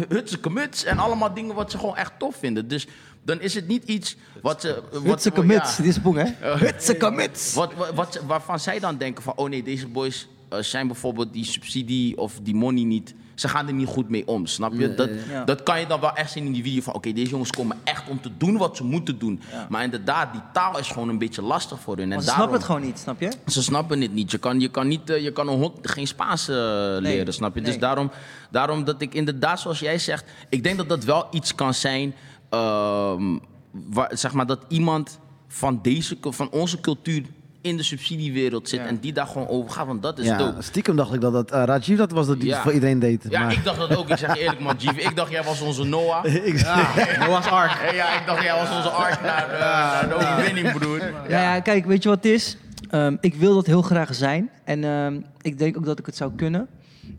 hutseke 0.10 0.50
muts 0.50 0.84
en 0.84 0.98
allemaal 0.98 1.34
dingen 1.34 1.56
wat 1.56 1.72
ze 1.72 1.78
gewoon 1.78 1.98
echt 1.98 2.12
tof 2.20 2.36
vinden. 2.36 2.67
Dus 2.67 2.88
dan 3.24 3.41
is 3.41 3.54
het 3.54 3.67
niet 3.67 3.84
iets 3.84 4.17
wat 4.41 4.62
ze... 4.62 4.82
Ja. 5.04 5.41
muts, 5.44 5.76
dit 5.76 5.86
is 5.86 5.96
een 5.96 6.02
boek, 6.02 6.15
hè. 6.17 6.56
Hutseke 6.58 7.12
muts. 7.12 7.54
Wat, 7.54 7.74
wat, 7.74 7.94
wat, 7.94 8.22
waarvan 8.28 8.60
zij 8.60 8.80
dan 8.80 8.98
denken 8.98 9.24
van, 9.24 9.34
oh 9.36 9.50
nee, 9.50 9.63
deze 9.63 9.88
boys 9.88 10.28
eh, 10.51 10.59
zijn 10.61 10.87
bijvoorbeeld 10.87 11.33
die 11.33 11.45
subsidie 11.45 12.17
of 12.17 12.39
die 12.43 12.55
money 12.55 12.83
niet. 12.83 13.15
Ze 13.35 13.47
gaan 13.47 13.67
er 13.67 13.73
niet 13.73 13.87
goed 13.87 14.09
mee 14.09 14.27
om, 14.27 14.45
snap 14.45 14.73
je? 14.73 14.93
Dat, 14.93 15.09
Ja. 15.29 15.43
dat 15.43 15.63
kan 15.63 15.79
je 15.79 15.87
dan 15.87 15.99
wel 15.99 16.13
echt 16.13 16.31
zien 16.31 16.45
in 16.45 16.51
die 16.51 16.63
video 16.63 16.81
van, 16.81 16.93
oké, 16.93 17.11
deze 17.13 17.29
jongens 17.29 17.49
komen 17.49 17.77
echt 17.83 18.09
om 18.09 18.21
te 18.21 18.29
doen 18.37 18.57
wat 18.57 18.77
ze 18.77 18.83
moeten 18.83 19.19
doen. 19.19 19.41
Maar 19.69 19.83
inderdaad, 19.83 20.31
die 20.31 20.41
taal 20.53 20.79
is 20.79 20.87
gewoon 20.87 21.09
een 21.09 21.17
beetje 21.17 21.41
lastig 21.41 21.79
voor 21.79 21.97
hun. 21.97 22.11
En 22.11 22.19
ze 22.19 22.25
daarom, 22.25 22.33
snappen 22.35 22.57
het 22.57 22.65
gewoon 22.65 22.81
niet, 22.81 22.99
snap 22.99 23.19
je? 23.21 23.31
Ze 23.47 23.63
snappen 23.63 24.01
het 24.01 24.13
niet. 24.13 24.31
Je 24.31 24.37
kan, 24.37 24.59
je 24.59 24.69
kan, 24.69 24.87
niet, 24.87 25.09
eh, 25.09 25.23
je 25.23 25.31
kan 25.31 25.47
een 25.47 25.57
hond 25.57 25.89
geen 25.89 26.07
Spaans 26.07 26.47
eh, 26.47 26.55
leren, 26.99 27.33
snap 27.33 27.55
je? 27.55 27.61
Dus 27.61 27.79
daarom, 27.79 28.11
daarom 28.51 28.83
dat 28.83 29.01
ik 29.01 29.13
inderdaad, 29.13 29.59
zoals 29.59 29.79
jij 29.79 29.99
zegt, 29.99 30.31
ik 30.49 30.63
denk 30.63 30.77
dat 30.77 30.89
dat 30.89 31.03
wel 31.03 31.27
iets 31.31 31.55
kan 31.55 31.73
zijn, 31.73 32.15
ehm, 32.49 33.37
waar, 33.71 34.17
zeg 34.17 34.33
maar, 34.33 34.45
dat 34.45 34.65
iemand 34.67 35.19
van, 35.47 35.79
deze, 35.81 36.17
van 36.21 36.51
onze 36.51 36.79
cultuur 36.81 37.25
in 37.62 37.78
de 37.78 37.84
subsidiewereld 37.84 38.69
zit 38.69 38.80
Ja. 38.80 38.86
en 38.86 38.97
die 39.00 39.13
daar 39.13 39.28
gewoon 39.28 39.47
over 39.47 39.71
gaat, 39.71 39.88
want 39.88 40.02
dat 40.04 40.19
is 40.19 40.26
ja, 40.26 40.38
dope. 40.38 40.62
stiekem 40.62 40.95
dacht 40.95 41.13
ik 41.13 41.21
dat 41.21 41.34
dat 41.34 41.52
eh, 41.52 41.63
Rajiv 41.63 41.97
dat 41.97 42.12
was 42.12 42.28
dat 42.28 42.39
die 42.39 42.50
Ja. 42.50 42.62
voor 42.62 42.71
iedereen 42.74 43.00
deed. 43.00 43.26
Ja, 43.30 43.39
maar... 43.43 43.52
ik 43.52 43.63
dacht 43.63 43.78
dat 43.80 43.95
ook. 43.95 44.10
Ik 44.10 44.17
zeg 44.17 44.38
eerlijk, 44.38 44.60
man, 44.60 44.76
Jeeves. 44.78 45.04
Ik 45.04 45.15
dacht, 45.15 45.32
jij 45.32 45.43
was 45.43 45.62
onze 45.62 45.84
Noah. 45.84 46.26
Ik- 46.50 46.62
Noah's 47.28 47.47
Ark. 47.47 47.91
Ja, 47.93 48.19
ik 48.19 48.26
dacht, 48.26 48.43
jij 48.43 48.54
was 48.56 48.76
onze 48.78 48.89
ark 48.89 49.21
naar, 49.21 49.50
eh, 49.54 49.60
naar 49.60 50.10
de 50.10 50.15
overwinning, 50.15 50.71
broer. 50.80 51.00
Ja, 51.30 51.41
ja, 51.54 51.60
kijk, 51.60 51.86
weet 51.86 52.04
je 52.04 52.10
wat 52.10 52.24
het 52.24 52.34
is? 52.34 52.58
Ehm, 52.89 53.15
ik 53.21 53.36
wil 53.36 53.54
dat 53.56 53.65
heel 53.65 53.82
graag 53.82 54.15
zijn. 54.15 54.50
En 54.63 54.84
ehm, 54.84 55.19
ik 55.41 55.58
denk 55.58 55.78
ook 55.78 55.86
dat 55.86 56.00
ik 56.00 56.06
het 56.06 56.15
zou 56.15 56.32
kunnen. 56.36 56.67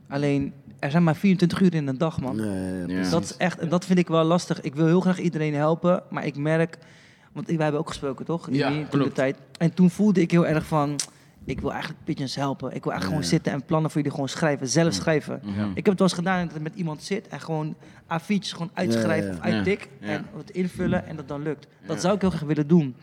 Alleen, 0.08 0.52
er 0.78 0.90
zijn 0.90 1.04
maar 1.04 1.16
24 1.16 1.60
uur 1.60 1.74
in 1.74 1.86
een 1.88 1.98
dag, 1.98 2.20
man. 2.20 2.36
Nee, 2.36 2.96
Ja. 3.02 3.08
Dat 3.10 3.22
is 3.24 3.36
echt, 3.36 3.58
en 3.58 3.68
dat 3.68 3.84
vind 3.84 3.98
ik 3.98 4.08
wel 4.08 4.24
lastig. 4.24 4.60
Ik 4.60 4.74
wil 4.74 4.86
heel 4.86 5.00
graag 5.00 5.18
iedereen 5.18 5.54
helpen, 5.54 6.02
maar 6.10 6.24
ik 6.26 6.36
merk, 6.36 6.78
want 7.32 7.46
wij 7.46 7.56
hebben 7.62 7.80
ook 7.80 7.88
gesproken, 7.88 8.24
toch? 8.24 8.48
Ja, 8.50 8.70
Jullie, 8.70 8.88
toen 8.88 9.02
de 9.02 9.12
tijd. 9.12 9.36
En 9.58 9.74
toen 9.74 9.90
voelde 9.90 10.20
ik 10.20 10.30
heel 10.30 10.46
erg 10.46 10.66
van, 10.66 10.96
ik 11.44 11.60
wil 11.60 11.70
eigenlijk 11.72 12.04
pigeons 12.04 12.34
helpen. 12.34 12.74
Ik 12.74 12.82
wil 12.82 12.92
eigenlijk 12.92 13.04
gewoon 13.22 13.36
zitten 13.36 13.52
en 13.52 13.64
plannen 13.64 13.90
voor 13.90 14.00
jullie 14.00 14.14
gewoon 14.14 14.28
schrijven, 14.28 14.68
zelf 14.68 14.92
schrijven. 14.94 15.40
Ik 15.74 15.74
heb 15.74 15.86
het 15.86 15.98
wel 15.98 16.08
eens 16.08 16.12
gedaan 16.12 16.46
dat 16.46 16.56
ik 16.56 16.62
met 16.62 16.74
iemand 16.74 17.02
zit 17.02 17.28
en 17.28 17.40
gewoon 17.40 17.74
A4'tjes 18.04 18.48
gewoon 18.52 18.70
uitschrijf 18.74 19.22
Ja, 19.24 19.30
ja, 19.30 19.36
of 19.38 19.44
ja. 19.46 19.52
uittik 19.52 19.88
Ja. 20.00 20.06
en 20.08 20.24
het 20.36 20.50
invullen 20.50 21.06
en 21.06 21.16
dat 21.16 21.28
dan 21.28 21.42
lukt. 21.42 21.66
Dat 21.86 22.00
zou 22.00 22.14
ik 22.14 22.20
heel 22.20 22.30
graag 22.30 22.42
willen 22.48 22.66
doen. 22.68 22.94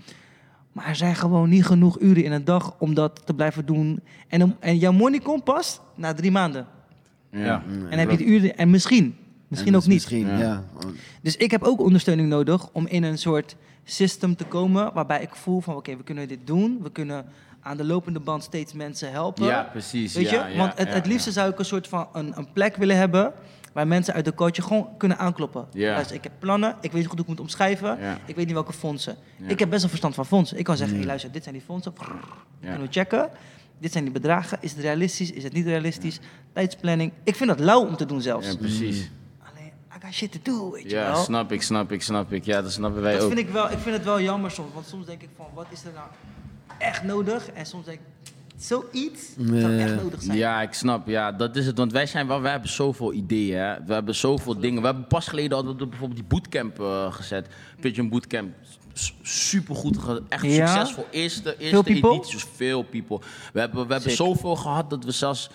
Maar 0.71 0.87
er 0.87 0.95
zijn 0.95 1.15
gewoon 1.15 1.49
niet 1.49 1.65
genoeg 1.65 1.99
uren 1.99 2.23
in 2.23 2.31
een 2.31 2.45
dag 2.45 2.75
om 2.79 2.93
dat 2.93 3.21
te 3.25 3.33
blijven 3.33 3.65
doen. 3.65 3.99
En, 4.27 4.43
om- 4.43 4.55
en 4.59 4.77
jouw 4.77 4.91
money 4.91 5.19
komt 5.19 5.43
pas 5.43 5.79
na 5.95 6.13
drie 6.13 6.31
maanden. 6.31 6.65
Ja. 7.31 7.63
en 7.67 7.89
dan 7.89 7.99
heb 7.99 8.11
je 8.11 8.17
de 8.17 8.25
uren, 8.25 8.57
en 8.57 8.69
misschien, 8.69 9.15
misschien 9.47 9.73
En 9.73 9.79
ook 9.79 9.85
niet. 9.85 9.93
Misschien, 9.93 10.27
Ja. 10.27 10.37
ja. 10.39 10.63
Dus 11.21 11.35
ik 11.37 11.51
heb 11.51 11.63
ook 11.63 11.79
ondersteuning 11.81 12.29
nodig 12.29 12.69
om 12.71 12.87
in 12.87 13.03
een 13.03 13.17
soort 13.17 13.55
system 13.91 14.36
te 14.36 14.45
komen 14.45 14.93
waarbij 14.93 15.21
ik 15.21 15.36
voel 15.36 15.62
van 15.62 15.75
oké, 15.75 15.97
we 15.97 16.04
kunnen 16.04 16.28
dit 16.28 16.47
doen. 16.47 16.80
We 16.82 16.91
kunnen 16.91 17.25
aan 17.62 17.78
de 17.78 17.84
lopende 17.84 18.19
band 18.19 18.43
steeds 18.43 18.73
mensen 18.73 19.12
helpen. 19.12 19.45
Ja, 19.45 19.63
precies. 19.63 20.13
Weet 20.13 20.30
ja, 20.30 20.47
je? 20.47 20.52
ja, 20.52 20.58
Want 20.58 20.78
het, 20.78 20.88
ja, 20.88 20.93
het 20.93 21.06
liefste 21.06 21.32
zou 21.32 21.52
ik 21.52 21.60
een 21.60 21.65
soort 21.65 21.88
van 21.88 22.08
een, 22.13 22.38
een 22.38 22.52
plek 22.52 22.75
willen 22.75 22.97
hebben 22.97 23.34
waar 23.73 23.88
mensen 23.88 24.13
uit 24.13 24.25
de 24.25 24.34
coach 24.34 24.56
gewoon 24.56 24.89
kunnen 24.97 25.17
aankloppen. 25.17 25.67
Ja. 25.73 25.93
Luister, 25.93 26.15
ik 26.15 26.23
heb 26.23 26.32
plannen, 26.39 26.69
ik 26.69 26.91
weet 26.91 26.93
niet 26.93 27.08
goed 27.08 27.13
hoe 27.13 27.21
ik 27.21 27.28
moet 27.28 27.39
omschrijven, 27.39 27.97
ik 28.25 28.36
weet 28.36 28.45
niet 28.45 28.54
welke 28.54 28.73
fondsen. 28.73 29.15
Ik 29.47 29.60
heb 29.60 29.69
best 29.69 29.82
wel 29.82 29.89
verstand 29.89 30.15
van 30.15 30.25
fondsen. 30.25 30.58
Ik 30.58 30.63
kan 30.63 30.78
zeggen, 30.78 30.97
hey, 30.97 31.06
luister, 31.06 31.32
dit 31.32 31.43
zijn 31.43 31.56
die 31.56 31.63
fondsen. 31.63 31.93
Kunnen 32.60 32.82
we 32.82 32.88
checken? 32.89 33.30
Dit 33.80 33.91
zijn 33.91 34.04
die 34.04 34.13
bedragen. 34.13 34.58
Is 34.62 34.71
het 34.71 34.80
realistisch? 34.80 35.32
Is 35.32 35.43
het 35.43 35.54
niet 35.54 35.65
realistisch? 35.65 36.19
Tijdsplanning. 36.54 37.12
Ik 37.23 37.36
vind 37.36 37.49
dat 37.49 37.60
lauw 37.60 37.86
om 37.86 37.95
te 37.95 38.06
doen 38.06 38.21
zelfs. 38.21 38.47
Ja, 38.47 38.56
precies. 38.56 39.12
I 40.01 40.05
got 40.05 40.13
shit 40.13 40.31
to 40.31 40.39
do, 40.43 40.71
weet 40.71 40.83
je 40.83 40.89
Ja, 40.89 41.12
wel. 41.12 41.23
snap 41.23 41.51
ik, 41.51 41.62
snap 41.62 41.91
ik, 41.91 42.01
snap 42.01 42.31
ik. 42.33 42.45
Ja, 42.45 42.62
dat 42.62 42.71
snappen 42.71 43.01
wij 43.01 43.13
Dat 43.13 43.21
ook. 43.21 43.27
vind 43.27 43.39
ik 43.47 43.49
wel, 43.49 43.71
ik 43.71 43.77
vind 43.77 43.95
het 43.95 44.05
wel 44.05 44.21
jammer 44.21 44.51
soms. 44.51 44.73
Want 44.73 44.85
soms 44.88 45.05
denk 45.05 45.21
ik 45.21 45.29
van, 45.35 45.45
wat 45.53 45.65
is 45.71 45.83
er 45.85 45.91
nou 45.95 46.07
echt 46.77 47.03
nodig? 47.03 47.49
En 47.51 47.65
soms 47.65 47.85
denk 47.85 47.99
ik, 47.99 48.31
zoiets 48.57 49.21
zou 49.38 49.77
echt 49.79 49.95
nodig 50.03 50.21
zijn. 50.21 50.38
Ja, 50.38 50.62
ik 50.62 50.73
snap. 50.73 51.07
Ja, 51.07 51.31
dat 51.31 51.55
is 51.55 51.65
het. 51.65 51.77
Want 51.77 51.91
wij 51.91 52.05
zijn 52.05 52.27
wel, 52.27 52.41
wij 52.41 52.51
hebben 52.51 52.69
zoveel 52.69 53.13
ideeën. 53.13 53.57
Hè. 53.57 53.83
We 53.85 53.93
hebben 53.93 54.15
zoveel 54.15 54.59
dingen. 54.59 54.81
We 54.81 54.88
hebben 54.88 55.07
pas 55.07 55.27
geleden 55.27 55.51
hadden 55.57 55.77
we 55.77 55.85
bijvoorbeeld 55.88 56.19
die 56.19 56.29
bootcamp 56.29 56.79
eh, 56.79 57.13
gezet. 57.13 57.47
Pigeon 57.79 58.09
Bootcamp. 58.09 58.53
Super 59.21 59.75
goed, 59.75 59.97
echt 60.29 60.43
Ja? 60.45 60.67
succesvol. 60.75 61.05
Eerste, 61.12 61.41
Veel 61.41 61.53
eerste 61.67 61.83
people? 61.93 62.09
editie, 62.13 62.31
dus 62.33 62.45
veel 62.55 62.83
people. 62.83 63.19
We 63.53 63.59
hebben, 63.59 63.88
we 63.88 63.93
hebben 63.93 64.12
Sick. 64.12 64.25
zoveel 64.25 64.55
gehad 64.55 64.89
dat 64.89 65.03
we 65.03 65.12
zelfs 65.12 65.49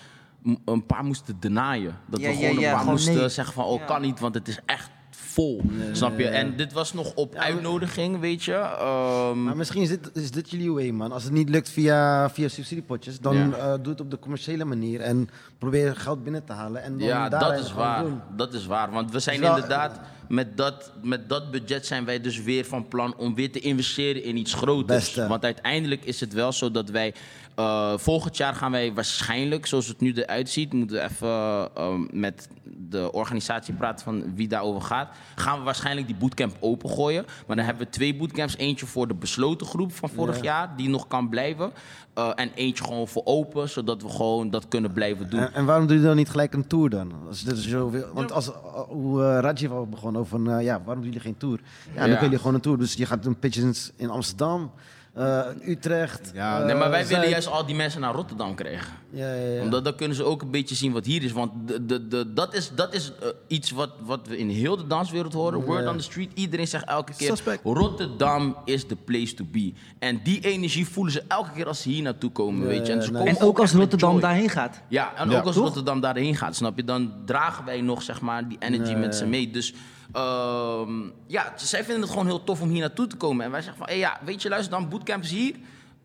een 0.65 0.85
paar 0.85 1.03
moesten 1.03 1.37
denyen. 1.39 1.97
Dat 2.07 2.19
Ja, 2.19 2.29
we 2.29 2.35
gewoon 2.35 2.49
ja, 2.59 2.65
een 2.65 2.69
paar 2.69 2.77
gewoon 2.79 2.93
moesten 2.93 3.15
nee. 3.15 3.29
zeggen 3.29 3.53
van, 3.53 3.65
oh, 3.65 3.79
Ja. 3.79 3.85
kan 3.85 4.01
niet, 4.01 4.19
want 4.19 4.35
het 4.35 4.47
is 4.47 4.59
echt 4.65 4.89
vol. 5.09 5.61
snap 5.91 6.19
je? 6.19 6.27
En 6.27 6.55
dit 6.57 6.73
was 6.73 6.93
nog 6.93 7.13
op 7.13 7.35
uitnodiging, 7.35 8.19
weet 8.19 8.43
je. 8.43 8.53
Ehm, 8.53 9.43
Maar 9.43 9.55
misschien 9.55 9.81
is 9.81 9.89
dit, 9.89 10.09
is 10.13 10.31
dit 10.31 10.49
jullie 10.51 10.71
way, 10.73 10.89
man. 10.89 11.11
Als 11.11 11.23
het 11.23 11.31
niet 11.33 11.49
lukt 11.49 11.69
via, 11.69 12.29
via 12.29 12.47
subsidiepotjes, 12.47 13.19
dan 13.19 13.35
Ja. 13.37 13.49
eh, 13.51 13.73
doe 13.81 13.91
het 13.91 14.01
op 14.01 14.11
de 14.11 14.19
commerciële 14.19 14.65
manier. 14.65 15.01
En 15.01 15.29
probeer 15.57 15.95
geld 15.95 16.23
binnen 16.23 16.45
te 16.45 16.53
halen. 16.53 16.83
En 16.83 16.97
dan 16.97 17.07
Ja, 17.07 17.29
dat 17.29 17.59
is 17.59 17.73
waar. 17.73 18.03
doen. 18.03 18.21
Dat 18.35 18.53
is 18.53 18.65
waar. 18.65 18.91
Want 18.91 19.11
we 19.11 19.19
zijn 19.19 19.39
wel- 19.39 19.53
inderdaad, 19.55 19.99
met 20.27 20.57
dat, 20.57 20.91
met 21.01 21.29
dat 21.29 21.51
budget 21.51 21.85
zijn 21.85 22.05
wij 22.05 22.21
dus 22.21 22.41
weer 22.41 22.65
van 22.65 22.87
plan 22.87 23.15
om 23.17 23.35
weer 23.35 23.51
te 23.51 23.59
investeren 23.59 24.23
in 24.23 24.37
iets 24.37 24.53
groters. 24.53 24.85
Beste. 25.05 25.27
Want 25.27 25.43
uiteindelijk 25.43 26.03
is 26.05 26.19
het 26.19 26.33
wel 26.33 26.51
zo 26.51 26.71
dat 26.71 26.89
wij, 26.89 27.13
eh, 27.55 27.93
volgend 27.97 28.37
jaar 28.37 28.53
gaan 28.55 28.71
wij 28.71 28.93
waarschijnlijk, 28.93 29.65
zoals 29.65 29.87
het 29.87 29.99
nu 29.99 30.13
eruit 30.13 30.49
ziet, 30.49 30.73
moeten 30.73 30.97
we 30.97 31.03
even 31.03 31.69
eh, 31.75 31.93
met 32.11 32.49
de 32.89 33.11
organisatie 33.11 33.73
praten 33.73 34.03
van 34.05 34.35
wie 34.35 34.47
daarover 34.47 34.81
gaat. 34.81 35.09
Gaan 35.35 35.57
we 35.57 35.63
waarschijnlijk 35.63 36.07
die 36.07 36.15
bootcamp 36.15 36.55
opengooien. 36.59 37.25
Maar 37.47 37.55
dan 37.55 37.65
hebben 37.65 37.83
we 37.85 37.89
twee 37.91 38.15
bootcamps. 38.15 38.57
Eentje 38.57 38.85
voor 38.85 39.07
de 39.07 39.13
besloten 39.13 39.67
groep 39.67 39.93
van 39.93 40.09
vorig 40.09 40.35
Ja. 40.35 40.43
jaar, 40.43 40.75
die 40.77 40.89
nog 40.89 41.07
kan 41.07 41.29
blijven. 41.29 41.71
Eh, 42.13 42.31
en 42.35 42.51
eentje 42.55 42.83
gewoon 42.83 43.07
voor 43.07 43.21
open, 43.25 43.69
zodat 43.69 44.01
we 44.01 44.09
gewoon 44.09 44.49
dat 44.49 44.67
kunnen 44.67 44.93
blijven 44.93 45.29
doen. 45.29 45.39
En, 45.39 45.53
en 45.53 45.65
waarom 45.65 45.87
doe 45.87 45.97
je 45.97 46.03
dan 46.03 46.15
niet 46.15 46.29
gelijk 46.29 46.53
een 46.53 46.67
tour 46.67 46.89
dan? 46.89 47.11
Als 47.27 47.43
dit 47.43 47.71
want 48.13 48.31
als, 48.31 48.47
uh, 48.49 48.55
hoe 48.87 49.21
uh, 49.21 49.37
Rajiv 49.39 49.71
al 49.71 49.87
begon 49.87 50.17
over, 50.17 50.61
ja, 50.61 50.77
waarom 50.83 51.03
doen 51.03 51.03
jullie 51.03 51.19
geen 51.19 51.37
tour? 51.37 51.59
Ja, 51.59 51.63
dan 51.85 51.93
Ja. 51.95 52.01
kunnen 52.03 52.21
jullie 52.21 52.37
gewoon 52.37 52.53
een 52.53 52.61
tour. 52.61 52.77
Dus 52.77 52.93
je 52.93 53.05
gaat 53.05 53.25
een 53.25 53.39
pitches 53.39 53.91
in 53.95 54.09
Amsterdam, 54.09 54.71
uh, 55.17 55.45
Utrecht. 55.67 56.31
Ja, 56.33 56.59
uh, 56.59 56.65
Nee, 56.65 56.75
maar 56.75 56.89
wij 56.89 57.07
willen 57.07 57.29
juist 57.29 57.47
al 57.47 57.65
die 57.65 57.75
mensen 57.75 58.01
naar 58.01 58.13
Rotterdam 58.13 58.55
krijgen. 58.55 58.93
Ja, 59.09 59.33
ja, 59.33 59.51
ja. 59.53 59.61
Omdat 59.61 59.83
dan 59.83 59.95
kunnen 59.95 60.17
ze 60.17 60.23
ook 60.23 60.41
een 60.41 60.51
beetje 60.51 60.75
zien 60.75 60.91
wat 60.91 61.05
hier 61.05 61.23
is. 61.23 61.31
Want 61.31 61.51
de, 61.65 61.85
de, 61.85 62.07
de, 62.07 62.33
dat 62.33 62.53
is, 62.53 62.71
dat 62.75 62.93
is 62.93 63.11
eh, 63.21 63.27
iets 63.47 63.71
wat, 63.71 63.89
wat 64.01 64.27
we 64.27 64.37
in 64.37 64.49
heel 64.49 64.77
de 64.77 64.87
danswereld 64.87 65.33
horen. 65.33 65.61
Word 65.61 65.87
on 65.87 65.97
the 65.97 66.03
street. 66.03 66.31
Iedereen 66.33 66.67
zegt 66.67 66.85
elke 66.85 67.13
keer... 67.17 67.27
Suspect. 67.27 67.59
Rotterdam 67.63 68.57
is 68.65 68.85
the 68.85 68.95
place 68.95 69.33
to 69.33 69.45
be. 69.51 69.73
En 69.99 70.19
die 70.23 70.39
energie 70.39 70.87
voelen 70.87 71.13
ze 71.13 71.23
elke 71.27 71.51
keer 71.51 71.67
als 71.67 71.81
ze 71.81 71.89
hier 71.89 72.01
naartoe 72.03 72.31
komen, 72.31 72.67
weet 72.67 72.87
je. 72.87 72.93
En, 72.93 73.03
ze 73.03 73.11
komen 73.11 73.27
En 73.27 73.39
ook 73.39 73.59
als 73.59 73.71
Rotterdam 73.71 74.19
daarheen 74.19 74.49
gaat. 74.49 74.81
Ja, 74.87 75.15
en 75.15 75.29
Ja. 75.29 75.37
ook 75.37 75.45
als 75.45 75.55
Toch? 75.55 75.63
Rotterdam 75.63 75.99
daarheen 75.99 76.35
gaat, 76.35 76.55
snap 76.55 76.75
je? 76.77 76.83
Dan 76.83 77.13
dragen 77.25 77.65
wij 77.65 77.81
nog, 77.81 78.01
zeg 78.01 78.21
maar, 78.21 78.47
die 78.47 78.57
energy 78.59 78.91
Nee. 78.91 78.95
met 79.01 79.15
ze 79.15 79.25
mee. 79.25 79.51
Dus 79.51 79.73
ehm, 80.15 81.09
ja, 81.27 81.53
zij 81.55 81.83
vinden 81.83 82.01
het 82.01 82.09
gewoon 82.11 82.25
heel 82.25 82.43
tof 82.43 82.61
om 82.61 82.69
hier 82.69 82.79
naartoe 82.79 83.07
te 83.07 83.15
komen. 83.15 83.45
En 83.45 83.51
wij 83.51 83.61
zeggen 83.61 83.77
van, 83.83 83.93
hé 83.93 83.99
ja, 83.99 84.19
weet 84.25 84.41
je, 84.41 84.49
luister 84.49 84.79
dan, 84.79 84.89
bootcamp 84.89 85.23
is 85.23 85.31
hier. 85.31 85.55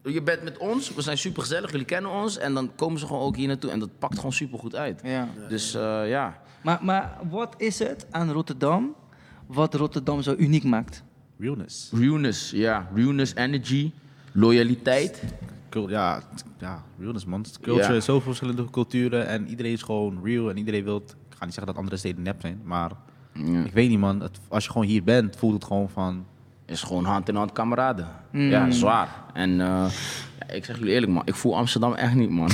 Je 0.05 0.23
bent 0.23 0.43
met 0.43 0.59
ons, 0.59 0.95
we 0.95 1.03
zijn 1.03 1.19
super 1.19 1.43
gezellig, 1.43 1.71
jullie 1.71 1.87
kennen 1.87 2.11
ons. 2.11 2.39
En 2.39 2.55
dan 2.55 2.75
komen 2.75 2.99
ze 2.99 3.07
gewoon 3.07 3.23
ook 3.23 3.37
hier 3.37 3.49
naartoe. 3.49 3.71
En 3.71 3.79
dat 3.79 3.99
pakt 3.99 4.17
gewoon 4.17 4.33
super 4.33 4.59
goed 4.59 4.75
uit. 4.77 5.01
Ja. 5.05 5.29
Dus 5.49 5.75
eh, 5.75 6.09
ja. 6.09 6.39
Maar, 6.63 6.79
maar 6.83 7.19
wat 7.31 7.55
is 7.57 7.79
het 7.79 8.07
aan 8.11 8.31
Rotterdam 8.33 8.95
wat 9.47 9.75
Rotterdam 9.75 10.23
zo 10.23 10.35
uniek 10.39 10.65
maakt? 10.65 11.03
Realness. 11.39 11.91
Realness, 11.95 12.51
ja. 12.51 12.89
Realness, 12.95 13.35
energy, 13.35 13.93
loyaliteit. 14.33 15.23
Ja, 15.89 16.23
ja, 16.59 16.85
realness 16.99 17.25
man. 17.25 17.45
Culture, 17.61 17.95
Ja. 17.95 18.01
zoveel 18.01 18.21
verschillende 18.21 18.71
culturen 18.71 19.27
en 19.27 19.49
iedereen 19.49 19.73
is 19.73 19.83
gewoon 19.83 20.21
real 20.25 20.51
en 20.51 20.57
iedereen 20.57 20.85
wil 20.85 21.03
ga 21.29 21.45
niet 21.45 21.55
zeggen 21.55 21.67
dat 21.67 21.77
andere 21.77 21.97
steden 21.97 22.23
nep 22.23 22.41
zijn, 22.41 22.61
maar 22.65 22.91
ik 23.65 23.73
weet 23.73 23.89
niet 23.89 23.99
man. 23.99 24.21
Het, 24.21 24.41
als 24.49 24.65
je 24.65 24.71
gewoon 24.71 24.87
hier 24.87 25.03
bent, 25.03 25.37
voelt 25.37 25.55
het 25.55 25.65
gewoon 25.65 25.89
van... 25.89 26.25
is 26.67 26.83
gewoon 26.83 27.05
hand 27.05 27.29
in 27.29 27.35
hand 27.35 27.53
kameraden. 27.53 28.09
Ja, 28.31 28.71
zwaar. 28.71 29.09
En 29.33 29.61
eh, 29.61 29.67
ja, 29.67 29.89
ik 30.55 30.65
zeg 30.65 30.79
jullie 30.79 30.93
eerlijk, 30.93 31.13
man. 31.13 31.23
Ik 31.25 31.35
voel 31.35 31.57
Amsterdam 31.57 31.95
echt 31.95 32.15
niet, 32.15 32.31
man. 32.31 32.51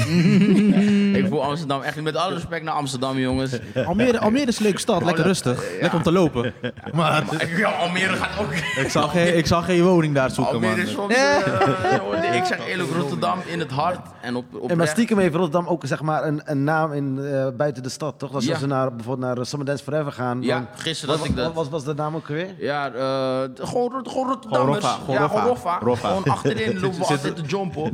ik 1.21 1.27
voel 1.29 1.45
Amsterdam 1.45 1.81
echt 1.83 1.95
niet. 1.97 2.05
Met 2.05 2.17
alle 2.17 2.35
respect 2.35 2.65
naar 2.65 2.75
Amsterdam, 2.75 3.19
jongens. 3.19 3.59
Almere, 3.87 4.19
Almere 4.21 4.47
is 4.47 4.57
een 4.59 4.63
leuke 4.65 4.79
stad, 4.81 5.05
lekker 5.05 5.25
rustig, 5.25 5.65
lekker 5.81 5.95
om 5.99 6.03
te 6.03 6.13
lopen. 6.13 6.55
Maar 6.95 7.25
Ja, 7.57 7.71
Almere 7.71 8.17
gaat 8.17 8.39
ook... 8.41 8.53
ik 8.85 8.89
zal 8.91 9.09
geen, 9.09 9.37
ik 9.37 9.47
zal 9.47 9.63
geen 9.63 9.83
woning 9.83 10.15
daar 10.15 10.31
zoeken 10.31 10.55
Almere 10.55 10.77
man. 10.77 10.85
is 10.87 10.93
soms... 10.93 11.15
eh, 11.15 12.35
ik 12.37 12.45
zeg 12.45 12.67
eerlijk, 12.67 12.91
Rotterdam 12.91 13.39
in 13.47 13.59
het 13.59 13.71
hart. 13.71 13.99
En 14.23 14.37
op, 14.37 14.45
op 14.55 14.71
En 14.71 14.77
maar 14.77 14.87
stiekem 14.87 15.19
heeft 15.19 15.35
Rotterdam 15.35 15.67
ook 15.67 15.83
zeg 15.87 16.03
maar, 16.03 16.25
een, 16.27 16.41
een 16.45 16.65
naam 16.65 16.93
in, 16.93 17.19
eh, 17.19 17.47
buiten 17.57 17.83
de 17.83 17.89
stad, 17.89 18.19
toch? 18.19 18.35
Als 18.35 18.45
Ja. 18.45 18.59
ze 18.59 18.67
naar, 18.67 18.95
bijvoorbeeld 18.95 19.35
naar 19.37 19.47
Summer 19.47 19.67
Dance 19.67 19.85
Forever 19.85 20.13
gaan. 20.13 20.43
Ja, 20.43 20.57
dan- 20.59 20.67
gisteren 20.77 21.09
wat, 21.15 21.19
dat 21.19 21.29
ik 21.31 21.37
dat- 21.37 21.45
Wat 21.47 21.55
was, 21.55 21.69
was 21.69 21.85
de 21.85 21.95
naam 21.95 22.15
ook 22.15 22.27
weer? 22.27 22.49
Ja, 22.59 22.93
eh, 22.93 23.67
gewoon, 23.67 24.07
gewoon 24.09 24.29
Rotterdammers. 24.29 24.79
Roffa, 24.85 24.99
gewoon 24.99 25.15
ja, 25.15 25.21
Roffa. 25.21 25.37
gewoon 25.39 25.49
Roffa. 25.55 25.79
Roffa. 25.83 26.09
Gewoon 26.09 26.25
achterin 26.25 26.81
lopen 26.81 26.99
we 26.99 27.05
altijd 27.05 27.37
te 27.37 27.43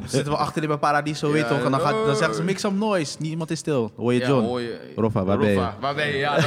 Zitten 0.06 0.32
we 0.32 0.38
achterin 0.38 0.68
bij 0.68 0.76
Paradiso, 0.76 1.30
weet 1.32 1.42
je 1.42 1.48
toch? 1.48 1.64
En 1.64 1.70
dan, 1.70 1.80
gaat, 1.80 2.06
dan 2.06 2.16
zeggen 2.16 2.34
ze, 2.34 2.42
make 2.42 2.58
some 2.58 2.78
noise, 2.78 3.16
niemand 3.18 3.50
is 3.50 3.58
stil. 3.58 3.92
Hoor 3.96 4.12
je 4.14 4.20
John? 4.26 4.44
hoor 4.44 4.60
je- 4.60 4.92
Roffa, 4.96 5.24
waar 5.24 5.38
ben 5.38 5.48
je? 5.50 5.68
Waar 5.80 5.94
ben 5.94 6.06
je? 6.06 6.16
Ja, 6.16 6.36
Ja, 6.36 6.42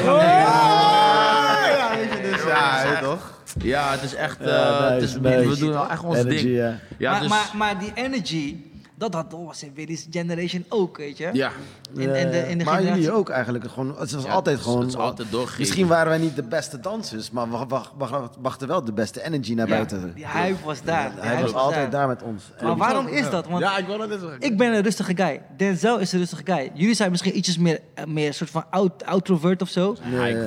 weet 1.95 2.09
je, 2.11 2.21
dus 2.31 2.43
ja, 2.43 2.99
toch? 3.01 3.33
ja, 3.63 3.91
het 3.91 4.03
is 4.03 4.15
echt... 4.15 4.39
eh, 4.41 4.47
Ja, 4.47 4.91
het 4.91 5.01
is, 5.03 5.15
nice, 5.19 5.49
we 5.49 5.57
doen 5.57 5.71
wel 5.71 5.89
echt 5.89 6.03
ons 6.03 6.17
Energy, 6.17 6.43
ding. 6.43 6.55
ja. 6.55 6.79
Ja, 6.97 7.11
maar, 7.11 7.19
dus, 7.19 7.29
maar, 7.29 7.49
maar 7.55 7.79
die 7.79 7.91
energy, 7.95 8.55
dat 8.97 9.13
had 9.13 9.31
dat 9.31 9.39
was 9.45 9.63
in 9.63 9.71
Willy's 9.75 10.07
generation 10.11 10.65
ook, 10.69 10.97
weet 10.97 11.17
je? 11.17 11.29
ja. 11.33 11.51
In, 11.95 12.01
in 12.15 12.31
de, 12.31 12.37
in 12.49 12.57
de 12.57 12.63
maar 12.63 12.73
generatie- 12.75 13.01
jullie 13.01 13.17
ook 13.17 13.29
eigenlijk. 13.29 13.71
Gewoon, 13.71 13.95
het 13.99 14.11
was 14.11 14.23
Ja, 14.23 14.31
altijd 14.31 14.55
het 14.57 14.65
is- 14.65 14.71
gewoon. 14.71 14.79
het 14.85 14.89
is 14.95 14.95
altijd 14.99 15.31
doorgegeven. 15.31 15.61
Misschien 15.61 15.87
waren 15.87 16.07
wij 16.07 16.17
niet 16.17 16.35
de 16.35 16.43
beste 16.43 16.79
dansers, 16.79 17.31
maar 17.31 17.49
we 17.51 17.65
wacht- 17.67 17.91
wacht- 17.97 18.35
wachten 18.39 18.67
wel 18.67 18.83
de 18.83 18.93
beste 18.93 19.23
energy 19.23 19.53
naar 19.53 19.67
Ja. 19.67 19.73
buiten. 19.75 20.11
Die 20.15 20.27
hype 20.27 20.63
was 20.65 20.83
daar. 20.83 21.11
Hij 21.15 21.41
was 21.41 21.53
altijd 21.53 21.91
daar 21.91 22.07
met 22.07 22.23
ons. 22.23 22.43
Maar 22.61 22.71
En- 22.71 22.77
waarom 22.77 23.07
is 23.07 23.29
dat? 23.29 23.47
Want 23.47 23.59
Ja, 23.63 23.77
ik 23.77 23.85
wil 23.85 23.97
dat 23.97 24.09
ik 24.39 24.57
ben 24.57 24.73
een 24.73 24.81
rustige 24.83 25.15
guy. 25.15 25.41
Denzel 25.57 25.97
is 25.99 26.11
een 26.11 26.19
rustige 26.19 26.41
guy. 26.45 26.71
Jullie 26.73 26.95
zijn 26.95 27.11
misschien 27.11 27.37
ietsjes 27.37 27.57
meer, 27.57 27.79
eh, 27.93 28.05
meer 28.05 28.33
soort 28.33 28.49
van 28.49 28.63
out, 28.69 29.05
outrovert 29.05 29.61
of 29.61 29.69
zo. 29.69 29.95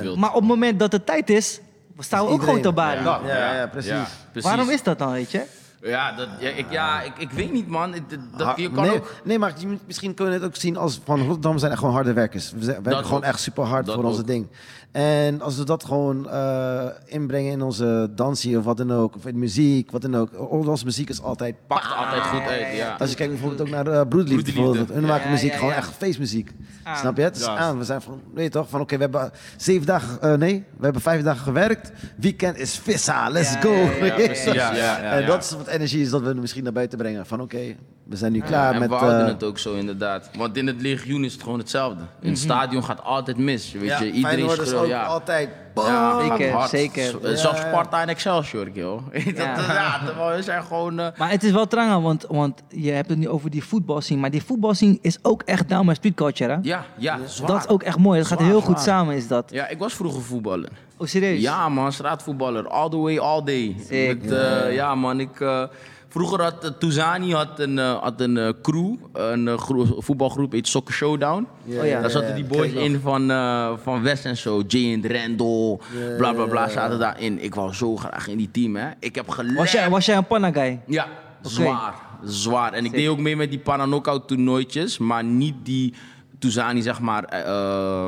Wil 0.01 0.15
Maar 0.17 0.29
op 0.29 0.35
het 0.39 0.47
moment 0.49 0.79
dat 0.79 0.91
het 0.91 1.05
tijd 1.05 1.29
is, 1.29 1.59
staan 1.99 2.25
we 2.25 2.31
ook 2.31 2.43
gewoon 2.43 2.61
te 2.61 2.71
baren. 2.71 3.03
Ja, 3.03 3.55
ja, 3.55 3.67
precies. 3.67 3.91
precies. 4.31 4.49
Waarom 4.49 4.69
is 4.69 4.83
dat 4.83 4.97
dan, 4.99 5.11
weet 5.11 5.31
je? 5.31 5.43
Ja, 5.81 6.11
dat, 6.11 6.27
ja, 6.39 6.49
ik, 6.49 6.65
ja 6.69 7.01
ik, 7.01 7.17
ik 7.17 7.31
weet 7.31 7.51
niet, 7.51 7.67
man. 7.67 7.91
Dat, 8.37 8.53
je 8.57 8.71
kan 8.71 8.83
nee, 8.83 8.93
ook... 8.95 9.13
nee, 9.23 9.39
maar 9.39 9.53
misschien 9.87 10.13
kunnen 10.13 10.33
we 10.33 10.39
het 10.39 10.49
ook 10.49 10.55
zien 10.61 10.77
als 10.77 10.99
van 11.03 11.19
Rotterdam 11.19 11.57
zijn 11.57 11.71
echt 11.71 11.79
gewoon 11.79 11.93
harde 11.95 12.13
werkers. 12.13 12.51
We 12.51 12.63
zijn- 12.63 12.83
gewoon 12.83 13.11
ook. 13.11 13.23
echt 13.23 13.39
super 13.39 13.63
hard 13.63 13.91
voor 13.91 14.03
onze 14.03 14.21
ook. 14.21 14.27
ding. 14.27 14.47
En 14.91 15.41
als 15.41 15.57
we 15.57 15.63
dat 15.63 15.83
gewoon 15.85 16.29
eh, 16.29 16.85
inbrengen 17.05 17.51
in 17.51 17.61
onze 17.61 18.09
dansie 18.15 18.57
of 18.57 18.63
wat 18.63 18.77
dan 18.77 18.93
ook, 18.93 19.15
of 19.15 19.25
in 19.25 19.39
muziek, 19.39 19.91
wat 19.91 20.01
dan 20.01 20.15
ook. 20.17 20.51
Onze 20.51 20.85
muziek 20.85 21.09
is 21.09 21.21
altijd 21.21 21.55
Pakt 21.67 21.95
altijd 21.95 22.21
goed 22.21 22.41
uit, 22.41 22.75
ja. 22.75 22.95
Als 22.99 23.09
je 23.09 23.15
kijkt 23.15 23.31
bijvoorbeeld 23.31 23.61
ook 23.61 23.69
naar 23.69 23.87
uh, 23.87 24.01
Broedliefde. 24.09 24.85
Hun 24.93 25.05
maken 25.05 25.31
muziek 25.31 25.53
gewoon 25.53 25.73
echt 25.73 25.91
feestmuziek. 25.97 26.51
Aan. 26.83 26.97
Snap 26.97 27.17
je? 27.17 27.23
Het 27.23 27.35
is 27.35 27.45
Ja. 27.45 27.55
aan. 27.57 27.77
We 27.77 27.83
zijn 27.83 28.01
van, 28.01 28.21
weet 28.33 28.43
je 28.43 28.49
toch, 28.49 28.69
van 28.69 28.81
oké, 28.81 28.95
we 28.95 29.01
hebben 29.01 29.31
zeven 29.57 29.85
dagen, 29.85 30.21
eh, 30.21 30.33
nee, 30.33 30.63
we 30.77 30.83
hebben 30.83 31.01
vijf 31.01 31.23
dagen 31.23 31.41
gewerkt. 31.43 31.91
Weekend 32.17 32.57
is 32.57 32.77
vissa, 32.77 33.29
let's 33.29 33.55
go. 33.61 33.71
ja, 33.73 33.91
ja, 33.99 34.05
Ja, 34.05 34.13
precies. 34.25 34.53
Ja, 34.53 34.75
ja, 34.75 34.99
en 34.99 35.25
dat 35.25 35.43
is 35.43 35.51
wat 35.51 35.67
energie 35.69 36.01
is 36.01 36.09
dat 36.09 36.21
we 36.21 36.33
misschien 36.33 36.63
naar 36.63 36.73
buiten 36.73 36.97
brengen. 36.97 37.25
Van 37.25 37.41
oké, 37.41 37.75
we 38.03 38.15
zijn 38.15 38.31
nu 38.31 38.39
klaar 38.41 38.73
en 38.73 38.79
met... 38.79 38.89
we 38.89 38.95
houden 38.95 39.21
eh, 39.25 39.27
het 39.27 39.43
ook 39.43 39.57
zo, 39.57 39.73
inderdaad. 39.75 40.29
Want 40.37 40.57
in 40.57 40.67
het 40.67 40.81
legioen 40.81 41.23
is 41.23 41.33
het 41.33 41.43
gewoon 41.43 41.59
hetzelfde. 41.59 42.01
In 42.21 42.29
het 42.29 42.39
stadion 42.39 42.83
gaat 42.83 43.03
altijd 43.03 43.37
mis. 43.37 43.71
Weet 43.71 43.83
ja, 43.89 44.01
je, 44.01 44.11
iedereen 44.11 44.49
is 44.61 44.73
ook 44.73 44.87
ja. 44.87 45.03
altijd... 45.03 45.49
Ja, 45.75 46.19
gaat 46.19 46.37
Zeker, 46.37 46.51
hard. 46.53 46.69
zeker. 46.69 47.03
Z- 47.03 47.41
Zelfs. 47.41 47.59
Sparta 47.61 48.01
en 48.01 48.07
Excelsior, 48.09 48.69
joh. 48.73 49.01
Dat, 49.13 49.35
Ja. 49.35 49.55
ja, 49.73 50.05
terwijl 50.05 50.35
we 50.35 50.41
zijn 50.43 50.63
gewoon... 50.63 50.99
eh, 50.99 51.07
Maar 51.17 51.29
het 51.29 51.43
is 51.43 51.51
wel 51.51 51.67
trangen, 51.67 52.01
want, 52.01 52.25
want 52.29 52.61
je 52.69 52.91
hebt 52.91 53.09
het 53.09 53.17
nu 53.17 53.29
over 53.29 53.49
die 53.49 53.63
voetbalscene. 53.63 54.19
Maar 54.19 54.29
die 54.31 54.43
voetbalscene 54.43 54.97
is 55.01 55.17
ook 55.21 55.41
echt 55.43 55.69
down 55.69 55.85
met 55.85 55.95
street 55.95 56.13
culture, 56.15 56.51
hè? 56.53 56.59
ja, 56.61 56.85
ja, 56.97 57.19
zwaar. 57.25 57.47
Dat 57.47 57.57
is 57.59 57.67
ook 57.67 57.83
echt 57.83 57.97
mooi. 57.97 58.17
Dat 58.19 58.27
gaat 58.27 58.37
Zwaar, 58.37 58.51
heel 58.51 58.61
goed 58.61 58.79
samen, 58.79 59.15
is 59.15 59.27
dat. 59.27 59.51
Ja, 59.51 59.67
ik 59.67 59.77
was 59.77 59.93
vroeger 59.93 60.21
voetballer. 60.21 60.69
Oh, 61.01 61.07
serieus? 61.07 61.41
Ja, 61.41 61.69
man, 61.69 61.91
straatvoetballer. 61.91 62.67
All 62.67 62.89
the 62.89 62.97
way, 62.97 63.17
all 63.19 63.43
day. 63.43 63.75
Sick. 63.87 64.21
Met, 64.21 64.31
eh, 64.31 64.73
ja, 64.75 64.95
man, 64.95 65.19
ik... 65.19 65.39
eh, 65.39 65.63
vroeger 66.09 66.41
had 66.41 66.65
uh, 66.65 66.69
Touzani 66.79 67.33
had 67.33 67.59
een, 67.59 67.79
eh, 67.79 68.01
had 68.01 68.21
een 68.21 68.37
eh, 68.37 68.49
crew, 68.61 68.95
een 69.13 69.47
eh, 69.47 69.57
gro- 69.57 70.01
voetbalgroep, 70.01 70.51
heet 70.51 70.67
Soccer 70.67 70.93
Showdown. 70.93 71.47
Oh 71.67 71.85
ja. 71.85 72.01
Daar 72.01 72.09
zaten 72.09 72.35
die 72.35 72.43
boys 72.43 72.71
in 72.71 72.99
van, 72.99 73.31
eh, 73.31 73.71
van 73.83 74.01
West 74.01 74.25
en 74.25 74.37
zo. 74.37 74.61
Jane, 74.67 75.07
Randall, 75.07 75.77
bla 76.17 76.33
bla 76.33 76.45
bla, 76.45 76.69
zaten 76.69 76.99
daarin. 76.99 77.43
Ik 77.43 77.55
wou 77.55 77.73
zo 77.73 77.95
graag 77.95 78.27
in 78.27 78.37
die 78.37 78.51
team, 78.51 78.75
hè. 78.75 78.89
Ik 78.99 79.15
heb 79.15 79.29
geleerd. 79.29 79.57
Was 79.57 79.71
jij, 79.71 79.89
was 79.89 80.05
jij 80.05 80.17
een 80.17 80.27
panna 80.27 80.51
guy? 80.51 80.79
Ja, 80.87 81.07
zwaar. 81.41 81.93
Zwaar. 82.23 82.73
En 82.73 82.85
ik 82.85 82.91
deed 82.91 83.07
ook 83.07 83.19
mee 83.19 83.35
met 83.35 83.49
die 83.49 83.59
Pananokout 83.59 84.27
toernooitjes, 84.27 84.97
maar 84.97 85.23
niet 85.23 85.55
die 85.63 85.93
Touzani, 86.39 86.81
zeg 86.81 86.99
maar, 86.99 87.23
eh, 87.23 88.07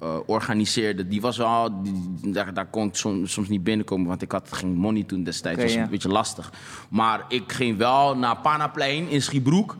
eh, 0.00 0.16
organiseerde. 0.26 1.08
Die 1.08 1.20
was 1.20 1.36
wel, 1.36 1.82
die- 1.82 2.32
daar, 2.32 2.54
daar 2.54 2.66
kon 2.66 2.86
ik 2.86 2.94
soms, 2.94 3.32
soms 3.32 3.48
niet 3.48 3.64
binnenkomen, 3.64 4.06
want 4.06 4.22
ik 4.22 4.32
had 4.32 4.52
geen 4.52 4.74
money 4.74 5.02
toen 5.02 5.22
destijds. 5.22 5.58
Oké, 5.58 5.66
was 5.66 5.76
ja. 5.76 5.82
een 5.82 5.90
beetje 5.90 6.08
lastig. 6.08 6.52
Maar 6.90 7.24
ik 7.28 7.52
ging 7.52 7.76
wel 7.76 8.16
naar 8.16 8.36
Panaplein 8.36 9.08
in 9.08 9.22
Schiebroek. 9.22 9.76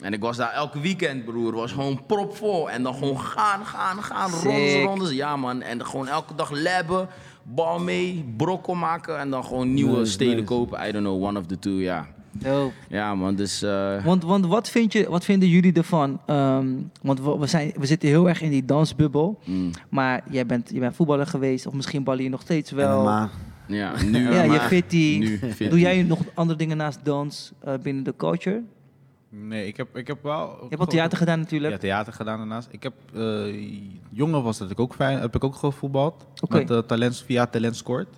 En 0.00 0.12
ik 0.12 0.20
was 0.20 0.36
daar 0.36 0.52
elke 0.52 0.80
weekend, 0.80 1.24
broer. 1.24 1.54
was 1.54 1.72
gewoon 1.72 2.06
propvol. 2.06 2.70
En 2.70 2.82
dan 2.82 2.94
gewoon 2.94 3.20
gaan, 3.20 3.64
gaan, 3.66 4.02
gaan. 4.02 4.30
Sick. 4.30 4.84
rondes. 4.84 5.10
Ja, 5.10 5.36
man. 5.36 5.62
En 5.62 5.86
gewoon 5.86 6.08
elke 6.08 6.34
dag 6.34 6.50
labben. 6.50 7.08
Bal 7.42 7.78
mee, 7.78 8.32
brokkel 8.36 8.74
maken. 8.74 9.18
En 9.18 9.30
dan 9.30 9.44
gewoon 9.44 9.74
nieuwe 9.74 9.98
Nice, 9.98 10.12
steden 10.12 10.34
nice. 10.34 10.44
kopen. 10.46 10.88
I 10.88 10.92
don't 10.92 11.04
know, 11.04 11.24
one 11.24 11.38
of 11.38 11.46
the 11.46 11.58
two, 11.58 11.72
ja. 11.72 12.06
Dope. 12.32 12.74
Ja, 12.88 13.14
man, 13.14 13.34
dus... 13.34 13.62
eh, 13.62 14.04
Want, 14.04 14.22
want 14.24 14.46
wat, 14.46 14.68
vind 14.68 14.92
je, 14.92 15.08
wat 15.08 15.24
vinden 15.24 15.48
jullie 15.48 15.72
ervan? 15.72 16.20
Ehm, 16.26 16.66
want 17.02 17.20
we, 17.20 17.38
we, 17.38 17.46
zijn, 17.46 17.72
we 17.76 17.86
zitten 17.86 18.08
heel 18.08 18.28
erg 18.28 18.40
in 18.42 18.50
die 18.50 18.64
dansbubbel. 18.64 19.38
mm, 19.44 19.70
Maar 19.88 20.22
jij 20.30 20.46
bent, 20.46 20.70
je 20.72 20.80
bent 20.80 20.96
voetballer 20.96 21.26
geweest, 21.26 21.66
of 21.66 21.72
misschien 21.72 22.04
ballen 22.04 22.22
je 22.22 22.28
nog 22.28 22.40
steeds 22.42 22.70
wel. 22.70 23.02
MMA. 23.02 23.30
ja, 23.66 24.02
nu... 24.02 24.32
Ja, 24.32 24.42
je 24.42 24.60
fitty. 24.60 25.38
Doe 25.68 25.78
jij 25.80 26.02
nog 26.02 26.18
andere 26.34 26.58
dingen 26.58 26.76
naast 26.76 26.98
dans 27.02 27.52
eh, 27.60 27.74
binnen 27.82 28.04
de 28.04 28.14
culture? 28.16 28.62
Nee, 29.28 29.66
ik 29.66 29.76
heb, 29.76 29.96
ik 29.96 30.06
heb 30.06 30.22
wel... 30.22 30.56
Je 30.60 30.66
hebt 30.68 30.80
al 30.80 30.86
theater 30.86 31.18
gedaan 31.18 31.38
natuurlijk. 31.38 31.72
Ja, 31.72 31.78
theater 31.78 32.12
gedaan 32.12 32.38
daarnaast. 32.38 32.68
Ik 32.70 32.82
heb, 32.82 32.92
eh 33.14 33.54
jongen 34.10 34.42
was 34.42 34.58
dat 34.58 34.70
ik 34.70 34.80
ook 34.80 34.94
fijn, 34.94 35.20
heb 35.20 35.34
ik 35.34 35.44
ook 35.44 35.54
gevoetbald. 35.54 36.26
Oké. 36.40 36.64
Met, 36.68 36.88
talent, 36.88 37.22
via 37.26 37.46
Talent 37.46 37.76
Scoort. 37.76 38.08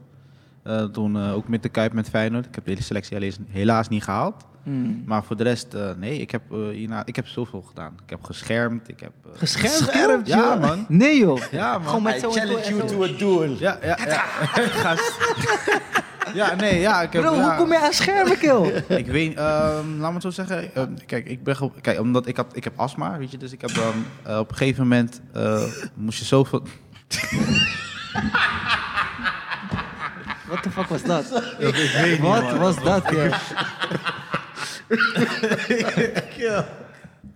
Eh, 0.62 0.84
toen 0.84 1.16
eh, 1.16 1.34
ook 1.34 1.48
met 1.48 1.62
de 1.62 1.68
Kuip 1.68 1.92
met 1.92 2.08
Feyenoord. 2.08 2.46
Ik 2.46 2.54
heb 2.54 2.64
de 2.64 2.70
hele 2.70 2.82
selectie 2.82 3.16
helaas, 3.16 3.36
helaas 3.48 3.88
niet 3.88 4.04
gehaald. 4.04 4.34
Hmm. 4.62 5.02
Maar 5.06 5.24
voor 5.24 5.36
de 5.36 5.42
rest, 5.42 5.74
eh, 5.74 5.90
nee, 5.96 6.18
ik 6.18 6.30
heb, 6.30 6.42
hierna, 6.72 7.06
ik 7.06 7.16
heb 7.16 7.26
zoveel 7.26 7.62
gedaan. 7.62 7.92
Ik 8.04 8.10
heb 8.10 8.22
geschermd, 8.22 8.88
ik 8.88 9.00
heb... 9.00 9.12
Geschermd? 9.34 10.26
Ja, 10.26 10.36
joh. 10.36 10.60
man. 10.60 10.84
Nee 10.88 11.18
joh. 11.18 11.40
Ja, 11.50 11.78
man. 11.78 11.86
Gewoon 11.86 12.02
met 12.02 12.16
I 12.16 12.20
zo'n 12.20 12.32
challenge 12.32 12.74
you 12.74 12.86
to 12.86 13.04
a 13.04 13.08
duel. 13.18 13.56
Ja, 13.58 13.78
ja, 13.82 13.98
ja. 14.06 14.24
Ja, 16.34 16.54
nee, 16.64 16.80
ja. 16.80 17.02
Ik 17.02 17.12
heb, 17.12 17.22
Bro, 17.22 17.34
ja, 17.34 17.42
hoe 17.42 17.54
kom 17.56 17.72
je 17.72 17.78
aan 17.80 17.92
schermen, 17.92 18.38
kill? 18.38 18.84
Ik 18.98 19.06
weet, 19.06 19.36
ehm, 19.36 19.98
laat 19.98 20.08
me 20.08 20.12
het 20.12 20.22
zo 20.22 20.30
zeggen. 20.30 20.74
ehm, 20.74 20.94
kijk, 21.06 21.26
ik 21.26 21.42
ben, 21.42 21.56
kijk, 21.80 22.00
omdat 22.00 22.26
ik, 22.26 22.36
had, 22.36 22.56
ik 22.56 22.64
heb 22.64 22.72
astma, 22.76 23.18
weet 23.18 23.30
je, 23.30 23.38
dus 23.38 23.52
ik 23.52 23.60
heb 23.60 23.74
dan 23.74 23.94
op 24.38 24.50
een 24.50 24.56
gegeven 24.56 24.82
moment 24.82 25.20
eh, 25.32 25.62
moest 25.94 26.18
je 26.18 26.24
zoveel. 26.24 26.62
Wat 30.52 30.62
de 30.62 30.70
fuck 30.70 30.86
was 30.86 31.02
dat? 31.14 31.24
Wat 32.20 32.56
was 32.56 32.82
dat? 32.82 33.04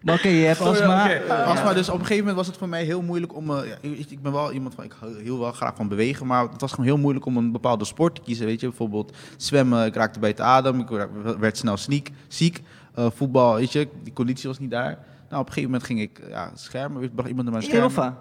Maar 0.02 0.14
oké, 0.14 0.28
je 0.28 0.44
hebt 0.46 0.60
astma. 0.60 1.18
Astma, 1.44 1.72
dus 1.72 1.88
op 1.88 1.94
een 1.94 2.00
gegeven 2.00 2.18
moment 2.18 2.36
was 2.36 2.46
het 2.46 2.56
voor 2.56 2.68
mij 2.68 2.84
heel 2.84 3.02
moeilijk 3.02 3.34
om. 3.34 3.50
eh, 3.50 3.68
ja, 3.68 3.74
ik, 3.80 4.10
ik 4.10 4.22
ben 4.22 4.32
wel 4.32 4.52
iemand 4.52 4.74
van, 4.74 4.84
ik 4.84 4.92
hou 5.00 5.22
heel 5.22 5.38
wel 5.38 5.52
graag 5.52 5.76
van 5.76 5.88
bewegen, 5.88 6.26
maar 6.26 6.42
het 6.48 6.60
was 6.60 6.70
gewoon 6.70 6.86
heel 6.86 6.96
moeilijk 6.98 7.26
om 7.26 7.36
een 7.36 7.52
bepaalde 7.52 7.84
sport 7.84 8.14
te 8.14 8.20
kiezen, 8.20 8.46
weet 8.46 8.60
je. 8.60 8.66
Bijvoorbeeld 8.68 9.16
zwemmen, 9.36 9.86
ik 9.86 9.94
raakte 9.94 10.18
bij 10.18 10.28
het 10.28 10.40
adem, 10.40 10.80
ik 10.80 10.88
werd- 10.88 11.38
werd 11.38 11.56
snel 11.56 11.76
sneak, 11.76 12.06
ziek. 12.28 12.62
Eh, 12.94 13.06
voetbal, 13.14 13.54
weet 13.54 13.72
je, 13.72 13.88
die 14.02 14.12
conditie 14.12 14.48
was 14.48 14.58
niet 14.58 14.70
daar. 14.70 14.98
Nou, 15.28 15.40
op 15.40 15.46
een 15.46 15.52
gegeven 15.52 15.62
moment 15.70 15.84
ging 15.84 16.00
ik 16.00 16.20
ja, 16.28 16.50
schermen, 16.54 17.02
ik 17.02 17.14
bracht 17.14 17.28
iemand 17.28 17.48
naar 17.48 17.58
mijn 17.58 17.70
In 17.72 17.90
scherm. 17.90 18.14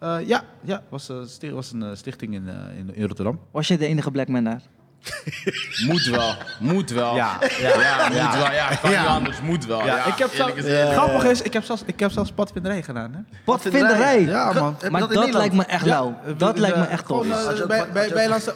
Eh, 0.00 0.16
ja, 0.26 0.42
ja, 0.62 0.82
was, 0.88 1.08
eh, 1.08 1.16
sti- 1.26 1.52
was 1.52 1.72
een 1.72 1.82
eh, 1.82 1.88
stichting 1.94 2.34
in, 2.34 2.48
eh, 2.48 2.78
in, 2.78 2.94
in 2.94 3.06
Rotterdam. 3.06 3.40
Was 3.52 3.68
je 3.68 3.78
de 3.78 3.86
enige 3.86 4.10
black 4.10 4.28
man 4.28 4.44
daar? 4.44 4.60
Moet 5.86 6.04
wel, 6.04 6.34
moet 6.58 6.90
wel. 6.90 7.14
Ja, 7.16 7.38
ja, 7.60 8.08
moet 8.08 8.34
wel. 8.42 8.52
Ja, 8.52 8.74
kan 8.80 8.90
niet 8.90 8.98
anders, 9.08 9.40
moet 9.40 9.66
wel. 9.66 9.84
Ja, 9.84 10.04
ik 10.06 10.14
heb 10.18 10.28
gezegd. 10.54 10.92
grappig 10.92 11.24
is, 11.24 11.42
ik 11.42 11.52
heb 11.52 11.64
zelfs, 11.64 11.82
ik 11.86 12.00
heb 12.00 12.10
zelfs 12.10 12.32
padvinderij 12.32 12.82
gedaan, 12.82 13.12
hè? 13.12 13.18
Padvinderij. 13.44 14.20
Ja, 14.20 14.52
man. 14.52 14.76
Maar 14.90 15.00
dat 15.00 15.32
lijkt 15.34 15.54
me 15.54 15.64
echt 15.64 15.86
lauw. 15.86 16.18
Ja, 16.26 16.32
Dat 16.32 16.58
lijkt 16.58 16.76
me 16.76 16.84
echt 16.84 17.06
tof. 17.06 17.26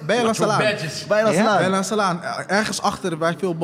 bij- 0.07 0.17
Lansalaan. 0.25 0.59
Ja? 1.35 1.57
Bij 1.59 1.71
Lansalaan. 1.71 2.23
Ergens 2.47 2.83
achter, 2.83 3.19
bij 3.19 3.37
veel 3.39 3.57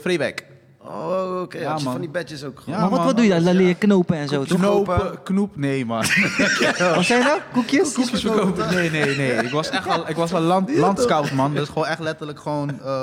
Vreewijk. 0.00 0.46
Oh, 0.86 1.40
Oké, 1.42 1.58
Ja, 1.58 1.78
van 1.78 2.00
die 2.00 2.10
badges 2.10 2.44
ook. 2.44 2.62
Ja, 2.66 2.78
maar 2.80 2.90
wat, 2.90 3.04
wat 3.04 3.16
doe 3.16 3.24
je 3.24 3.30
dan? 3.30 3.44
Dan 3.44 3.54
leer 3.54 3.66
je 3.68 3.74
knopen 3.74 4.16
en 4.16 4.28
zo, 4.28 4.44
toch? 4.44 4.58
Knopen, 4.58 5.22
knoep, 5.22 5.56
nee 5.56 5.84
man. 5.86 6.04
Wat 6.94 7.04
zijn 7.04 7.24
dat? 7.24 7.40
Koekjes? 7.52 7.92
Koekjes 7.92 8.20
verkopen? 8.20 8.74
Nee, 8.74 8.90
nee, 8.90 9.16
nee. 9.16 9.32
Ik 9.32 9.50
was 9.50 9.70
echt 9.70 9.88
al, 9.88 10.08
ik 10.08 10.16
was 10.16 10.32
al 10.34 10.40
land, 10.40 10.76
landscout, 10.76 11.32
man. 11.32 11.54
Dus 11.54 11.68
gewoon 11.68 11.86
echt 11.86 11.98
letterlijk 11.98 12.40
gewoon 12.40 12.80
eh, 12.82 13.02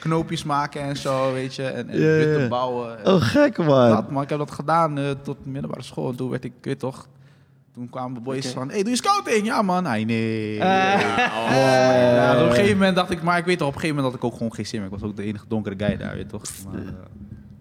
knoopjes 0.00 0.44
maken 0.44 0.80
en 0.80 0.96
zo, 0.96 1.32
weet 1.32 1.54
je. 1.54 1.64
En, 1.64 1.88
en 1.90 2.48
bouwen. 2.48 3.04
En 3.04 3.12
Oh, 3.12 3.20
gek 3.22 3.58
man. 3.58 3.90
dat, 3.90 4.10
man. 4.10 4.22
Ik 4.22 4.28
heb 4.28 4.38
dat 4.38 4.50
gedaan 4.50 4.98
eh, 4.98 5.10
tot 5.22 5.36
middelbare 5.46 5.82
school. 5.82 6.08
En 6.10 6.16
toen 6.16 6.30
werd 6.30 6.44
ik, 6.44 6.52
weet 6.62 6.78
toch... 6.78 7.06
Toen 7.74 7.90
kwamen 7.90 8.14
de 8.14 8.20
boys 8.20 8.46
van, 8.46 8.70
hey, 8.70 8.82
doe 8.82 8.90
je 8.90 8.96
scouting? 8.96 9.46
Ja, 9.46 9.62
man. 9.62 9.86
Hij 9.86 10.04
nee. 10.04 10.54
Ja, 10.54 12.32
dus 12.32 12.42
op 12.42 12.48
een 12.48 12.54
gegeven 12.54 12.76
moment 12.76 12.96
dacht 12.96 13.10
ik, 13.10 13.22
maar 13.22 13.38
ik 13.38 13.44
weet 13.44 13.58
toch, 13.58 13.68
op 13.68 13.74
een 13.74 13.80
gegeven 13.80 14.02
moment 14.02 14.14
had 14.14 14.24
ik 14.24 14.30
ook 14.32 14.38
gewoon 14.38 14.54
geen 14.54 14.66
zin 14.66 14.80
meer. 14.80 14.92
Ik 14.92 14.98
was 15.00 15.10
ook 15.10 15.16
de 15.16 15.22
enige 15.22 15.44
donkere 15.48 15.74
guy 15.78 15.96
daar, 15.96 16.14
weet 16.14 16.30
je 16.30 16.38
toch. 16.38 16.42
Maar, 16.70 16.80
eh, 16.80 16.88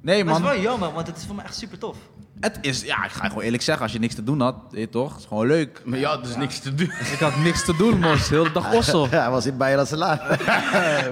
nee, 0.01 0.23
Maar 0.23 0.33
het 0.33 0.43
man. 0.43 0.51
is 0.53 0.57
wel 0.61 0.71
jammer, 0.71 0.91
want 0.93 1.07
het 1.07 1.17
is 1.17 1.25
voor 1.25 1.35
mij 1.35 1.45
echt 1.45 1.55
super 1.55 1.77
tof. 1.77 1.97
Het 2.39 2.57
is, 2.61 2.81
ja, 2.81 3.05
ik 3.05 3.11
ga 3.11 3.23
je 3.23 3.29
gewoon 3.29 3.43
eerlijk 3.43 3.63
zeggen, 3.63 3.83
als 3.83 3.93
je 3.93 3.99
niks 3.99 4.15
te 4.15 4.23
doen 4.23 4.41
had, 4.41 4.55
weet 4.71 4.81
je 4.81 4.89
toch, 4.89 5.17
is 5.17 5.25
gewoon 5.25 5.47
leuk. 5.47 5.81
Maar 5.85 5.99
ja, 5.99 6.17
dus 6.17 6.35
niks 6.35 6.59
te 6.59 6.75
doen. 6.75 6.91
Ik 7.11 7.17
had 7.19 7.35
niks 7.37 7.65
te 7.65 7.75
doen, 7.75 7.99
mos. 7.99 8.27
De 8.27 8.35
hele 8.35 8.51
dag 8.51 8.73
ossel. 8.73 9.07
Ja, 9.11 9.21
hij 9.21 9.29
was 9.29 9.45
in 9.45 9.57
Bayern 9.57 9.87
Salah. 9.87 10.19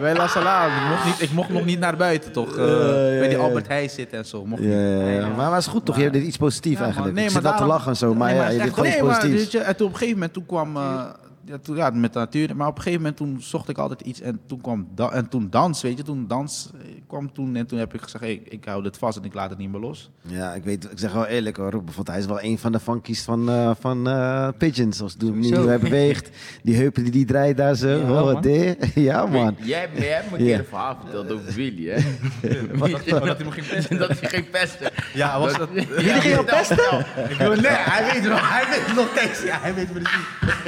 Bij 0.01 0.15
La 0.15 0.27
Sala. 0.27 0.65
Ik 0.65 0.89
mocht, 0.89 1.05
niet, 1.05 1.21
ik 1.21 1.31
mocht 1.31 1.49
nog 1.49 1.65
niet 1.65 1.79
naar 1.79 1.97
buiten, 1.97 2.31
toch? 2.31 2.57
eh, 2.57 2.65
ja, 2.67 3.19
bij 3.19 3.27
die 3.27 3.37
ja. 3.37 3.43
Albert 3.43 3.67
Heijn 3.67 3.89
zitten 3.89 4.17
en 4.17 4.25
zo. 4.25 4.45
Mocht 4.45 4.61
Ja, 4.61 4.67
niet. 4.67 4.75
ja, 5.01 5.07
ja. 5.09 5.27
Maar, 5.27 5.35
maar 5.35 5.51
het 5.51 5.59
is 5.61 5.67
goed 5.67 5.85
toch? 5.85 5.95
Je 5.95 6.01
hebt 6.01 6.13
dit 6.13 6.23
iets 6.23 6.37
positiefs 6.37 6.81
eigenlijk. 6.81 7.13
Nee, 7.15 7.25
ik 7.29 7.41
maar 7.41 7.57
te 7.57 7.65
lachen 7.65 7.89
en 7.91 7.97
zo, 7.97 8.13
maar 8.13 8.27
Nee, 8.29 8.37
maar 8.37 8.45
ja, 8.45 8.51
het 8.51 8.57
je 8.57 8.63
dit 8.63 8.73
gewoon 8.73 8.89
Nee, 8.89 8.97
iets 8.99 9.07
maar 9.07 9.19
positiefs. 9.19 9.53
en 9.65 9.75
toen 9.75 9.87
op 9.87 9.91
een 9.93 9.97
gegeven 9.99 10.13
moment 10.19 10.33
toen 10.33 10.45
kwam... 10.45 10.75
eh, 10.77 11.03
ja, 11.49 11.57
toen, 11.57 11.75
ja, 11.75 11.89
met 11.89 12.13
de 12.13 12.19
natuur. 12.19 12.55
Maar 12.55 12.67
op 12.67 12.75
een 12.75 12.81
gegeven 12.81 13.01
moment 13.01 13.17
toen 13.17 13.37
zocht 13.41 13.69
ik 13.69 13.77
altijd 13.77 14.01
iets 14.01 14.21
en 14.21 14.39
toen 14.47 14.61
kwam 14.61 14.87
da 14.95 15.09
en 15.11 15.29
toen 15.29 15.47
dans, 15.49 15.81
weet 15.81 15.97
je. 15.97 16.03
Toen 16.03 16.27
dans 16.27 16.69
eh, 16.75 16.91
kwam 17.07 17.33
toen 17.33 17.55
en 17.55 17.65
toen 17.67 17.79
heb 17.79 17.93
ik 17.93 18.01
gezegd, 18.01 18.23
hey, 18.23 18.41
ik 18.49 18.65
hou 18.65 18.83
dit 18.83 18.97
vast 18.97 19.17
en 19.17 19.23
ik 19.23 19.33
laat 19.33 19.49
het 19.49 19.59
niet 19.59 19.71
meer 19.71 19.79
los. 19.81 20.09
Ja, 20.21 20.53
ik 20.53 20.63
weet, 20.63 20.83
ik 20.91 20.99
zeg 20.99 21.13
wel 21.13 21.25
eerlijk 21.25 21.57
hoor. 21.57 21.69
Bijvoorbeeld, 21.69 22.07
hij 22.07 22.17
is 22.17 22.25
wel 22.25 22.41
een 22.41 22.57
van 22.57 22.71
de 22.71 22.79
funkies 22.79 23.21
van, 23.23 23.49
eh, 23.49 23.71
van 23.79 24.07
eh, 24.09 24.47
Pigeons. 24.57 24.97
Zoals 24.97 25.15
de 25.17 25.25
manier 25.25 25.43
Sowieso. 25.43 25.61
hoe 25.61 25.69
hij 25.69 25.79
beweegt. 25.79 26.29
Die 26.63 26.75
heupen 26.75 27.03
die 27.03 27.11
die 27.11 27.25
draait 27.25 27.57
daar 27.57 27.75
zo. 27.75 27.87
Ja, 27.87 28.23
oh, 28.23 28.33
man. 28.33 28.43
ja, 28.95 29.25
man. 29.25 29.55
Jij, 29.59 29.79
hebt- 29.79 29.97
jij 29.97 30.07
hebt 30.07 30.31
me 30.31 30.37
een 30.37 30.43
Ja. 30.43 30.49
keer 30.49 30.59
een 30.59 30.65
verhaal 30.65 30.97
verteld 31.01 31.31
over 31.31 31.53
Willy, 31.53 31.89
hè? 31.89 31.97
Oh, 33.19 33.25
dat 33.25 33.37
hij 33.37 33.45
me 33.45 33.51
ging 33.51 33.67
pesten. 33.67 33.97
dat 33.97 34.19
hij 34.19 34.29
ging 34.29 34.49
pesten. 34.49 34.91
Ja, 35.13 35.39
was 35.39 35.57
dat... 35.57 35.69
Jullie 35.73 36.11
gingen 36.21 36.45
pesten? 36.45 36.99
Ik 37.29 37.35
wil- 37.37 37.49
nee, 37.55 37.65
hij 37.71 38.03
weet 38.05 38.21
het 38.23 38.31
nog, 38.31 38.49
hij 38.49 38.65
weet 38.69 38.85
het 38.85 38.95
nog 38.95 39.09
steeds. 39.15 39.43
Ja, 39.43 39.57
hij 39.61 39.73
weet 39.73 39.91
precies. 39.93 40.17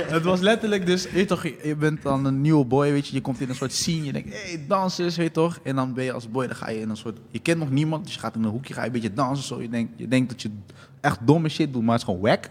Het 0.08 0.24
was 0.24 0.40
letterlijk 0.40 0.70
dus, 0.80 1.08
je 1.14 1.26
toch, 1.26 1.44
je 1.64 1.76
bent 1.76 2.02
dan 2.02 2.26
een 2.26 2.42
nieuwe 2.42 2.66
boy, 2.66 2.92
weet 2.92 3.08
je, 3.08 3.14
je 3.16 3.22
komt 3.22 3.42
in 3.42 3.50
een 3.50 3.56
soort 3.56 3.72
scene, 3.74 4.06
je 4.06 4.12
denkt, 4.12 4.30
hé, 4.30 4.40
hey, 4.50 4.66
dansers, 4.68 5.16
weet 5.16 5.28
je 5.28 5.32
toch, 5.34 5.60
en 5.64 5.76
dan 5.76 5.94
ben 5.94 6.04
je 6.04 6.12
als 6.12 6.30
boy, 6.30 6.48
dan 6.48 6.56
ga 6.56 6.70
je 6.70 6.80
in 6.80 6.90
een 6.90 6.98
soort, 6.98 7.18
je 7.30 7.40
kent 7.40 7.60
nog 7.60 7.70
niemand, 7.72 8.04
dus 8.06 8.14
je 8.14 8.20
gaat 8.20 8.36
in 8.36 8.44
een 8.44 8.50
hoekje, 8.50 8.74
ga 8.74 8.80
je 8.82 8.88
een 8.88 8.94
beetje 8.94 9.14
dansen, 9.14 9.46
zo, 9.46 9.62
je 9.62 9.70
denkt, 9.70 9.92
je 9.96 10.08
denkt 10.08 10.30
dat 10.30 10.42
je 10.42 10.50
echt 11.02 11.20
domme 11.28 11.50
shit 11.50 11.74
doet, 11.74 11.84
maar 11.84 11.92
het 11.92 12.02
is 12.02 12.08
gewoon 12.08 12.22
wack. 12.22 12.50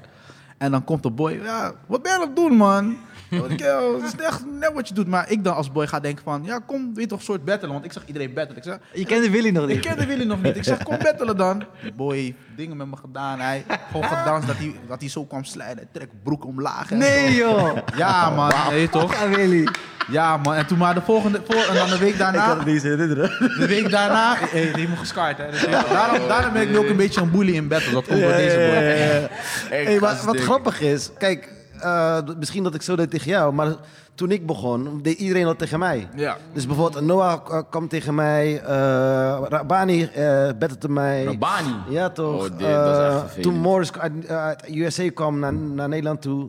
En 0.58 0.70
dan 0.70 0.84
komt 0.84 1.02
de 1.02 1.10
boy, 1.10 1.32
ja, 1.32 1.72
wat 1.86 2.02
ben 2.02 2.12
je 2.12 2.18
aan 2.18 2.26
het 2.26 2.36
doen, 2.36 2.56
man? 2.56 2.96
Ik, 3.48 3.58
Het 3.60 4.02
is 4.02 4.24
echt 4.24 4.44
net 4.46 4.72
wat 4.74 4.88
je 4.88 4.94
doet, 4.94 5.06
maar 5.06 5.30
ik 5.30 5.44
dan 5.44 5.54
als 5.54 5.72
boy 5.72 5.86
ga 5.86 6.00
denken 6.00 6.24
van, 6.24 6.42
ja, 6.44 6.58
kom, 6.66 6.94
weet 6.94 7.02
je 7.02 7.06
toch, 7.06 7.18
een 7.18 7.24
soort 7.24 7.44
battelen, 7.44 7.72
want 7.72 7.84
ik 7.84 7.92
zag 7.92 8.06
iedereen 8.06 8.34
battelen. 8.34 8.56
Ik 8.56 8.64
zeg, 8.64 8.78
Je 8.94 9.04
kende 9.04 9.30
Willy 9.30 9.50
nog 9.50 9.68
ik 9.68 9.74
niet. 9.74 9.86
kende 9.86 10.06
Willy 10.06 10.24
nog 10.24 10.42
niet. 10.42 10.56
Ik 10.56 10.64
zeg, 10.64 10.82
kom 10.82 10.98
battelen 10.98 11.36
dan. 11.36 11.64
Boy 11.96 12.34
dingen 12.60 12.76
met 12.76 12.86
me 12.86 12.96
gedaan. 12.96 13.40
Hij 13.40 13.64
gewoon 13.90 14.04
gedanst 14.04 14.46
dat 14.46 14.56
hij, 14.56 14.74
dat 14.88 15.00
hij 15.00 15.08
zo 15.08 15.24
kwam 15.24 15.44
slijden. 15.44 15.76
Hij 15.76 15.86
trekt 15.92 16.22
broek 16.22 16.44
omlaag. 16.46 16.90
en 16.90 16.98
Nee 16.98 17.32
zo. 17.32 17.38
joh. 17.38 17.78
Ja 17.96 18.30
man, 18.30 18.52
nee 18.70 18.88
toch? 18.88 19.14
Ja, 19.14 19.28
Willy. 19.28 19.68
Ja 20.08 20.36
man, 20.36 20.54
en 20.54 20.66
toen 20.66 20.78
maar 20.78 20.94
de 20.94 21.00
volgende, 21.00 21.40
voor, 21.48 21.64
en 21.68 21.74
dan 21.74 21.88
de 21.88 21.98
week 21.98 22.18
daarna, 22.18 22.54
niet 22.64 22.82
herinneren. 22.82 23.30
de 23.58 23.66
week 23.66 23.90
daarna, 23.90 24.34
hey, 24.38 24.72
die 24.72 24.86
heeft 24.86 25.14
me 25.14 25.34
hè. 25.36 25.50
Dus, 25.50 25.66
daarom, 25.88 26.28
daarom 26.28 26.52
ben 26.52 26.62
ik 26.62 26.68
nu 26.68 26.78
ook 26.78 26.88
een 26.88 26.96
beetje 26.96 27.20
een 27.20 27.30
bully 27.30 27.54
in 27.54 27.68
battle. 27.68 27.92
Dat 27.92 28.06
komt 28.06 28.20
door 28.20 28.32
deze 28.32 28.56
boy. 28.56 29.78
Hey, 29.78 30.00
maar 30.00 30.20
wat 30.24 30.40
grappig 30.40 30.80
is, 30.80 31.10
kijk, 31.18 31.52
eh, 31.80 32.18
misschien 32.38 32.62
dat 32.62 32.74
ik 32.74 32.82
zo 32.82 32.96
deed 32.96 33.10
tegen 33.10 33.30
jou, 33.30 33.52
maar 33.52 33.74
toen 34.20 34.30
ik 34.30 34.46
begon, 34.46 35.00
deed 35.02 35.18
iedereen 35.18 35.44
dat 35.44 35.58
tegen 35.58 35.78
mij. 35.78 36.08
Ja. 36.16 36.36
Dus 36.52 36.66
bijvoorbeeld 36.66 37.04
Noah 37.04 37.40
eh, 37.50 37.60
kwam 37.70 37.88
tegen 37.88 38.14
mij, 38.14 38.60
eh 38.62 39.38
Rabani 39.48 40.02
eh 40.04 40.48
battelde 40.58 40.88
mij. 40.88 41.24
Rabani. 41.24 41.74
Ja, 41.88 42.08
toch? 42.10 42.34
Oh, 42.34 42.42
dit- 42.42 42.50
dat 42.68 42.96
is 42.96 43.02
echt 43.04 43.18
vervelend. 43.20 43.42
toen 43.42 43.58
Morris 43.58 43.92
uit, 43.92 44.28
uit 44.28 44.64
USA 44.74 45.10
kwam 45.14 45.38
naar, 45.38 45.52
naar 45.52 45.88
Nederland 45.88 46.22
toe. 46.22 46.48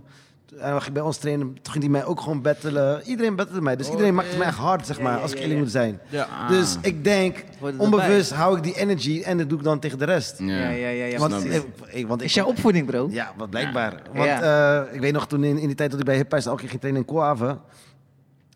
En 0.60 0.74
we 0.74 0.78
gingen 0.80 0.94
bij 0.94 1.02
ons 1.02 1.18
trainen. 1.18 1.54
Toen 1.62 1.72
ging 1.72 1.84
hij 1.84 1.94
mij 1.94 2.06
ook 2.06 2.20
gewoon 2.22 2.42
battelen. 2.42 3.02
Iedereen 3.06 3.36
battelde 3.36 3.62
mij. 3.62 3.76
Dus 3.76 3.90
iedereen 3.90 4.14
maakte 4.16 4.38
mij 4.38 4.48
echt 4.48 4.58
hard, 4.58 4.86
zeg 4.86 5.00
maar, 5.02 5.16
ja, 5.16 5.22
als 5.22 5.32
ik 5.32 5.38
eerlijk 5.38 5.54
ja. 5.56 5.60
moet 5.62 5.72
zijn. 5.72 6.00
Ja. 6.10 6.48
Dus 6.48 6.78
ik 6.82 7.04
denk, 7.04 7.44
onbewust 7.78 8.32
hou 8.34 8.58
ik 8.58 8.64
die 8.64 8.78
energy 8.78 9.22
en 9.26 9.38
dat 9.38 9.50
doe 9.50 9.58
ik 9.58 9.64
dan 9.64 9.80
tegen 9.80 9.98
de 10.00 10.06
rest. 10.06 10.40
Ja, 10.40 10.70
ja, 10.70 10.88
ja. 10.90 11.06
ja. 11.06 11.18
Want, 11.18 11.32
Want, 11.32 11.46
ik- 11.92 12.08
want 12.08 12.22
ik, 12.22 12.28
is 12.28 12.34
jouw 12.34 12.46
opvoeding, 12.46 12.86
bro? 12.86 13.08
ja, 13.12 13.34
wat 13.38 13.50
blijkbaar. 13.50 14.02
Want 14.14 14.26
Ja. 14.26 14.82
eh, 14.86 14.94
ik 14.94 15.00
weet 15.00 15.14
nog 15.14 15.28
toen 15.28 15.44
in, 15.44 15.58
in 15.58 15.68
die 15.68 15.76
tijd 15.76 15.92
dat 15.92 16.00
ik 16.00 16.06
bij 16.06 16.16
Hip 16.16 16.34
elke 16.34 16.56
keer 16.60 16.70
ging 16.70 16.80
trainen 16.82 17.02
in 17.02 17.08
Koave. 17.08 17.58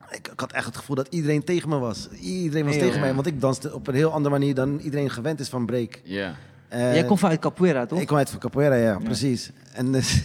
Ik, 0.10 0.28
ik 0.28 0.40
had 0.40 0.52
echt 0.52 0.66
het 0.66 0.78
gevoel 0.78 0.96
dat 0.96 1.08
iedereen 1.10 1.44
tegen 1.44 1.70
me 1.70 1.78
was. 1.78 2.10
Iedereen 2.10 2.66
was 2.66 2.78
tegen 2.78 3.00
mij, 3.00 3.14
want 3.14 3.28
ik 3.28 3.42
danste 3.42 3.74
op 3.74 3.88
een 3.88 3.96
heel 3.96 4.12
andere 4.12 4.30
manier 4.30 4.56
dan 4.56 4.80
iedereen 4.80 5.10
gewend 5.10 5.40
is 5.40 5.50
van 5.50 5.66
break. 5.66 6.00
Ja. 6.04 6.36
En- 6.70 6.94
Jij 6.94 7.04
komt 7.06 7.20
vanuit 7.20 7.40
Capoeira, 7.40 7.86
toch? 7.86 8.00
ik 8.00 8.08
kom 8.08 8.18
uit 8.18 8.30
van 8.30 8.40
Capoeira, 8.40 8.76
ja, 8.76 8.98
precies. 9.04 9.50
En 9.74 9.92
dus, 9.92 10.22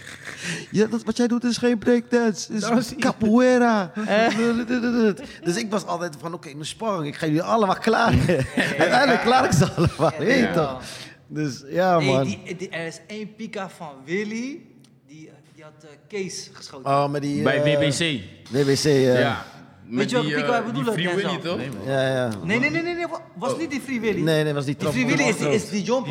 ja, 0.70 0.86
dat, 0.86 1.02
wat 1.04 1.16
jij 1.16 1.26
doet 1.26 1.44
is 1.44 1.56
geen 1.56 1.78
breakdance, 1.78 2.52
het 2.52 2.76
is 2.78 2.94
Capoeira. 2.98 3.92
dus 5.44 5.56
ik 5.56 5.70
was 5.70 5.86
altijd 5.86 6.14
van, 6.18 6.34
oké, 6.34 6.48
nu 6.48 6.64
sparring, 6.64 7.06
ik 7.06 7.14
ga 7.16 7.26
jullie 7.26 7.42
allemaal 7.42 7.76
klaar. 7.76 8.14
Uiteindelijk 8.78 9.20
klaar 9.20 9.44
ik 9.44 9.52
ze 9.52 9.70
allemaal, 9.70 10.12
weet 10.18 10.34
je 10.34 10.42
Ja. 10.42 10.52
toch? 10.52 10.82
Dus 11.26 11.62
ja, 11.70 11.96
Hey, 11.98 12.06
man. 12.06 12.24
die, 12.24 12.56
die- 12.56 12.68
er 12.70 12.86
is 12.86 13.00
één 13.06 13.34
pika 13.34 13.68
van 13.70 13.92
Willy. 14.04 14.60
Die, 15.06 15.30
die 15.54 15.62
had 15.64 15.72
eh, 15.82 15.88
Kees 16.08 16.50
geschoten. 16.52 16.90
Oh, 16.90 17.14
die... 17.20 17.42
Bij 17.42 17.62
eh, 17.62 17.78
WBC. 17.78 18.20
WBC, 18.50 18.84
ja. 19.18 19.44
Met 19.92 20.10
je 20.10 20.14
welke 20.16 20.28
die, 20.30 20.36
pico 20.36 20.46
eh, 20.52 20.58
wij 20.58 20.64
bedoelen, 20.64 20.96
Die 20.96 21.08
Free? 21.08 21.24
Willy, 21.26 21.38
toch? 21.38 21.58
Ja, 21.86 22.06
ja. 22.14 22.28
Nee, 22.42 22.58
nee, 22.58 22.70
nee, 22.70 22.82
nee, 22.82 22.94
nee. 22.94 23.06
wa- 23.06 23.20
Was 23.34 23.56
niet 23.58 23.70
die 23.70 23.80
Free 23.80 24.00
Willy. 24.00 24.20
Nee, 24.22 24.44
nee, 24.44 24.52
was 24.54 24.64
die 24.64 24.74
Die 24.74 24.82
trap. 24.82 24.92
Free 24.92 25.06
Willy 25.06 25.28
is 25.28 25.36
die, 25.36 25.48
is 25.48 25.68
die 25.70 25.82
jump. 25.82 26.06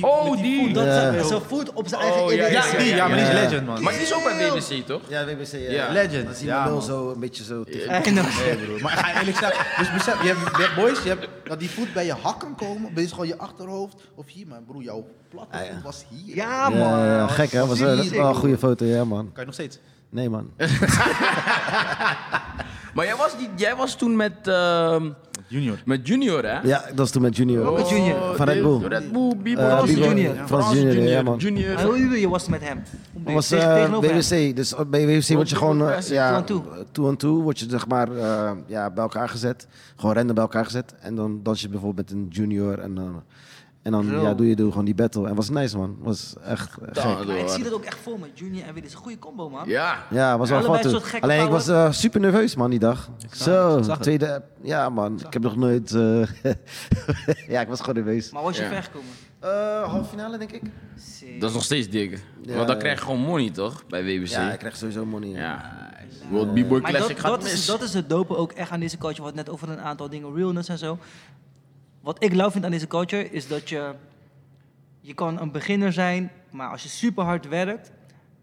Oh, 0.00 0.36
die. 0.42 0.72
Dat 0.72 0.84
Ja. 0.84 1.22
zijn 1.22 1.40
voet 1.40 1.72
op 1.72 1.88
zijn 1.88 2.00
eigen 2.00 2.22
Oh, 2.22 2.32
ja, 2.32 2.44
EBS. 2.46 2.70
ja, 2.70 2.78
Die, 2.78 2.94
ja, 2.94 3.08
maar 3.08 3.16
die 3.16 3.26
is 3.26 3.32
legend 3.32 3.66
man. 3.66 3.82
Maar 3.82 3.92
die 3.92 4.02
is 4.02 4.14
ook 4.14 4.22
bij 4.24 4.50
WBC, 4.50 4.86
toch? 4.86 5.00
Ja, 5.08 5.24
WBC, 5.24 5.52
ja. 5.52 5.58
Ja. 5.70 5.92
Legend. 5.92 6.26
Dat 6.28 6.40
lul 6.42 6.72
man. 6.72 6.82
zo, 6.82 7.10
een 7.12 7.20
beetje 7.20 7.44
zo. 7.44 7.64
tegen-. 7.64 8.14
Nee, 8.14 8.56
broer. 8.56 8.80
Maar 8.82 8.90
ga 8.92 9.08
je 9.12 9.18
eerlijk 9.18 9.36
zeggen, 9.36 9.64
dus 9.78 9.92
besef, 9.92 10.22
je 10.22 10.28
hebt, 10.28 10.74
boys, 10.74 11.02
je 11.02 11.08
hebt, 11.08 11.28
dat 11.44 11.58
die 11.58 11.70
voet 11.70 11.92
bij 11.92 12.04
je 12.06 12.14
hak 12.22 12.40
kan 12.40 12.54
komen, 12.56 12.90
je 12.94 13.08
gewoon 13.08 13.26
je 13.26 13.38
achterhoofd, 13.38 13.94
of 14.14 14.24
hier, 14.28 14.46
maar 14.46 14.62
broer, 14.66 14.82
jouw 14.82 15.06
platte 15.30 15.56
Ah, 15.58 15.64
ja. 15.64 15.72
voet 15.72 15.82
was 15.82 16.04
hier. 16.08 16.36
Ja, 16.36 16.68
man. 16.68 16.78
Ja, 16.78 17.04
ja, 17.16 17.26
gek 17.26 17.50
hè, 17.50 17.66
was, 17.66 17.78
wel- 17.78 17.88
dat 17.88 18.02
die 18.04 18.10
is 18.10 18.16
wel 18.16 18.28
een 18.28 18.34
goede 18.34 18.58
foto, 18.58 18.84
ja 18.84 19.04
man. 19.04 19.24
Kan 19.24 19.40
je 19.40 19.44
nog 19.44 19.54
steeds? 19.54 19.78
Nee 20.10 20.30
man. 20.30 20.50
Maar 22.96 23.04
jij 23.04 23.16
was, 23.16 23.38
die, 23.38 23.48
jij 23.56 23.76
was 23.76 23.96
toen 23.96 24.16
met, 24.16 24.32
ehm, 24.42 25.10
Junior. 25.48 25.78
met 25.84 26.06
Junior, 26.06 26.42
hè? 26.44 26.60
Ja, 26.60 26.84
dat 26.88 26.96
was 26.96 27.10
toen 27.10 27.22
met 27.22 27.36
Junior. 27.36 27.72
Met 27.72 27.88
Junior. 27.88 28.36
Van 28.36 28.46
Red 28.46 28.62
Bull. 28.62 28.88
Red 28.88 29.12
Bull, 29.12 29.36
Bibo. 29.42 29.60
Eh, 29.60 29.76
Frans 29.76 29.90
Junior. 29.90 30.34
Frans 30.46 30.72
Junior, 30.72 31.08
ja 31.08 31.22
man. 31.22 31.38
Junior. 31.38 31.82
Hoe 31.82 32.20
je 32.20 32.28
was 32.28 32.48
met 32.48 32.60
hem? 32.62 32.82
Dat 33.12 33.34
was 33.34 33.48
Tegen- 33.48 33.84
eh. 33.84 33.90
WWC. 33.90 34.56
Dus 34.56 34.74
bij 34.88 35.06
WWC 35.06 35.28
word 35.28 35.50
je 35.50 35.56
gewoon 35.56 35.88
eh, 35.90 36.00
ja, 36.00 36.42
Two 36.42 36.56
on 36.56 36.86
two 36.92 37.06
on 37.08 37.16
two 37.16 37.42
word 37.42 37.58
je 37.58 37.66
zeg 37.68 37.86
maar 37.86 38.16
eh, 38.16 38.50
ja, 38.66 38.90
bij 38.90 39.02
elkaar 39.02 39.28
gezet. 39.28 39.66
Gewoon 39.96 40.14
random 40.14 40.34
bij 40.34 40.44
elkaar 40.44 40.64
gezet. 40.64 40.94
En 41.00 41.14
dan 41.14 41.40
dans 41.42 41.60
je 41.60 41.68
bijvoorbeeld 41.68 42.10
met 42.10 42.18
een 42.18 42.26
junior 42.30 42.78
en 42.78 42.94
dan, 42.94 43.22
en 43.86 43.92
dan 43.92 44.04
Zo. 44.08 44.20
ja, 44.20 44.34
doe 44.34 44.48
je 44.48 44.56
doe 44.56 44.70
gewoon 44.70 44.84
die 44.84 44.94
battle. 44.94 45.28
En 45.28 45.34
was 45.34 45.48
nice 45.48 45.76
man. 45.76 45.96
Was 46.00 46.34
echt 46.44 46.72
gek. 46.92 47.26
Maar 47.26 47.36
ik 47.36 47.48
zie 47.48 47.64
dat 47.64 47.72
ook 47.72 47.84
echt 47.84 47.98
voor 47.98 48.18
me. 48.18 48.26
Junior 48.34 48.66
en 48.66 48.74
Willy 48.74 48.86
is 48.86 48.92
een 48.92 48.98
goede 48.98 49.18
combo, 49.18 49.50
man. 49.50 49.68
Ja. 49.68 50.04
Ja, 50.10 50.38
was 50.38 50.50
wel 50.50 50.62
gekke 50.62 51.20
Alleen 51.20 51.44
ik 51.44 51.50
was 51.50 51.68
eh, 51.68 51.92
super 51.92 52.20
nerveus 52.20 52.54
man 52.56 52.70
die 52.70 52.78
dag. 52.78 53.10
Zo, 53.32 53.76
het. 53.76 54.02
tweede. 54.02 54.42
Ja 54.62 54.88
man, 54.88 55.20
ik 55.26 55.32
heb 55.32 55.42
nog 55.42 55.56
nooit. 55.56 55.94
eh, 55.94 56.22
ja, 57.54 57.60
ik 57.60 57.68
was 57.68 57.80
gewoon 57.80 57.94
nerveus. 57.94 58.30
Maar 58.30 58.42
was 58.42 58.56
je 58.56 58.62
Ja. 58.62 58.68
ver 58.68 58.82
gekomen? 58.82 59.08
Eh 59.40 59.82
halve 59.90 60.08
finale 60.08 60.38
denk 60.38 60.52
ik. 60.52 60.62
Sick. 60.96 61.40
Dat 61.40 61.48
is 61.48 61.54
nog 61.54 61.64
steeds 61.64 61.88
dik. 61.88 62.24
Ja, 62.42 62.54
Want 62.54 62.68
dan 62.68 62.78
krijg 62.78 62.98
je 62.98 63.04
gewoon 63.04 63.20
money, 63.20 63.50
toch? 63.50 63.86
Bij 63.86 64.04
WBC. 64.04 64.26
Ja, 64.28 64.52
ik 64.52 64.58
krijg 64.58 64.76
sowieso 64.76 65.06
money. 65.06 65.28
ja. 65.28 65.36
Ja. 65.40 66.30
World 66.30 66.54
B-Boy 66.54 66.80
Classic 66.80 67.08
dat, 67.08 67.20
gaat 67.20 67.30
dat, 67.30 67.42
mis. 67.42 67.52
is, 67.52 67.66
dat 67.66 67.82
is 67.82 67.94
het 67.94 68.08
dope 68.08 68.36
ook 68.36 68.52
echt 68.52 68.70
aan 68.70 68.80
deze 68.80 68.98
culture. 68.98 69.22
Wat 69.22 69.34
net 69.34 69.50
over 69.50 69.68
een 69.70 69.80
aantal 69.80 70.08
dingen, 70.10 70.34
realness 70.34 70.68
en 70.68 70.78
zo. 70.78 70.98
Wat 72.06 72.22
ik 72.24 72.34
lauw 72.34 72.50
vind 72.50 72.64
aan 72.64 72.70
deze 72.70 72.86
culture 72.86 73.30
is 73.30 73.48
dat 73.48 73.68
je... 73.68 73.94
Je 75.00 75.14
kan 75.14 75.40
een 75.40 75.50
beginner 75.50 75.92
zijn, 75.92 76.30
maar 76.50 76.70
als 76.70 76.82
je 76.82 76.88
super 76.88 77.24
hard 77.24 77.48
werkt... 77.48 77.92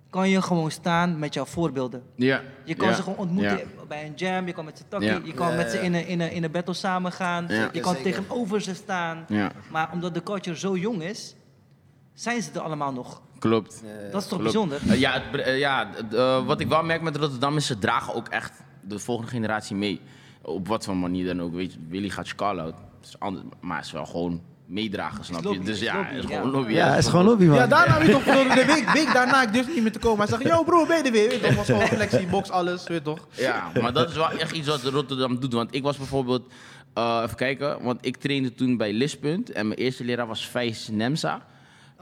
kan 0.10 0.30
je 0.30 0.42
gewoon 0.42 0.72
staan 0.72 1.20
met 1.20 1.34
jouw 1.34 1.46
voorbeelden. 1.46 2.04
Ja. 2.16 2.42
Je 2.64 2.76
kan 2.76 2.88
Ja. 2.88 2.94
ze 2.96 3.02
gewoon 3.02 3.18
ontmoeten 3.18 3.58
Ja. 3.58 3.64
bij 3.88 4.06
een 4.06 4.14
jam, 4.16 4.48
je 4.48 4.54
kan 4.54 4.66
met 4.66 4.78
ze 4.78 4.84
takkie, 4.88 5.10
Ja. 5.10 5.20
je 5.24 5.34
kan 5.34 5.50
Ja, 5.50 5.56
met 5.56 5.72
ze 5.72 5.78
in 5.80 5.94
een, 5.94 6.08
in, 6.08 6.20
een, 6.22 6.32
in 6.32 6.44
een 6.44 6.52
battle 6.52 6.74
samen 6.74 7.12
gaan, 7.12 7.46
Ja. 7.48 7.70
je 7.74 7.80
kan 7.80 7.96
Zeker. 7.96 8.12
tegenover 8.12 8.62
ze 8.62 8.76
staan. 8.76 9.26
Ja, 9.28 9.52
Maar 9.72 9.90
omdat 9.92 10.14
de 10.14 10.24
culture 10.24 10.58
zo 10.58 10.78
jong 10.78 11.04
is, 11.04 11.36
zijn 12.14 12.42
ze 12.42 12.50
er 12.54 12.60
allemaal 12.62 12.92
nog. 12.94 13.22
klopt. 13.40 13.84
Dat 14.12 14.22
is 14.22 14.28
toch 14.28 14.40
Klopt. 14.40 14.44
bijzonder? 14.44 14.80
Eh, 14.90 15.00
ja, 15.00 15.22
het, 15.22 15.42
eh, 15.42 15.58
ja 15.60 15.90
eh, 16.12 16.46
wat 16.46 16.60
ik 16.60 16.68
wel 16.68 16.84
merk 16.84 17.02
met 17.02 17.16
Rotterdam 17.16 17.58
is 17.58 17.66
ze 17.66 17.80
dragen 17.80 18.14
ook 18.14 18.28
echt 18.28 18.54
de 18.82 19.00
volgende 19.00 19.32
generatie 19.32 19.76
mee. 19.76 20.02
Op 20.42 20.68
wat 20.68 20.86
voor 20.86 20.96
manier 20.98 21.26
dan 21.26 21.42
ook. 21.42 21.54
Weet 21.54 21.74
je, 21.74 21.80
Willy 21.88 22.10
gaat 22.10 22.28
je 22.28 22.36
call-out. 22.36 22.74
Het 23.04 23.14
is 23.14 23.20
anders, 23.20 23.46
maar 23.62 23.78
het 23.78 23.86
is 23.86 23.92
wel 23.92 24.06
gewoon 24.06 24.42
meedragen, 24.66 25.26
snap 25.26 25.44
je? 25.44 25.60
Dus 25.60 25.80
ja, 25.80 26.04
het 26.04 26.24
is 26.24 26.36
gewoon 26.36 26.52
lobby. 26.52 26.72
Ja, 26.72 26.90
het 26.90 27.04
is 27.04 27.10
gewoon 27.10 27.26
lobby, 27.26 27.46
man. 27.46 27.56
Ja, 27.56 27.68
daarna 27.68 27.94
heb 27.94 28.08
je 28.08 28.12
toch 28.12 28.24
de 28.24 28.66
week, 28.66 28.90
week 28.90 29.14
daarna, 29.14 29.42
ik 29.42 29.54
durfde 29.54 29.74
niet 29.74 29.82
meer 29.84 29.92
te 29.92 30.00
komen. 30.00 30.18
Hij 30.18 30.28
zegt, 30.28 30.56
yo 30.56 30.64
bro, 30.64 30.86
ben 30.86 30.98
je 30.98 31.04
er 31.04 31.12
weer? 31.12 31.30
Weet 31.30 31.40
je 31.40 31.48
toch, 31.48 31.56
was 31.56 31.66
gewoon 31.66 31.88
flexie, 31.88 32.28
box, 32.28 32.50
alles, 32.50 32.88
weet 32.88 32.98
je 32.98 33.04
toch? 33.04 33.28
Ja, 33.32 33.72
maar 33.82 33.94
dat 33.94 34.10
is 34.10 34.16
wel 34.16 34.30
echt 34.32 34.52
iets 34.52 34.68
wat 34.68 34.84
Rotterdam 34.84 35.40
doet. 35.40 35.54
Want 35.54 35.76
ik 35.76 35.84
was 35.84 35.98
bijvoorbeeld, 35.98 36.52
eh, 36.94 37.22
even 37.24 37.36
kijken, 37.36 37.84
want 37.84 38.06
ik 38.06 38.18
trainde 38.18 38.54
toen 38.54 38.78
bij 38.78 38.94
Lispunt 38.94 39.52
en 39.52 39.68
mijn 39.68 39.80
eerste 39.80 40.04
leraar 40.04 40.28
was 40.28 40.48
Vijs 40.48 40.88
Nemsa. 40.92 41.46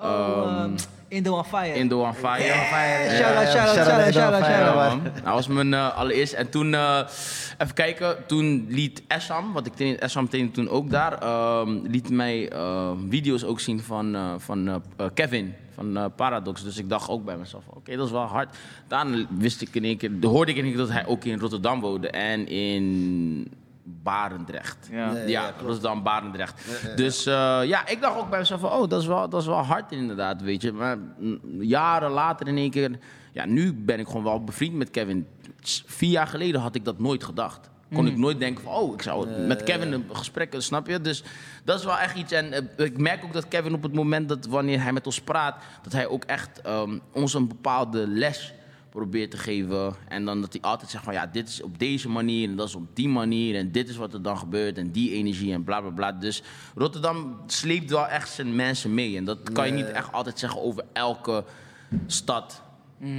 Oh, 0.01 0.07
Ehm, 0.07 0.57
ehm, 0.63 0.71
Indo 1.07 1.37
on 1.37 1.43
Fire. 1.45 1.73
Indo 1.73 2.01
on 2.03 2.13
Fire. 2.13 2.41
Shout-out, 2.43 3.47
shout-out, 3.47 3.75
shout-out, 3.75 4.13
shout-out, 4.13 4.45
Ja, 4.45 4.51
shout-out. 4.51 4.75
man. 5.03 5.11
Dat 5.23 5.33
was 5.33 5.47
mijn 5.47 5.73
eh, 5.73 5.97
allereerste. 5.97 6.35
En 6.35 6.49
toen, 6.49 6.73
eh, 6.73 6.99
even 7.57 7.73
kijken, 7.73 8.15
toen 8.27 8.65
liet 8.69 9.01
Essam, 9.07 9.53
wat 9.53 9.65
ik 9.65 9.73
trainde, 9.73 10.27
trainde 10.29 10.51
toen 10.51 10.69
ook 10.69 10.89
daar, 10.89 11.13
ehm, 11.21 11.69
liet 11.83 12.09
mij 12.09 12.49
eh, 12.49 12.91
video's 13.09 13.43
ook 13.43 13.59
zien 13.59 13.81
van, 13.81 14.15
eh, 14.15 14.33
van 14.37 14.81
Kevin, 15.13 15.53
van 15.75 15.97
eh, 15.97 16.05
Paradox. 16.15 16.63
Dus 16.63 16.77
ik 16.77 16.89
dacht 16.89 17.09
ook 17.09 17.25
bij 17.25 17.37
mezelf, 17.37 17.63
oké, 17.67 17.95
dat 17.95 18.05
is 18.05 18.11
wel 18.11 18.21
hard. 18.21 18.55
Daarna 18.87 19.25
wist 19.37 19.61
ik 19.61 19.75
in 19.75 19.83
één 19.83 19.97
keer, 19.97 20.11
hoorde 20.21 20.51
ik 20.51 20.57
in 20.57 20.63
één 20.63 20.71
keer 20.73 20.81
dat 20.81 20.91
hij 20.91 21.05
ook 21.05 21.23
in 21.23 21.39
Rotterdam 21.39 21.79
woonde 21.79 22.09
en 22.09 22.47
in 22.47 23.51
Barendrecht. 23.83 24.87
Ja. 24.91 25.17
Ja, 25.17 25.53
Rotterdam, 25.61 26.03
Barendrecht. 26.03 26.63
Dus 26.95 27.25
eh, 27.25 27.59
ja, 27.63 27.87
ik 27.87 28.01
dacht 28.01 28.17
ook 28.17 28.29
bij 28.29 28.39
mezelf 28.39 28.59
van, 28.59 28.71
oh, 28.71 28.89
dat 28.89 29.01
is 29.01 29.07
wel, 29.07 29.29
dat 29.29 29.41
is 29.41 29.47
wel 29.47 29.57
hard 29.57 29.91
inderdaad, 29.91 30.41
weet 30.41 30.61
je. 30.61 30.71
Maar 30.71 30.97
mm, 30.97 31.39
jaren 31.59 32.11
later 32.11 32.47
in 32.47 32.57
één 32.57 32.71
keer, 32.71 32.99
ja, 33.31 33.45
nu 33.45 33.73
ben 33.73 33.99
ik 33.99 34.07
gewoon 34.07 34.23
wel 34.23 34.43
bevriend 34.43 34.73
met 34.73 34.91
Kevin. 34.91 35.27
Vier 35.85 36.09
jaar 36.09 36.27
geleden 36.27 36.61
had 36.61 36.75
ik 36.75 36.85
dat 36.85 36.99
nooit 36.99 37.23
gedacht. 37.23 37.69
Kon 37.93 38.07
ik 38.07 38.17
nooit 38.17 38.39
denken 38.39 38.63
van, 38.63 38.73
oh, 38.73 38.93
ik 38.93 39.01
zou 39.01 39.27
met 39.29 39.63
Kevin 39.63 39.91
een 39.91 40.05
gesprek, 40.11 40.55
snap 40.57 40.87
je? 40.87 41.01
Dus 41.01 41.23
dat 41.63 41.79
is 41.79 41.85
wel 41.85 41.97
echt 41.97 42.15
iets. 42.15 42.31
En 42.31 42.53
eh, 42.53 42.85
ik 42.85 42.97
merk 42.97 43.23
ook 43.23 43.33
dat 43.33 43.47
Kevin 43.47 43.73
op 43.73 43.83
het 43.83 43.93
moment 43.93 44.29
dat 44.29 44.45
wanneer 44.45 44.81
hij 44.81 44.93
met 44.93 45.05
ons 45.05 45.21
praat, 45.21 45.63
dat 45.81 45.93
hij 45.93 46.07
ook 46.07 46.23
echt 46.23 46.61
ehm, 46.61 46.97
ons 47.11 47.33
een 47.33 47.47
bepaalde 47.47 48.07
les 48.07 48.53
probeert 48.91 49.31
te 49.31 49.37
geven. 49.37 49.93
En 50.07 50.25
dan 50.25 50.41
dat 50.41 50.53
hij 50.53 50.61
altijd 50.61 50.89
zegt 50.89 51.03
van 51.03 51.13
ja, 51.13 51.25
dit 51.27 51.47
is 51.47 51.61
op 51.61 51.79
deze 51.79 52.09
manier 52.09 52.49
en 52.49 52.55
dat 52.55 52.67
is 52.67 52.75
op 52.75 52.87
die 52.93 53.09
manier. 53.09 53.55
En 53.55 53.71
dit 53.71 53.89
is 53.89 53.95
wat 53.95 54.13
er 54.13 54.21
dan 54.21 54.37
gebeurt 54.37 54.77
en 54.77 54.91
die 54.91 55.11
energie 55.11 55.53
en 55.53 55.63
bla 55.63 55.81
bla 55.81 55.89
bla. 55.89 56.11
Dus 56.11 56.43
Rotterdam 56.75 57.37
sleept 57.45 57.89
wel 57.89 58.07
echt 58.07 58.29
zijn 58.29 58.55
mensen 58.55 58.93
mee. 58.93 59.17
En 59.17 59.25
dat 59.25 59.51
kan 59.53 59.67
je 59.67 59.73
niet 59.73 59.91
echt 59.91 60.11
altijd 60.11 60.39
zeggen 60.39 60.61
over 60.61 60.83
elke 60.93 61.43
stad, 62.05 62.61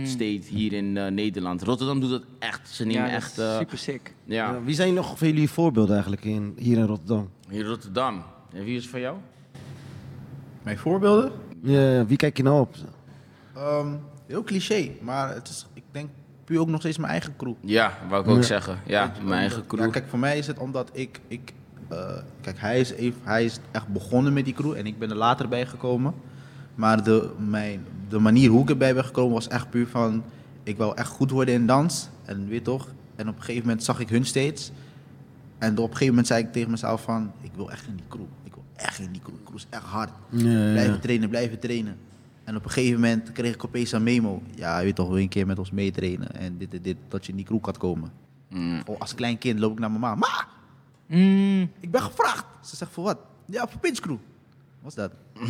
state 0.04 0.40
hier 0.48 0.72
in 0.72 0.96
eh, 0.96 1.06
Nederland. 1.10 1.62
Rotterdam 1.62 2.00
doet 2.00 2.10
het 2.10 2.24
echt. 2.38 2.68
Ze 2.70 2.84
nemen 2.84 3.02
Ja, 3.02 3.06
dat 3.06 3.14
echt... 3.14 3.38
eh, 3.38 3.56
super 3.56 3.78
sick. 3.78 4.14
ja, 4.24 4.52
Ja, 4.52 4.62
Wie 4.62 4.74
zijn 4.74 4.94
nog 4.94 5.18
voor 5.18 5.26
jullie 5.26 5.50
voorbeelden 5.50 5.92
eigenlijk 5.92 6.24
in, 6.24 6.54
hier 6.58 6.76
in 6.78 6.84
Rotterdam? 6.86 7.30
hier 7.48 7.60
in 7.60 7.66
Rotterdam. 7.66 8.22
En 8.52 8.64
wie 8.64 8.76
is 8.76 8.82
het 8.82 8.90
van 8.90 9.00
jou? 9.00 9.16
Mijn 10.62 10.78
voorbeelden? 10.78 11.32
Ja, 11.62 12.06
wie 12.06 12.16
kijk 12.16 12.36
je 12.36 12.42
nou 12.42 12.60
op? 12.60 12.74
Ehm, 13.54 13.94
heel 14.26 14.44
cliché, 14.44 14.90
maar 15.00 15.34
het 15.34 15.48
is, 15.48 15.66
ik 15.74 15.82
denk 15.90 16.08
puur 16.44 16.60
ook 16.60 16.68
nog 16.68 16.80
steeds 16.80 16.98
mijn 16.98 17.10
eigen 17.10 17.36
crew. 17.36 17.54
Ja, 17.60 17.98
wou 18.08 18.22
ik 18.22 18.28
ook 18.30 18.36
Ja. 18.36 18.42
zeggen. 18.42 18.78
Ja, 18.86 19.12
mijn 19.24 19.40
eigen 19.40 19.66
crew. 19.66 19.80
Ja, 19.80 19.86
kijk, 19.88 20.08
voor 20.08 20.18
mij 20.18 20.38
is 20.38 20.46
het 20.46 20.58
omdat 20.58 20.90
ik... 20.92 21.20
ik 21.28 21.52
eh, 21.88 22.16
kijk, 22.40 22.58
hij 22.58 22.80
is, 22.80 22.90
even, 22.92 23.20
hij 23.24 23.44
is 23.44 23.58
echt 23.70 23.88
begonnen 23.88 24.32
met 24.32 24.44
die 24.44 24.54
crew 24.54 24.72
en 24.72 24.86
ik 24.86 24.98
ben 24.98 25.10
er 25.10 25.16
later 25.16 25.48
bij 25.48 25.66
gekomen. 25.66 26.14
Maar 26.74 27.04
de, 27.04 27.30
mijn, 27.38 27.84
de 28.08 28.18
manier 28.18 28.50
hoe 28.50 28.62
ik 28.62 28.68
erbij 28.70 28.94
ben 28.94 29.04
gekomen 29.04 29.32
was 29.34 29.48
echt 29.48 29.70
puur 29.70 29.86
van... 29.86 30.22
Ik 30.62 30.76
wou 30.76 30.96
echt 30.96 31.08
goed 31.08 31.30
worden 31.30 31.54
in 31.54 31.66
dans. 31.66 32.08
En 32.24 32.48
weet 32.48 32.64
toch? 32.64 32.88
En 33.16 33.28
op 33.28 33.36
een 33.36 33.42
gegeven 33.42 33.66
moment 33.66 33.84
zag 33.84 34.00
ik 34.00 34.08
hun 34.08 34.24
steeds. 34.24 34.72
En 35.58 35.70
op 35.72 35.76
een 35.78 35.90
gegeven 35.90 36.06
moment 36.08 36.26
zei 36.26 36.42
ik 36.44 36.52
tegen 36.52 36.70
mezelf 36.70 37.02
van... 37.02 37.32
Ik 37.40 37.50
wil 37.56 37.70
echt 37.70 37.86
in 37.86 37.96
die 37.96 38.04
crew. 38.08 38.24
Ik 38.44 38.54
wil 38.54 38.64
echt 38.76 38.98
in 38.98 39.12
die 39.12 39.20
crew. 39.22 39.34
Die 39.34 39.44
crew 39.44 39.56
is 39.56 39.66
echt 39.70 39.82
hard. 39.84 40.10
Ja, 40.30 40.38
Blijven 40.72 41.00
trainen, 41.00 41.28
blijven 41.28 41.58
trainen. 41.58 41.96
En 42.44 42.56
op 42.56 42.64
een 42.64 42.70
gegeven 42.70 43.00
moment 43.00 43.32
kreeg 43.32 43.54
ik 43.54 43.64
opeens 43.64 43.92
een 43.92 44.02
memo. 44.02 44.42
Ja, 44.54 44.78
je 44.78 44.84
weet 44.84 44.94
toch, 44.94 45.08
wil 45.08 45.18
een 45.18 45.28
keer 45.28 45.46
met 45.46 45.58
ons 45.58 45.70
meetrainen. 45.70 46.34
En 46.34 46.58
dit 46.58 46.74
en 46.74 46.82
dit, 46.82 46.96
dat 47.08 47.24
je 47.24 47.30
in 47.30 47.36
die 47.36 47.46
crew 47.46 47.60
kan 47.60 47.76
komen. 47.76 48.12
Mm. 48.48 48.82
Oh, 48.86 49.00
als 49.00 49.14
klein 49.14 49.38
kind 49.38 49.58
loop 49.58 49.72
ik 49.72 49.78
naar 49.78 49.90
mijn 49.90 50.00
ma. 50.00 50.14
Ma, 50.14 50.46
Mm, 51.06 51.70
ik 51.80 51.90
ben 51.90 52.02
gevraagd. 52.02 52.44
Ze 52.60 52.76
zegt, 52.76 52.92
voor 52.92 53.04
wat? 53.04 53.18
Ja, 53.44 53.68
voor 53.68 53.80
Pinch 53.80 53.98
Crew. 53.98 54.16
Wat 54.80 54.90
is 54.90 54.94
dat? 54.94 55.12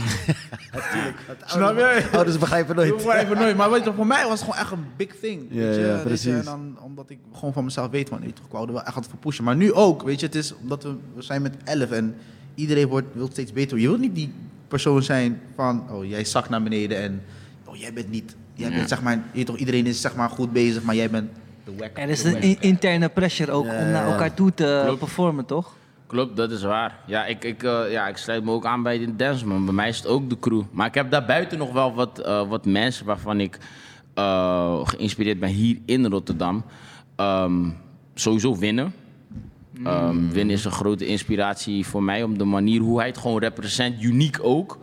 Snap 1.47 1.77
je? 1.77 2.09
Ouders 2.13 2.39
begrijpen 2.39 2.77
nooit. 2.77 2.89
Ik 2.89 2.97
begrijp 2.97 3.29
het 3.29 3.39
nooit. 3.39 3.57
Maar 3.57 3.71
weet 3.71 3.85
je, 3.85 3.93
voor 3.93 4.07
mij 4.07 4.23
was 4.29 4.41
het 4.41 4.49
gewoon 4.49 4.65
echt 4.65 4.73
een 4.73 4.87
big 4.97 5.19
thing. 5.21 5.47
Ja, 5.51 5.57
weet 5.61 5.75
je? 5.75 5.81
ja, 5.81 5.87
Weet 5.87 5.97
je, 5.97 6.03
precies. 6.03 6.27
En 6.35 6.45
dan, 6.45 6.79
omdat 6.81 7.11
ik 7.11 7.19
gewoon 7.33 7.53
van 7.53 7.65
mezelf 7.65 7.91
weet, 7.91 8.09
van, 8.09 8.21
weet 8.21 8.39
je, 8.39 8.45
ik 8.45 8.51
wou 8.53 8.67
er 8.67 8.73
wel 8.73 8.83
echt 8.83 8.97
aan 8.97 9.05
voor 9.05 9.19
pushen. 9.19 9.45
Maar 9.45 9.57
nu 9.57 9.73
ook, 9.73 10.03
weet 10.03 10.21
je, 10.21 10.27
het 10.27 10.35
is 10.35 10.55
omdat 10.57 10.83
we, 10.83 10.97
we 11.15 11.23
zijn 11.23 11.43
met 11.43 11.57
elf 11.65 11.91
en 11.91 12.15
iedereen 12.55 12.89
wordt, 12.89 13.07
wil 13.15 13.29
steeds 13.31 13.53
beter. 13.53 13.79
Je 13.79 13.87
wilt 13.89 14.01
niet 14.01 14.15
die 14.15 14.33
persoon 14.73 15.03
zijn 15.03 15.41
van, 15.57 15.85
oh, 15.91 16.09
jij 16.09 16.25
zakt 16.25 16.49
naar 16.49 16.63
beneden 16.63 16.99
en, 17.03 17.23
oh, 17.65 17.77
jij 17.77 17.93
bent 17.93 18.11
niet, 18.11 18.37
jij 18.55 18.71
bent 18.71 18.89
zeg 18.89 19.03
maar, 19.03 19.23
je 19.33 19.45
toch, 19.45 19.57
iedereen 19.57 19.87
is 19.87 20.01
zeg 20.01 20.15
maar 20.15 20.31
goed 20.31 20.53
bezig, 20.53 20.83
maar 20.83 20.95
jij 20.95 21.11
bent 21.11 21.31
de 21.65 21.73
wack. 21.79 21.99
er 21.99 22.09
is 22.09 22.25
een 22.25 22.61
interne 22.61 23.09
pressure 23.09 23.53
ook 23.53 23.65
Ja, 23.65 23.79
om 23.79 23.91
naar 23.91 24.07
elkaar 24.07 24.35
toe 24.35 24.55
te 24.55 24.81
Klopt. 24.85 24.99
performen, 24.99 25.47
toch? 25.47 25.73
Klopt, 26.07 26.37
dat 26.37 26.51
is 26.51 26.63
waar. 26.63 26.99
Ja 27.07 27.25
ik, 27.27 27.45
ik, 27.45 27.63
eh, 27.63 27.91
ja, 27.91 28.09
ik 28.09 28.17
sluit 28.17 28.45
me 28.45 28.51
ook 28.51 28.67
aan 28.67 28.83
bij 28.83 28.99
de 28.99 29.17
dance, 29.17 29.47
man. 29.47 29.65
Bij 29.65 29.75
mij 29.75 29.89
is 29.89 29.97
het 29.97 30.07
ook 30.07 30.31
de 30.31 30.39
crew. 30.39 30.63
Maar 30.71 30.87
ik 30.87 30.95
heb 30.95 31.11
daarbuiten 31.11 31.59
nog 31.59 31.73
wel 31.73 31.95
wat, 31.95 32.19
eh, 32.19 32.49
wat 32.49 32.65
mensen 32.67 33.07
waarvan 33.07 33.41
ik 33.41 33.59
eh, 34.15 34.81
geïnspireerd 34.85 35.41
ben 35.41 35.49
hier 35.49 35.79
in 35.85 36.07
Rotterdam. 36.07 36.65
Ehm, 37.17 37.69
sowieso 38.15 38.57
winnen. 38.59 38.95
Ehm, 39.85 40.29
winnen 40.29 40.55
is 40.55 40.65
een 40.65 40.71
grote 40.71 41.07
inspiratie 41.07 41.87
voor 41.87 42.03
mij. 42.03 42.23
Om 42.23 42.39
de 42.39 42.45
manier 42.45 42.81
hoe 42.81 42.99
hij 42.99 43.07
het 43.07 43.19
gewoon 43.19 43.39
represent. 43.39 44.03
Uniek 44.03 44.39
ook. 44.43 44.79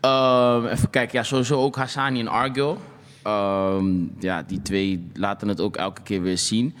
Ehm, 0.00 0.66
even 0.66 0.90
kijken. 0.90 1.18
Ja, 1.18 1.24
sowieso 1.24 1.60
ook 1.60 1.76
Hassani 1.76 2.20
en 2.20 2.28
Argil. 2.28 2.78
Ehm, 3.22 3.86
ja, 4.18 4.42
die 4.42 4.62
twee 4.62 5.10
laten 5.14 5.48
het 5.48 5.60
ook 5.60 5.76
elke 5.76 6.02
keer 6.02 6.22
weer 6.22 6.38
zien. 6.38 6.74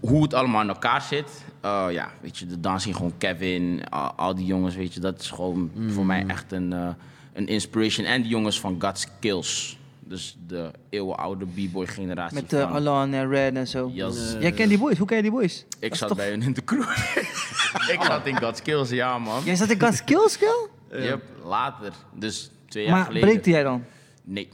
Hoe 0.00 0.22
het 0.22 0.34
allemaal 0.34 0.62
in 0.62 0.68
elkaar 0.68 1.02
zit. 1.02 1.44
Eh, 1.62 1.86
ja, 1.90 2.10
weet 2.20 2.38
je, 2.38 2.46
de 2.46 2.60
dansing 2.60 2.96
gewoon 2.96 3.12
Kevin, 3.18 3.82
al, 3.88 4.12
al 4.12 4.34
die 4.34 4.46
jongens, 4.46 4.74
weet 4.74 4.94
je, 4.94 5.00
dat 5.00 5.20
is 5.20 5.30
gewoon 5.30 5.70
voor 5.88 6.06
mij 6.06 6.24
echt 6.26 6.52
een, 6.52 6.72
eh, 6.72 6.88
een 7.32 7.46
inspiration. 7.46 8.06
En 8.06 8.22
die 8.22 8.30
jongens 8.30 8.60
van 8.60 8.76
God's 8.78 9.06
Kills. 9.20 9.78
Dus 10.04 10.36
de 10.46 10.70
eeuwenoude 10.90 11.44
b-boy 11.46 11.86
generatie. 11.86 12.34
Met 12.34 12.52
uh, 12.52 12.60
van, 12.60 12.72
Alan 12.72 13.12
en 13.12 13.28
Red 13.28 13.54
en 13.54 13.68
zo. 13.68 13.90
Yes. 13.94 14.36
Jij 14.40 14.52
kent 14.52 14.68
die 14.68 14.78
boys, 14.78 14.98
hoe 14.98 15.06
ken 15.06 15.16
je 15.16 15.22
die 15.22 15.30
boys? 15.32 15.64
Ik 15.78 15.94
zat 15.94 16.08
toch- 16.08 16.16
bij 16.16 16.30
hun 16.30 16.42
in 16.42 16.52
de 16.52 16.64
crew. 16.64 16.82
ik 17.94 17.98
zat 18.02 18.26
in 18.26 18.36
God's 18.38 18.62
Kills, 18.62 18.90
ja 18.90 19.18
man. 19.18 19.44
Jij 19.44 19.56
zat 19.56 19.70
in 19.70 19.80
Gas 19.80 20.04
Kill 20.04 20.28
Skill? 20.28 20.68
Yep, 20.90 21.22
later. 21.44 21.92
Dus 22.14 22.50
twee 22.68 22.84
jaar 22.84 22.92
Maar 22.96 23.04
geleden. 23.04 23.28
breekte 23.28 23.50
jij 23.50 23.62
dan? 23.62 23.84
Nee. 24.24 24.48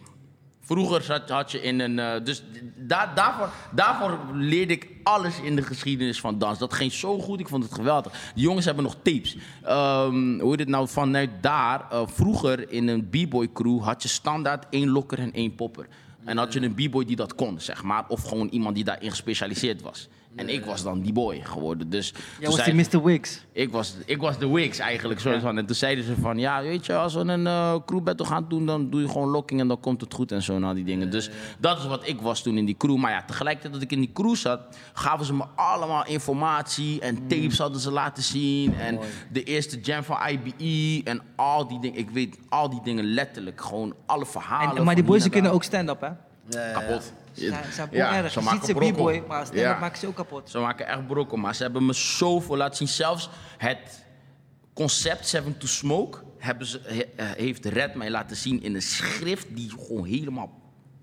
Vroeger 0.69 1.03
zat, 1.03 1.29
had 1.29 1.53
je 1.53 1.63
in 1.63 1.81
een. 1.81 1.99
eh, 1.99 2.25
dus 2.25 2.43
da, 2.77 3.13
daarvoor, 3.15 3.51
daarvoor 3.73 4.19
leerde 4.33 4.73
ik 4.73 4.89
alles 5.03 5.41
in 5.41 5.57
de 5.57 5.63
geschiedenis 5.63 6.21
van 6.21 6.39
dans. 6.39 6.59
Dat 6.59 6.75
ging 6.75 6.93
zo 6.93 7.19
goed, 7.19 7.41
ik 7.41 7.49
vond 7.49 7.65
het 7.65 7.75
geweldig. 7.75 8.13
Die 8.35 8.45
jongens 8.45 8.65
hebben 8.65 8.85
nog 8.85 8.97
tapes. 9.03 9.37
Ehm, 9.63 10.39
hoe 10.39 10.51
heet 10.51 10.59
het 10.59 10.69
nou? 10.69 10.89
Vanuit 10.89 11.31
daar, 11.41 11.87
eh, 11.91 12.03
vroeger 12.07 12.71
in 12.71 12.89
een 12.89 13.09
b-boy 13.09 13.53
crew 13.53 13.83
had 13.83 14.03
je 14.03 14.09
standaard 14.09 14.67
één 14.71 14.89
lokker 14.89 15.19
en 15.19 15.33
één 15.33 15.55
popper. 15.55 15.87
En 16.25 16.37
had 16.37 16.53
je 16.53 16.61
een 16.63 16.75
b-boy 16.75 17.05
die 17.05 17.17
dat 17.17 17.35
kon, 17.35 17.61
zeg 17.61 17.83
maar. 17.83 18.05
Of 18.09 18.23
gewoon 18.23 18.49
iemand 18.49 18.75
die 18.75 18.85
daarin 18.85 19.11
gespecialiseerd 19.11 19.83
was. 19.83 20.09
En 20.39 20.49
ik 20.49 20.65
was 20.65 20.83
dan 20.83 21.01
die 21.01 21.13
boy 21.13 21.41
geworden. 21.45 21.91
Dus 21.91 22.11
toen 22.13 22.23
Jij 22.41 22.51
was 22.51 22.65
die 22.65 22.75
Mr. 22.75 23.03
Wiggs. 23.05 23.45
ik 23.53 23.71
was, 23.71 23.95
ik 24.05 24.21
was 24.21 24.39
de 24.39 24.49
Wigs 24.49 24.79
eigenlijk. 24.79 25.21
Soort 25.21 25.41
van. 25.41 25.59
En 25.59 25.67
toen 25.67 25.77
zeiden 25.77 26.05
ze 26.05 26.15
van, 26.21 26.39
ja, 26.39 26.63
weet 26.63 26.87
je, 26.87 26.95
als 26.97 27.15
we 27.15 27.21
een 27.21 27.47
eh 27.47 27.75
crew 27.87 28.03
battle 28.03 28.27
gaan 28.27 28.45
doen, 28.49 28.67
dan 28.67 28.91
doe 28.91 29.01
je 29.01 29.09
gewoon 29.09 29.29
locking 29.29 29.61
en 29.61 29.69
dan 29.69 29.81
komt 29.81 30.01
het 30.01 30.15
goed 30.15 30.33
en 30.33 30.43
zo 30.43 30.55
en 30.55 30.65
al 30.65 30.75
die 30.75 30.85
dingen. 30.85 31.11
Dus 31.11 31.31
dat 31.59 31.79
is 31.79 31.87
wat 31.87 32.09
ik 32.09 32.21
was 32.21 32.43
toen 32.43 32.57
in 32.59 32.65
die 32.65 32.77
crew. 32.77 32.97
Maar 32.97 33.11
ja, 33.11 33.23
tegelijkertijd 33.25 33.73
dat 33.73 33.83
ik 33.83 33.93
in 33.93 34.01
die 34.01 34.13
crew 34.13 34.35
zat, 34.35 34.61
gaven 34.93 35.27
ze 35.27 35.35
me 35.35 35.45
allemaal 35.55 36.07
informatie 36.07 37.01
en 37.01 37.15
Mm. 37.15 37.29
tapes 37.29 37.59
hadden 37.59 37.81
ze 37.81 37.91
laten 37.91 38.23
zien. 38.23 38.75
En 38.75 38.99
de 39.33 39.43
eerste 39.43 39.81
jam 39.81 40.03
van 40.03 40.17
IBE 40.29 41.01
en 41.11 41.21
al 41.37 41.69
die 41.69 41.81
dingen. 41.81 41.99
Ik 41.99 42.11
weet 42.11 42.39
al 42.49 42.71
die 42.71 42.81
dingen 42.83 43.05
letterlijk. 43.05 43.61
Gewoon 43.61 43.95
alle 44.07 44.27
verhalen. 44.27 44.77
En, 44.77 44.85
maar 44.85 44.95
die 44.95 45.05
boys 45.05 45.23
die 45.23 45.31
kunnen 45.31 45.53
ook 45.53 45.63
stand-up, 45.63 46.01
hè? 46.01 46.09
daar. 46.49 46.73
kapot. 46.73 47.13
Ze 47.39 47.87
Ja, 47.91 48.15
erg. 48.17 48.33
ze 48.33 48.39
Je 48.39 48.45
maken 48.45 48.59
ziet 48.59 48.67
ze 48.69 48.75
brokkel. 48.75 48.95
b-boy, 49.05 49.23
maar 49.29 49.45
stand-up 49.47 49.65
Ja. 49.65 49.79
maken 49.79 49.99
ze 49.99 50.07
ook 50.07 50.15
kapot. 50.15 50.51
Ze 50.51 50.59
maken 50.59 50.87
echt 50.87 51.07
brokken, 51.07 51.41
maar 51.41 51.55
ze 51.55 51.63
hebben 51.63 51.87
me 51.87 51.93
zoveel 51.93 52.57
laten 52.57 52.77
zien. 52.77 52.89
Zelfs 52.89 53.31
het 53.59 54.05
concept 54.75 55.27
Seven 55.27 55.59
to 55.59 55.67
Smoke 55.67 56.19
hebben 56.39 56.67
ze, 56.67 56.81
he- 56.85 57.01
eh, 57.17 57.27
heeft 57.37 57.65
Red 57.65 57.95
mij 57.95 58.11
laten 58.11 58.37
zien 58.37 58.63
in 58.63 58.75
een 58.75 58.83
schrift 58.83 59.47
die 59.57 59.71
gewoon 59.71 60.05
helemaal 60.05 60.51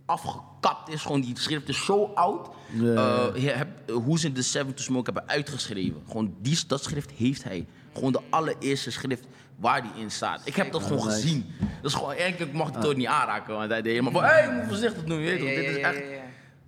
afgekapt 0.05 0.89
is. 0.89 1.01
Gewoon 1.01 1.21
die 1.21 1.39
schrift 1.39 1.69
is 1.69 1.86
zo 1.86 2.03
oud. 2.15 2.47
Eh, 2.73 3.25
je 3.36 3.49
hebt, 3.49 3.89
eh, 3.89 3.95
hoe 3.95 4.19
ze 4.19 4.31
de 4.31 4.41
Seven 4.41 4.73
to 4.73 4.83
Smoke 4.83 5.11
hebben 5.11 5.29
uitgeschreven. 5.36 6.01
Gewoon 6.07 6.36
die, 6.41 6.59
dat 6.67 6.83
schrift 6.83 7.11
heeft 7.11 7.43
hij. 7.43 7.65
Gewoon 7.93 8.11
de 8.11 8.21
allereerste 8.29 8.91
schrift 8.91 9.23
waar 9.55 9.81
die 9.81 9.91
in 10.01 10.11
staat. 10.11 10.41
Ik 10.43 10.55
heb 10.55 10.71
dat 10.71 10.83
gewoon 10.83 11.05
nice. 11.05 11.21
gezien. 11.21 11.45
Dat 11.81 11.91
is 11.91 11.97
gewoon, 11.97 12.13
eigenlijk 12.13 12.53
mag 12.53 12.67
ik 12.69 12.75
het 12.75 12.86
ook 12.86 12.95
niet 12.95 13.07
aanraken. 13.07 13.53
Want 13.55 13.69
hij 13.71 13.81
deed 13.81 13.91
helemaal 13.91 14.11
van, 14.11 14.23
hé, 14.23 14.29
hey, 14.29 14.51
moet 14.55 14.67
voorzichtig 14.67 15.03
doen. 15.03 15.19
Je 15.19 15.25
weet 15.25 15.39
toch, 15.39 15.47
dit 15.47 15.65
is 15.65 15.77
echt... 15.77 16.01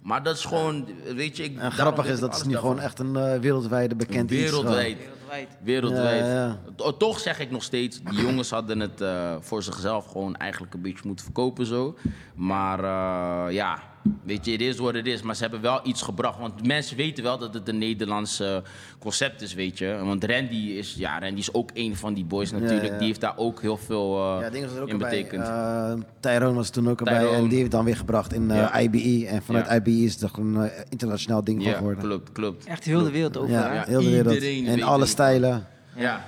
Maar 0.07 0.23
dat 0.23 0.35
is 0.37 0.45
gewoon, 0.45 0.85
weet 1.15 1.37
je... 1.37 1.43
Ik, 1.43 1.57
En 1.57 1.71
grappig 1.71 2.05
is, 2.05 2.19
dat 2.19 2.35
is 2.35 2.43
nu 2.43 2.51
daarvan. 2.51 2.71
gewoon 2.71 2.85
echt 2.85 2.99
een 2.99 3.15
eh, 3.15 3.39
wereldwijde 3.39 3.95
bekend 3.95 4.31
iets. 4.31 4.41
Wereldwijd. 4.41 4.97
Wereldwijd. 4.97 5.47
Wereldwijd. 5.63 6.25
Ja, 6.25 6.59
ja, 6.77 6.91
Toch 6.91 7.19
zeg 7.19 7.39
ik 7.39 7.51
nog 7.51 7.63
steeds, 7.63 8.01
die 8.03 8.21
jongens 8.21 8.49
hadden 8.49 8.79
het 8.79 9.01
eh, 9.01 9.35
voor 9.39 9.63
zichzelf 9.63 10.05
gewoon 10.05 10.35
eigenlijk 10.35 10.73
een 10.73 10.81
beetje 10.81 11.03
moeten 11.05 11.25
verkopen 11.25 11.65
zo. 11.65 11.97
Maar 12.35 12.79
eh, 12.79 13.53
ja, 13.53 13.79
weet 14.23 14.45
je, 14.45 14.51
het 14.51 14.61
is 14.61 14.77
wat 14.77 14.93
het 14.93 15.05
is. 15.07 15.21
Maar 15.21 15.35
ze 15.35 15.41
hebben 15.41 15.61
wel 15.61 15.79
iets 15.83 16.01
gebracht. 16.01 16.39
Want 16.39 16.67
mensen 16.67 16.97
weten 16.97 17.23
wel 17.23 17.37
dat 17.37 17.53
het 17.53 17.67
een 17.67 17.77
Nederlands 17.77 18.39
eh, 18.39 18.57
concept 18.99 19.41
is, 19.41 19.53
weet 19.53 19.77
je. 19.77 19.97
Want 20.03 20.23
Randy 20.23 20.55
is, 20.55 20.95
ja, 20.97 21.19
Randy 21.19 21.39
is 21.39 21.53
ook 21.53 21.69
een 21.73 21.95
van 21.95 22.13
die 22.13 22.25
boys 22.25 22.51
natuurlijk. 22.51 22.85
ja. 22.91 22.97
Die 22.97 23.07
heeft 23.07 23.21
daar 23.21 23.37
ook 23.37 23.61
heel 23.61 23.77
veel 23.77 24.15
eh, 24.35 24.41
Ja, 24.41 24.49
dingen 24.49 24.67
was 24.67 24.77
er 24.77 24.83
ook 24.83 24.89
in 24.89 24.97
bij. 24.97 25.09
betekend. 25.09 25.43
Eh, 25.47 25.93
Tyrone 26.19 26.53
was 26.53 26.69
toen 26.69 26.89
ook 26.89 26.99
erbij 26.99 27.17
Tyrone. 27.19 27.35
en 27.37 27.41
die 27.43 27.51
heeft 27.51 27.61
het 27.63 27.71
dan 27.71 27.85
weer 27.85 27.97
gebracht 27.97 28.33
in 28.33 28.51
eh, 28.51 28.57
Ja. 28.57 28.79
IBE. 28.79 29.27
En 29.27 29.41
vanuit 29.41 29.65
Ja. 29.65 29.75
IBE 29.75 29.91
is 30.03 30.11
het 30.11 30.19
toch 30.19 30.37
een 30.37 30.69
internationaal 30.89 31.43
ding 31.43 31.61
van 31.61 31.71
ja, 31.71 31.77
geworden. 31.77 32.03
klopt, 32.03 32.31
klopt. 32.31 32.65
Echt 32.65 32.83
heel 32.83 33.03
de 33.03 33.11
wereld 33.11 33.37
over. 33.37 33.51
Ja, 33.51 33.83
heel 33.87 34.01
de 34.01 34.09
wereld. 34.09 34.33
iedereen 34.33 34.67
En 34.67 34.81
alle 34.83 35.05
stijlen. 35.05 35.67
Ja. 35.97 36.25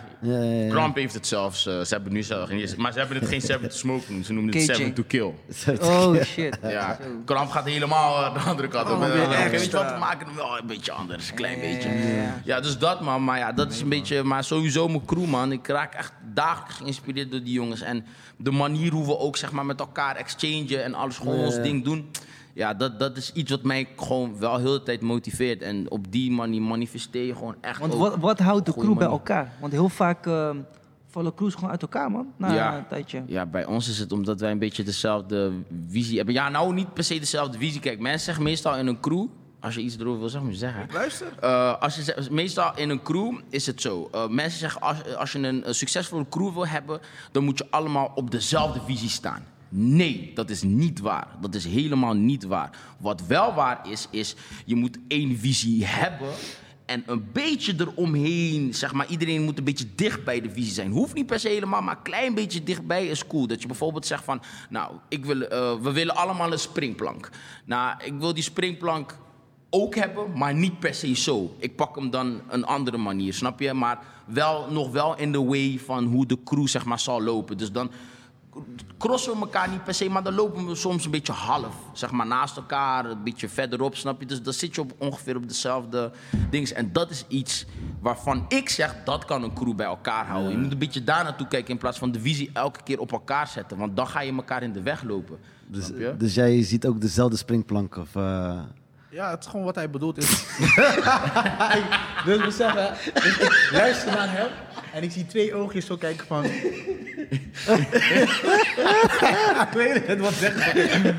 Trump 0.69 0.95
heeft 0.95 1.13
het 1.13 1.27
zelfs, 1.27 1.65
eh, 1.65 1.81
ze 1.81 1.93
hebben 1.93 2.13
nu 2.13 2.23
zelf, 2.23 2.75
maar 2.77 2.91
ze 2.91 2.99
hebben 2.99 3.17
het 3.17 3.27
geen 3.27 3.41
seven 3.41 3.69
to 3.69 3.75
smoke 3.75 4.05
genoemd. 4.05 4.25
Ze 4.25 4.33
noemen 4.33 4.53
het 4.53 4.65
KJ. 4.65 4.73
seven 4.73 4.93
to 4.93 5.03
kill. 5.07 5.33
Oh 5.81 6.21
shit. 6.23 6.57
Ja, 6.61 6.97
Kramp 7.25 7.49
gaat 7.49 7.65
helemaal 7.65 8.25
eh, 8.25 8.33
de 8.33 8.49
andere 8.49 8.67
kant 8.67 8.91
op. 8.91 8.99
Weet 8.99 9.65
je 9.65 9.71
wat, 9.71 9.91
we 9.91 9.97
maken 9.99 10.27
hem 10.27 10.35
wel 10.35 10.57
een 10.57 10.67
beetje 10.67 10.91
anders, 10.91 11.29
een 11.29 11.35
klein 11.35 11.59
beetje. 11.59 11.89
ja. 11.89 12.41
Ja, 12.43 12.59
dus 12.59 12.77
dat 12.77 13.01
man, 13.01 13.23
maar 13.23 13.37
ja, 13.37 13.51
dat 13.51 13.71
is 13.71 13.81
een 13.81 13.89
beetje, 13.89 14.23
maar 14.23 14.43
sowieso 14.43 14.87
mijn 14.87 15.05
crew 15.05 15.25
man. 15.25 15.51
Ik 15.51 15.67
raak 15.67 15.93
echt 15.93 16.13
dagelijks 16.33 16.75
geïnspireerd 16.75 17.31
door 17.31 17.43
die 17.43 17.53
jongens. 17.53 17.81
En 17.81 18.05
de 18.37 18.51
manier 18.51 18.91
hoe 18.91 19.05
we 19.05 19.17
ook 19.17 19.37
zeg 19.37 19.51
maar 19.51 19.65
met 19.65 19.79
elkaar 19.79 20.15
exchangen 20.15 20.83
en 20.83 20.93
alles 20.93 21.17
gewoon 21.17 21.39
ons 21.39 21.55
ding 21.61 21.83
doen. 21.83 22.09
Ja, 22.53 22.73
dat, 22.73 22.99
dat 22.99 23.17
is 23.17 23.31
iets 23.33 23.51
wat 23.51 23.63
mij 23.63 23.87
gewoon 23.95 24.39
wel 24.39 24.57
heel 24.57 24.71
de 24.71 24.83
tijd 24.83 25.01
motiveert. 25.01 25.61
En 25.61 25.91
op 25.91 26.11
die 26.11 26.31
manier 26.31 26.61
manifesteer 26.61 27.25
je 27.25 27.35
gewoon 27.35 27.55
echt 27.61 27.79
Want 27.79 27.93
ook 27.93 27.99
wat, 27.99 28.15
wat 28.19 28.39
houdt 28.39 28.65
de 28.65 28.73
crew 28.73 28.97
bij 28.97 29.07
elkaar? 29.07 29.53
Want 29.59 29.71
heel 29.71 29.89
vaak 29.89 30.25
ehm, 30.27 30.57
vallen 31.07 31.33
crews 31.35 31.53
gewoon 31.53 31.69
uit 31.69 31.81
elkaar, 31.81 32.11
man. 32.11 32.27
Na 32.37 32.53
Ja. 32.53 32.77
een 32.77 32.87
tijdje. 32.87 33.23
Ja, 33.27 33.45
bij 33.45 33.65
ons 33.65 33.89
is 33.89 33.99
het 33.99 34.11
omdat 34.11 34.39
wij 34.39 34.51
een 34.51 34.59
beetje 34.59 34.83
dezelfde 34.83 35.51
visie 35.89 36.17
hebben. 36.17 36.33
Ja, 36.33 36.49
nou 36.49 36.73
niet 36.73 36.93
per 36.93 37.03
se 37.03 37.19
dezelfde 37.19 37.57
visie. 37.57 37.79
Kijk, 37.81 37.99
mensen 37.99 38.25
zeggen 38.25 38.43
meestal 38.43 38.77
in 38.77 38.87
een 38.87 38.99
crew, 38.99 39.25
als 39.59 39.75
je 39.75 39.81
iets 39.81 39.97
erover 39.97 40.19
wil 40.19 40.29
zeggen, 40.29 40.49
moet 40.49 40.59
je 40.59 40.65
zeggen. 40.65 40.87
Luister. 40.93 41.27
Eh, 41.41 41.79
als 41.81 41.95
je 41.95 42.01
zegt- 42.03 42.29
meestal 42.29 42.71
in 42.75 42.89
een 42.89 43.01
crew 43.01 43.39
is 43.49 43.65
het 43.65 43.81
zo. 43.81 44.09
Eh, 44.11 44.27
mensen 44.27 44.59
zeggen 44.59 44.81
als, 44.81 45.15
als 45.15 45.31
je 45.31 45.39
een, 45.39 45.67
een 45.67 45.75
succesvolle 45.75 46.25
crew 46.29 46.53
wil 46.53 46.67
hebben, 46.67 46.99
dan 47.31 47.43
moet 47.43 47.57
je 47.57 47.67
allemaal 47.69 48.11
op 48.15 48.31
dezelfde 48.31 48.79
visie 48.85 49.09
staan. 49.09 49.45
Nee, 49.69 50.31
dat 50.33 50.49
is 50.49 50.61
niet 50.61 50.99
waar. 50.99 51.27
Dat 51.41 51.55
is 51.55 51.65
helemaal 51.65 52.13
niet 52.13 52.43
waar. 52.43 52.69
Wat 52.97 53.27
wel 53.27 53.53
waar 53.53 53.89
is, 53.89 54.07
is 54.11 54.35
je 54.65 54.75
moet 54.75 54.97
één 55.07 55.37
visie 55.37 55.85
hebben. 55.85 56.29
En 56.85 57.03
een 57.05 57.29
beetje 57.31 57.73
eromheen, 57.77 58.73
zeg 58.73 58.93
maar, 58.93 59.07
iedereen 59.07 59.43
moet 59.43 59.57
een 59.57 59.63
beetje 59.63 59.95
dicht 59.95 60.23
bij 60.23 60.41
de 60.41 60.49
visie 60.49 60.73
zijn. 60.73 60.91
Hoeft 60.91 61.13
niet 61.13 61.25
per 61.25 61.39
se 61.39 61.47
helemaal, 61.47 61.81
maar 61.81 61.95
een 61.95 62.01
klein 62.01 62.33
beetje 62.33 62.63
dichtbij 62.63 63.07
is 63.07 63.27
cool. 63.27 63.47
Dat 63.47 63.61
je 63.61 63.67
bijvoorbeeld 63.67 64.05
zegt 64.05 64.23
van, 64.23 64.41
nou, 64.69 64.91
ik 65.07 65.25
wil, 65.25 65.41
eh, 65.41 65.81
we 65.81 65.91
willen 65.91 66.15
allemaal 66.15 66.51
een 66.51 66.59
springplank. 66.59 67.29
Nou, 67.65 68.03
ik 68.03 68.13
wil 68.19 68.33
die 68.33 68.43
springplank 68.43 69.17
ook 69.69 69.95
hebben, 69.95 70.37
maar 70.37 70.53
niet 70.53 70.79
per 70.79 70.93
se 70.93 71.15
zo. 71.15 71.55
Ik 71.57 71.75
pak 71.75 71.95
hem 71.95 72.09
dan 72.09 72.41
een 72.47 72.65
andere 72.65 72.97
manier, 72.97 73.33
snap 73.33 73.59
je? 73.59 73.73
Maar 73.73 73.99
wel, 74.25 74.71
nog 74.71 74.91
wel 74.91 75.17
in 75.17 75.31
de 75.31 75.43
way 75.43 75.79
van 75.85 76.05
hoe 76.05 76.25
de 76.25 76.37
crew 76.43 76.67
zeg 76.67 76.85
maar 76.85 76.99
zal 76.99 77.21
lopen. 77.21 77.57
Dus 77.57 77.71
dan 77.71 77.91
crossen 78.97 79.33
we 79.33 79.39
elkaar 79.39 79.69
niet 79.69 79.83
per 79.83 79.93
se, 79.93 80.09
maar 80.09 80.23
dan 80.23 80.33
lopen 80.33 80.67
we 80.67 80.75
soms 80.75 81.05
een 81.05 81.11
beetje 81.11 81.33
half. 81.33 81.75
Zeg 81.93 82.11
maar 82.11 82.27
naast 82.27 82.57
elkaar, 82.57 83.05
een 83.05 83.23
beetje 83.23 83.49
verderop, 83.49 83.95
snap 83.95 84.19
je? 84.19 84.25
Dus 84.25 84.41
dan 84.41 84.53
zit 84.53 84.75
je 84.75 84.81
op, 84.81 84.93
ongeveer 84.97 85.35
op 85.35 85.47
dezelfde 85.47 86.11
dingen. 86.49 86.75
En 86.75 86.91
dat 86.91 87.09
is 87.09 87.25
iets 87.27 87.65
waarvan 87.99 88.45
ik 88.47 88.69
zeg, 88.69 88.95
dat 89.05 89.25
kan 89.25 89.43
een 89.43 89.53
crew 89.53 89.75
bij 89.75 89.85
elkaar 89.85 90.25
houden. 90.25 90.51
Je 90.51 90.57
moet 90.57 90.71
een 90.71 90.77
beetje 90.77 91.03
daar 91.03 91.23
naartoe 91.23 91.47
kijken 91.47 91.69
in 91.69 91.77
plaats 91.77 91.97
van 91.97 92.11
de 92.11 92.19
visie 92.19 92.49
elke 92.53 92.83
keer 92.83 92.99
op 92.99 93.11
elkaar 93.11 93.47
zetten. 93.47 93.77
Want 93.77 93.95
dan 93.95 94.07
ga 94.07 94.21
je 94.21 94.33
elkaar 94.33 94.63
in 94.63 94.73
de 94.73 94.81
weg 94.81 95.03
lopen. 95.03 95.37
Dus, 95.67 95.85
snap 95.85 95.99
je? 95.99 96.15
dus 96.17 96.33
jij 96.33 96.63
ziet 96.63 96.85
ook 96.85 97.01
dezelfde 97.01 97.37
springplank? 97.37 97.95
Of, 97.97 98.15
eh, 98.15 98.59
Ja, 99.09 99.29
het 99.29 99.43
is 99.43 99.49
gewoon 99.49 99.65
wat 99.65 99.75
hij 99.75 99.89
bedoelt 99.89 100.17
is. 100.17 100.29
dus 102.25 102.37
we 102.37 102.51
zeggen, 102.51 102.93
dus 103.23 103.37
ik 103.37 103.69
luister 103.71 104.11
naar 104.11 104.31
hem 104.31 104.49
en 104.93 105.03
ik 105.03 105.11
zie 105.11 105.25
twee 105.25 105.53
oogjes 105.53 105.85
zo 105.85 105.95
kijken 105.97 106.25
van. 106.25 106.45
ik 109.69 109.69
weet 109.73 110.07
het, 110.07 110.19
wat 110.19 110.33
zeggen 110.33 111.17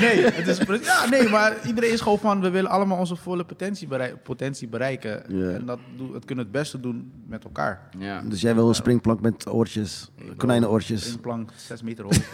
Nee, 0.00 0.24
het 0.24 0.46
is, 0.46 0.58
ja, 0.86 1.08
nee, 1.08 1.28
maar 1.28 1.56
iedereen 1.66 1.92
is 1.92 2.00
gewoon 2.00 2.18
van, 2.18 2.40
we 2.40 2.50
willen 2.50 2.70
allemaal 2.70 2.98
onze 2.98 3.16
volle 3.16 3.44
potentie, 3.44 3.88
potentie 4.22 4.68
bereiken. 4.68 5.26
En 5.54 5.66
dat, 5.66 5.78
doen- 5.96 6.12
dat 6.12 6.24
kunnen 6.24 6.44
we 6.44 6.50
het 6.50 6.60
beste 6.60 6.80
doen 6.80 7.12
met 7.26 7.44
elkaar. 7.44 7.88
Ja. 7.98 8.20
dus 8.20 8.40
jij 8.40 8.54
wil 8.54 8.68
een 8.68 8.74
springplank 8.74 9.20
met 9.20 9.48
oortjes, 9.48 10.10
konijnenoortjes. 10.36 11.12
Een 11.12 11.20
plank, 11.20 11.50
zes 11.56 11.82
meter 11.82 12.04
hoog. 12.04 12.16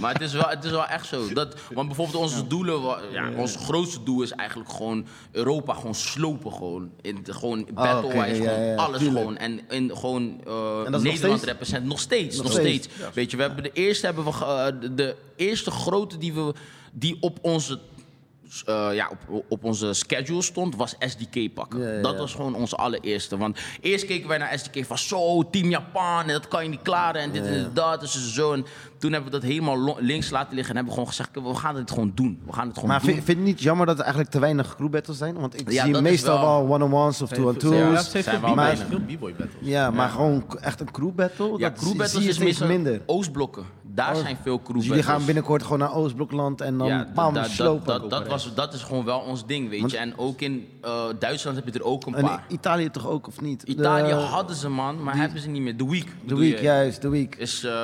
Maar 0.00 0.12
het 0.12 0.22
is 0.22 0.32
wel, 0.32 0.48
het 0.48 0.64
is 0.64 0.70
wel 0.70 0.86
echt 0.86 1.06
zo. 1.06 1.32
Dat, 1.32 1.56
want 1.74 1.86
bijvoorbeeld 1.86 2.16
onze 2.22 2.46
doelen, 2.46 2.80
ja, 3.12 3.30
ons 3.36 3.56
grootste 3.56 4.02
doel 4.02 4.22
is 4.22 4.30
eigenlijk 4.32 4.70
gewoon 4.70 5.06
Europa 5.30 5.74
gewoon 5.74 5.94
slopen 5.94 6.52
gewoon. 6.52 6.90
In, 7.00 7.18
gewoon 7.22 7.68
battle 7.74 8.04
oké, 8.10 8.24
wise, 8.24 8.42
ja, 8.42 8.48
gewoon 8.50 8.64
ja, 8.66 8.74
alles 8.74 8.98
tuurlijk. 8.98 9.18
gewoon. 9.18 9.36
En, 9.36 9.55
en 9.68 9.96
gewoon 9.96 10.40
dat 10.44 10.54
is 10.86 10.90
nog 10.90 11.02
Nederland 11.02 11.20
steeds? 11.20 11.44
represent. 11.44 11.84
Nog 11.86 12.00
steeds, 12.00 12.36
nog, 12.36 12.44
Nog 12.44 12.52
steeds. 12.54 12.88
steeds. 12.94 13.14
Weet 13.14 13.30
je, 13.30 13.36
we 13.36 13.42
hebben 13.42 13.62
de 13.62 13.70
eerste 13.72 14.06
hebben 14.06 14.24
we 14.24 14.30
eh, 14.30 14.66
de 14.96 15.16
eerste 15.36 15.70
grote 15.70 16.18
die 16.18 16.32
we 16.32 16.52
die 16.92 17.16
op 17.20 17.38
onze 17.42 17.78
eh, 18.66 18.88
ja, 18.94 19.10
op, 19.28 19.44
op 19.48 19.64
onze 19.64 19.92
schedule 19.92 20.42
stond, 20.42 20.76
was 20.76 20.94
SDK 20.98 21.54
pakken. 21.54 21.80
Ja, 21.80 21.90
ja, 21.92 22.02
Dat 22.02 22.12
ja. 22.12 22.18
was 22.18 22.34
gewoon 22.34 22.54
onze 22.54 22.76
allereerste. 22.76 23.36
Want 23.36 23.58
eerst 23.80 24.04
keken 24.06 24.28
wij 24.28 24.38
naar 24.38 24.58
SDK 24.58 24.84
van 24.84 24.98
zo, 24.98 25.50
Team 25.50 25.68
Japan, 25.70 26.20
en 26.22 26.32
dat 26.32 26.48
kan 26.48 26.62
je 26.62 26.68
niet 26.68 26.82
klaren, 26.82 27.20
en 27.22 27.32
dit 27.32 27.46
en 27.46 27.70
dat, 27.74 28.00
dus 28.00 28.34
zo. 28.34 28.52
En 28.52 28.64
toen 28.98 29.12
hebben 29.12 29.30
we 29.32 29.38
dat 29.38 29.48
helemaal 29.50 29.96
links 30.00 30.30
laten 30.30 30.54
liggen 30.54 30.70
en 30.76 30.84
hebben 30.84 30.84
we 30.94 31.00
gewoon 31.00 31.08
gezegd, 31.08 31.30
we 31.54 31.54
gaan 31.60 31.76
het 31.76 31.90
gewoon 31.90 32.12
doen. 32.14 32.40
We 32.46 32.52
gaan 32.52 32.66
het 32.66 32.74
gewoon 32.74 32.90
Maar 32.90 33.00
doen. 33.00 33.08
vind, 33.10 33.24
vind 33.24 33.38
je 33.38 33.44
het 33.44 33.52
niet 33.54 33.62
jammer 33.62 33.86
dat 33.86 33.94
er 33.96 34.02
eigenlijk 34.02 34.32
te 34.32 34.40
weinig 34.40 34.76
crew 34.76 34.90
battles 34.90 35.18
zijn? 35.18 35.34
Want 35.34 35.60
ik 35.60 35.70
Ja, 35.72 35.84
zie 35.84 36.00
meestal 36.00 36.40
wel- 36.40 36.68
one-on-ones 36.74 37.22
of 37.22 37.30
Ja, 37.30 37.36
two-on-twos. 37.36 38.10
zijn 38.10 38.40
wel 38.40 38.54
maar- 38.54 38.64
weinig. 38.64 38.86
veel 38.88 39.00
b-boy 39.16 39.34
battles. 39.38 39.60
Ja, 39.68 39.90
maar 39.90 40.08
gewoon 40.08 40.44
echt 40.60 40.80
een 40.80 40.90
crew 40.90 41.10
battle, 41.14 41.58
ja, 41.58 41.68
dat 41.68 41.78
crew 41.78 41.88
battles 41.88 42.10
zie 42.12 42.22
je 42.22 42.28
is 42.28 42.38
meestal 42.38 42.66
minder. 42.66 43.00
Oostblokken. 43.06 43.64
Daar 43.96 44.14
Oh. 44.14 44.20
zijn 44.20 44.36
veel 44.42 44.62
crew 44.62 44.76
Dus 44.76 44.86
jullie 44.86 45.02
gaan 45.02 45.24
binnenkort 45.24 45.62
gewoon 45.62 45.78
naar 45.78 45.94
Oostblokland 45.94 46.60
en 46.60 46.78
dan 46.78 46.86
Ja, 46.86 47.06
bam, 47.14 47.36
slopen. 47.44 47.86
dat, 48.00 48.10
dat, 48.10 48.26
was, 48.26 48.54
dat 48.54 48.74
is 48.74 48.82
gewoon 48.82 49.04
wel 49.04 49.18
ons 49.18 49.46
ding, 49.46 49.68
weet 49.68 49.90
je. 49.90 49.96
En 49.96 50.18
ook 50.18 50.40
in 50.40 50.68
eh, 50.82 51.04
Duitsland 51.18 51.56
heb 51.56 51.66
je 51.66 51.72
er 51.72 51.84
ook 51.84 52.06
een 52.06 52.14
En 52.14 52.24
paar. 52.24 52.44
Italië 52.48 52.90
toch 52.90 53.06
ook, 53.08 53.26
of 53.26 53.40
niet? 53.40 53.62
Italië 53.62 54.08
De- 54.08 54.14
hadden 54.14 54.56
ze, 54.56 54.68
man, 54.68 55.02
maar 55.02 55.16
hebben 55.16 55.40
ze 55.40 55.48
niet 55.48 55.62
meer. 55.62 55.76
The 55.76 55.88
Week. 55.90 56.04
De 56.06 56.10
bedoel 56.22 56.38
week, 56.38 56.60
juist, 56.60 57.02
de 57.02 57.08
week. 57.08 57.34
Is 57.36 57.64
eh 57.64 57.82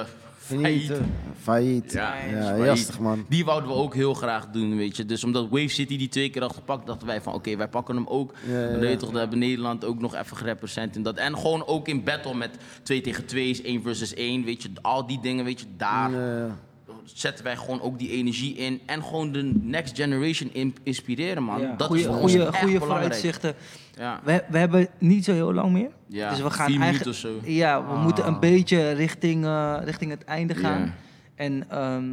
Failliet. 0.60 1.00
failliet. 1.40 1.92
Ja, 1.92 2.14
Ja, 2.14 2.22
is 2.22 2.32
ja 2.32 2.42
failliet. 2.42 2.66
lastig 2.66 2.98
man. 2.98 3.24
Die 3.28 3.44
wouden 3.44 3.68
we 3.70 3.74
ook 3.76 3.94
heel 3.94 4.14
graag 4.14 4.46
doen, 4.50 4.76
weet 4.76 4.96
je. 4.96 5.06
Dus 5.06 5.24
omdat 5.24 5.48
Wave 5.50 5.68
City 5.68 5.96
die 5.98 6.08
twee 6.08 6.30
keer 6.30 6.42
had 6.42 6.54
gepakt, 6.54 6.86
dachten 6.86 7.06
wij 7.06 7.20
van... 7.22 7.34
oké, 7.34 7.56
wij 7.56 7.68
pakken 7.68 7.94
hem 7.96 8.06
ook. 8.06 8.32
Ja, 8.46 8.60
ja, 8.60 8.70
Dan 8.70 8.80
weet 8.80 8.90
je 8.90 8.96
toch, 8.96 9.10
dan 9.10 9.20
hebben 9.20 9.38
Nederland 9.38 9.84
ook 9.84 10.00
nog 10.00 10.14
even 10.14 10.36
gerepresent 10.36 10.96
in 10.96 11.02
dat. 11.02 11.16
En 11.16 11.36
gewoon 11.36 11.66
ook 11.66 11.88
in 11.88 12.04
battle 12.04 12.34
met 12.34 12.50
2 12.82 13.00
tegen 13.00 13.26
2 13.26 13.48
is 13.48 13.62
1 13.62 13.82
versus 13.82 14.14
1, 14.14 14.44
weet 14.44 14.62
je. 14.62 14.70
Al 14.82 15.06
die 15.06 15.20
dingen, 15.20 15.44
weet 15.44 15.60
je, 15.60 15.66
daar 15.76 16.10
Ja. 16.10 16.56
Zetten 17.04 17.44
wij 17.44 17.56
gewoon 17.56 17.80
ook 17.80 17.98
die 17.98 18.10
energie 18.10 18.54
in. 18.54 18.80
En 18.86 19.02
gewoon 19.04 19.32
de 19.32 19.42
next 19.62 19.96
generation 19.96 20.50
in- 20.52 20.76
inspireren, 20.82 21.42
man. 21.42 21.60
Ja, 21.60 21.74
Dat 21.76 21.86
goeie, 21.86 22.00
is 22.02 22.06
voor 22.08 22.16
goeie, 22.16 22.38
ons 22.38 22.46
echt 22.48 22.58
goeie 22.62 22.78
belangrijk. 22.78 23.02
vooruitzichten. 23.14 23.54
Ja. 23.96 24.20
We, 24.24 24.44
we 24.50 24.58
hebben 24.58 24.88
niet 24.98 25.24
zo 25.24 25.32
heel 25.32 25.52
lang 25.52 25.72
meer. 25.72 25.90
Ja, 26.06 26.30
dus 26.30 26.40
we 26.40 26.50
gaan 26.50 26.66
vier 26.70 26.78
minuten 26.78 27.00
eigenlijk. 27.04 27.34
of 27.40 27.42
zo. 27.44 27.50
Ja, 27.50 27.86
we 27.92 27.98
moeten 27.98 28.26
een 28.26 28.40
beetje 28.40 28.90
richting, 28.90 29.44
eh, 29.44 29.76
richting 29.84 30.10
het 30.10 30.24
einde 30.24 30.54
gaan. 30.54 30.94
En 31.34 31.70
ehm, 31.70 32.04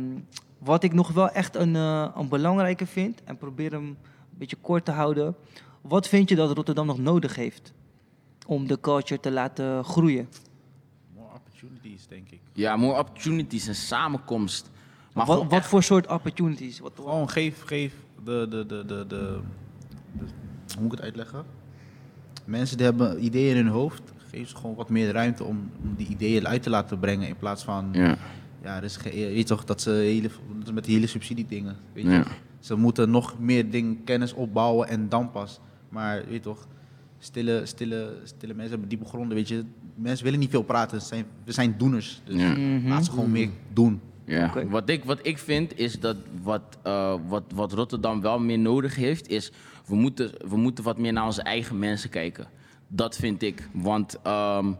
wat 0.57 0.83
ik 0.83 0.93
nog 0.93 1.11
wel 1.11 1.29
echt 1.29 1.55
een, 1.55 1.75
eh, 1.75 2.07
een 2.15 2.27
belangrijke 2.29 2.85
vind, 2.85 3.23
en 3.23 3.37
probeer 3.37 3.71
hem 3.71 3.85
een 3.85 3.97
beetje 4.37 4.57
kort 4.61 4.85
te 4.85 4.91
houden. 4.91 5.35
Wat 5.81 6.07
vind 6.07 6.29
je 6.29 6.35
dat 6.35 6.51
Rotterdam 6.55 6.85
nog 6.85 6.97
nodig 6.99 7.35
heeft 7.35 7.73
om 8.47 8.67
de 8.67 8.79
culture 8.79 9.19
te 9.19 9.31
laten 9.31 9.83
groeien? 9.83 10.29
More 11.15 11.27
opportunities, 11.35 12.07
denk 12.07 12.29
ik. 12.29 12.39
Ja, 12.53 12.75
more 12.75 12.99
opportunities 12.99 13.67
en 13.67 13.75
samenkomst. 13.75 14.69
Maar 15.27 15.35
wat 15.37 15.43
wat 15.43 15.59
echt- 15.59 15.67
voor 15.67 15.83
soort 15.83 16.07
opportunities? 16.07 16.79
Wat, 16.79 16.91
Gewoon 16.95 17.29
geef, 17.29 17.61
geef 17.65 17.93
de, 18.23 18.47
de, 18.49 18.65
de, 18.65 18.85
de, 18.85 18.85
de, 18.85 19.05
de- 19.07 19.39
hoe 20.73 20.81
moet 20.81 20.85
ik 20.85 20.91
het 20.91 21.01
uitleggen? 21.01 21.43
Mensen 22.45 22.77
die 22.77 22.85
hebben 22.85 23.23
ideeën 23.25 23.55
in 23.55 23.63
hun 23.63 23.73
hoofd, 23.73 24.01
geef 24.31 24.49
ze 24.49 24.55
gewoon 24.55 24.75
wat 24.75 24.89
meer 24.89 25.11
ruimte 25.11 25.43
om, 25.43 25.69
om 25.83 25.93
die 25.97 26.07
ideeën 26.07 26.47
uit 26.47 26.63
te 26.63 26.69
laten 26.69 26.99
brengen 26.99 27.27
in 27.27 27.37
plaats 27.37 27.63
van, 27.63 27.89
ja, 27.91 28.17
Ja. 28.63 28.75
er 28.77 28.83
is 28.83 28.97
ge- 28.97 29.19
je 29.19 29.25
weet 29.27 29.47
toch, 29.47 29.63
dat 29.65 29.81
ze 29.81 29.89
hele, 29.89 30.29
met 30.73 30.83
die 30.85 30.93
hele 30.95 31.07
subsidiedingen, 31.07 31.75
weet 31.93 32.03
je 32.03 32.09
Ja. 32.11 32.25
Ze 32.59 32.75
moeten 32.75 33.09
nog 33.09 33.39
meer 33.39 33.69
dingen, 33.69 34.03
kennis 34.03 34.33
opbouwen 34.33 34.87
en 34.87 35.09
dan 35.09 35.31
pas. 35.31 35.59
Maar 35.89 36.17
je 36.19 36.25
weet 36.29 36.43
toch, 36.43 36.67
stille, 37.19 37.61
stille, 37.65 38.13
stille 38.23 38.53
mensen 38.53 38.71
hebben 38.71 38.89
diepe 38.89 39.05
gronden, 39.05 39.35
weet 39.37 39.47
je. 39.47 39.63
Mensen 39.95 40.23
willen 40.25 40.39
niet 40.39 40.49
veel 40.49 40.63
praten, 40.63 41.01
ze 41.01 41.07
zijn, 41.07 41.25
we 41.43 41.51
zijn 41.51 41.75
doeners. 41.77 42.21
Dus 42.25 42.41
Ja. 42.41 42.49
Mhm. 42.51 42.87
laat 42.87 43.05
ze 43.05 43.11
gewoon 43.11 43.31
meer 43.31 43.49
doen. 43.73 44.01
Ja. 44.29 44.67
Wat, 44.67 44.89
ik, 44.89 45.03
wat 45.03 45.19
ik 45.21 45.37
vind 45.37 45.79
is 45.79 45.99
dat 45.99 46.15
wat, 46.41 46.61
eh, 46.83 47.15
wat, 47.27 47.43
wat 47.55 47.73
Rotterdam 47.73 48.21
wel 48.21 48.39
meer 48.39 48.59
nodig 48.59 48.95
heeft, 48.95 49.27
is 49.27 49.51
we 49.85 49.95
moeten, 49.95 50.31
we 50.47 50.57
moeten 50.57 50.83
wat 50.83 50.97
meer 50.97 51.13
naar 51.13 51.25
onze 51.25 51.41
eigen 51.41 51.79
mensen 51.79 52.09
kijken. 52.09 52.47
Dat 52.87 53.15
vind 53.15 53.41
ik. 53.41 53.69
Want 53.73 54.17
ehm, 54.23 54.71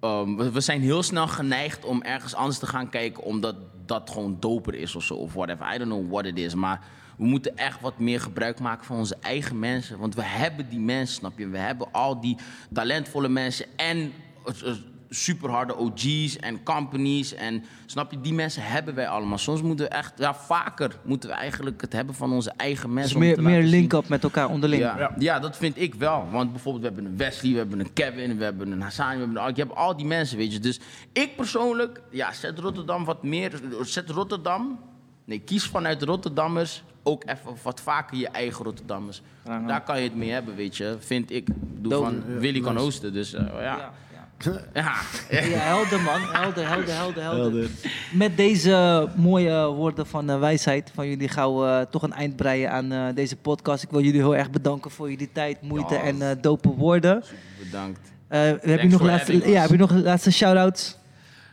ehm, 0.00 0.36
we, 0.36 0.52
we 0.52 0.60
zijn 0.60 0.80
heel 0.80 1.02
snel 1.02 1.28
geneigd 1.28 1.84
om 1.84 2.02
ergens 2.02 2.34
anders 2.34 2.58
te 2.58 2.66
gaan 2.66 2.88
kijken, 2.88 3.22
omdat 3.22 3.56
dat 3.86 4.10
gewoon 4.10 4.36
doper 4.40 4.74
is 4.74 4.96
of 4.96 5.02
zo, 5.02 5.14
of 5.14 5.32
whatever. 5.32 5.74
I 5.74 5.78
don't 5.78 5.90
know 5.90 6.10
what 6.10 6.24
it 6.24 6.38
is. 6.38 6.54
Maar 6.54 6.80
we 7.16 7.24
moeten 7.24 7.56
echt 7.56 7.80
wat 7.80 7.98
meer 7.98 8.20
gebruik 8.20 8.60
maken 8.60 8.86
van 8.86 8.96
onze 8.96 9.16
eigen 9.20 9.58
mensen. 9.58 9.98
Want 9.98 10.14
we 10.14 10.24
hebben 10.24 10.68
die 10.68 10.80
mensen, 10.80 11.16
snap 11.16 11.38
je? 11.38 11.48
We 11.48 11.58
hebben 11.58 11.92
al 11.92 12.20
die 12.20 12.36
talentvolle 12.72 13.28
mensen 13.28 13.66
en 13.76 14.12
eh, 14.44 14.70
eh, 14.70 14.76
superharde 15.08 15.76
OG's 15.76 16.36
en 16.36 16.62
companies. 16.62 17.34
En 17.34 17.64
snap 17.86 18.10
je, 18.10 18.20
die 18.20 18.34
mensen 18.34 18.62
hebben 18.62 18.94
wij 18.94 19.08
allemaal. 19.08 19.38
Soms 19.38 19.62
moeten 19.62 19.86
we 19.88 19.90
echt, 19.92 20.12
ja, 20.18 20.34
vaker 20.34 20.96
moeten 21.02 21.28
we 21.28 21.34
eigenlijk 21.34 21.80
het 21.80 21.92
hebben 21.92 22.14
van 22.14 22.32
onze 22.32 22.52
eigen 22.56 22.92
mensen. 22.92 23.20
Dus 23.20 23.36
om 23.36 23.42
meer, 23.42 23.52
meer 23.52 23.62
link-up 23.62 24.08
met 24.08 24.22
elkaar 24.22 24.48
onderling. 24.48 24.82
ja, 24.82 25.14
ja. 25.18 25.38
dat 25.38 25.56
vind 25.56 25.80
ik 25.80 25.94
wel. 25.94 26.28
Want 26.30 26.52
bijvoorbeeld, 26.52 26.84
we 26.84 26.90
hebben 26.94 27.12
een 27.12 27.18
Wesley, 27.18 27.52
we 27.52 27.58
hebben 27.58 27.80
een 27.80 27.92
Kevin, 27.92 28.38
we 28.38 28.44
hebben 28.44 28.72
een 28.72 28.82
Hassan, 28.82 29.12
we 29.12 29.18
hebben 29.18 29.42
een, 29.42 29.54
je 29.54 29.62
hebt 29.62 29.74
al 29.74 29.96
die 29.96 30.06
mensen, 30.06 30.36
weet 30.36 30.52
je. 30.52 30.58
Dus 30.58 30.80
ik 31.12 31.36
persoonlijk, 31.36 32.00
ja, 32.10 32.32
zet 32.32 32.58
Rotterdam 32.58 33.04
wat 33.04 33.22
meer, 33.22 33.60
zet 33.82 34.10
Rotterdam, 34.10 34.78
nee, 35.24 35.38
kies 35.38 35.66
vanuit 35.66 36.02
Rotterdammers 36.02 36.82
ook 37.02 37.22
even 37.26 37.56
wat 37.62 37.80
vaker 37.80 38.16
je 38.18 38.28
eigen 38.28 38.64
Rotterdammers. 38.64 39.22
Ja. 39.44 39.58
Daar 39.58 39.82
kan 39.82 39.96
je 39.96 40.02
het 40.02 40.16
mee 40.16 40.30
hebben, 40.30 40.54
weet 40.54 40.76
je, 40.76 40.96
vind 40.98 41.30
ik. 41.30 41.48
Dope. 41.80 42.04
van 42.04 42.38
Willy 42.38 42.60
kan 42.60 42.76
hosten, 42.76 43.12
dus 43.12 43.34
eh, 43.34 43.46
ja. 43.60 43.92
Ja, 44.38 44.94
ja. 45.30 45.40
helder 45.40 46.00
man. 46.00 46.20
Helder, 46.20 46.68
helder, 46.68 46.94
helder, 46.94 47.22
helder. 47.22 47.68
Met 48.12 48.36
deze 48.36 49.08
mooie 49.16 49.66
woorden 49.66 50.06
van 50.06 50.30
eh, 50.30 50.38
wijsheid 50.38 50.90
van 50.94 51.08
jullie 51.08 51.28
gaan 51.28 51.56
we 51.58 51.66
eh, 51.66 51.80
toch 51.90 52.02
een 52.02 52.12
eind 52.12 52.36
breien 52.36 52.70
aan 52.70 52.92
eh, 52.92 53.04
deze 53.14 53.36
podcast. 53.36 53.82
Ik 53.82 53.90
wil 53.90 54.00
jullie 54.00 54.20
heel 54.20 54.36
erg 54.36 54.50
bedanken 54.50 54.90
voor 54.90 55.10
jullie 55.10 55.30
tijd, 55.32 55.62
moeite 55.62 55.94
Ja. 55.94 56.00
en 56.02 56.22
eh 56.22 56.36
dope 56.40 56.68
woorden. 56.68 57.22
Bedankt. 57.58 58.00
Eh, 58.28 58.40
heb, 58.40 58.80
je 58.82 58.88
nog 58.88 59.02
laatste, 59.02 59.50
ja, 59.50 59.60
heb 59.60 59.70
je 59.70 59.76
nog 59.76 59.90
laatste 59.90 60.32
shout-outs? 60.32 60.96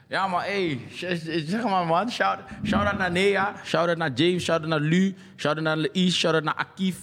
Ja, 0.07 0.27
maar 0.27 0.43
hey, 0.45 0.79
sh- 0.93 1.03
zeg 1.47 1.63
maar 1.63 1.85
man. 1.85 2.11
Shout, 2.11 2.39
shout-out 2.65 2.97
naar 2.97 3.11
Nea, 3.11 3.53
shout-out 3.65 3.97
naar 3.97 4.11
James, 4.13 4.43
shout-out 4.43 4.69
naar 4.69 4.79
Lu, 4.79 5.15
shout-out 5.37 5.63
naar 5.63 5.77
Leis, 5.77 6.15
shout-out 6.17 6.43
naar 6.43 6.55
Akif, 6.55 6.95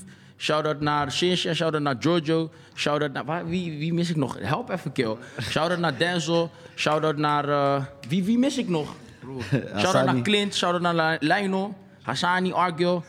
shout-out 0.43 0.80
naar 0.80 1.12
Shinsha, 1.12 1.55
shout-out 1.55 1.82
naar 1.82 1.97
Giorgio, 1.99 2.51
shout-out 2.74 3.12
naar... 3.12 3.24
Waar, 3.24 3.47
wie, 3.47 3.78
wie 3.78 3.93
mis 3.95 4.11
ik 4.11 4.16
nog? 4.16 4.36
Help 4.40 4.70
even, 4.70 4.93
kill. 4.93 5.16
Shout-out 5.40 5.78
naar 5.78 5.97
Denzel, 5.99 6.51
shout-out 6.74 7.16
naar... 7.16 7.49
eh, 7.49 7.82
wie, 8.09 8.24
wie 8.24 8.38
mis 8.38 8.59
ik 8.59 8.68
nog? 8.68 8.95
Shout-out 9.80 10.05
naar. 10.05 10.22
Clint, 10.22 10.55
shout-out 10.55 10.82
naar 10.95 10.95
Li- 11.20 11.28
Lionel, 11.34 11.74
Hassani, 12.03 12.53
Argyo. 12.53 13.03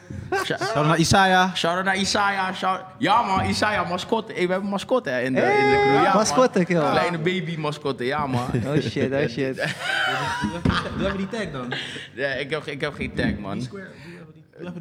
Sh- 0.43 0.51
Shout 0.71 0.85
naar 0.85 0.97
Isaiah. 0.97 1.53
Shout-out 1.55 1.85
naar 1.85 1.97
Isaiah. 1.97 2.53
Shout 2.55 2.81
ja 2.97 3.21
man, 3.21 3.45
Isaiah, 3.49 3.89
mascotte. 3.89 4.33
Hey, 4.33 4.45
we 4.45 4.51
hebben 4.51 4.69
mascotte 4.69 5.09
hè, 5.09 5.21
in 5.21 5.33
de, 5.33 5.41
in 5.41 5.47
de 5.69 5.75
crew. 5.83 5.93
Ja, 5.93 6.01
man. 6.03 6.13
mascotte, 6.13 6.65
kill. 6.65 6.79
Kleine 6.89 7.17
baby 7.17 7.55
mascotte, 7.57 8.05
ja 8.05 8.27
man. 8.27 8.47
Oh 8.67 8.79
shit, 8.81 9.11
oh 9.13 9.27
shit. 9.29 9.55
Doe 10.97 11.05
even 11.05 11.17
die 11.17 11.29
tag 11.29 11.51
dan. 11.51 11.73
Ja, 12.13 12.27
ik, 12.27 12.49
heb, 12.49 12.65
ik 12.65 12.81
heb 12.81 12.93
geen 12.93 13.13
tag 13.15 13.37
man. 13.39 13.67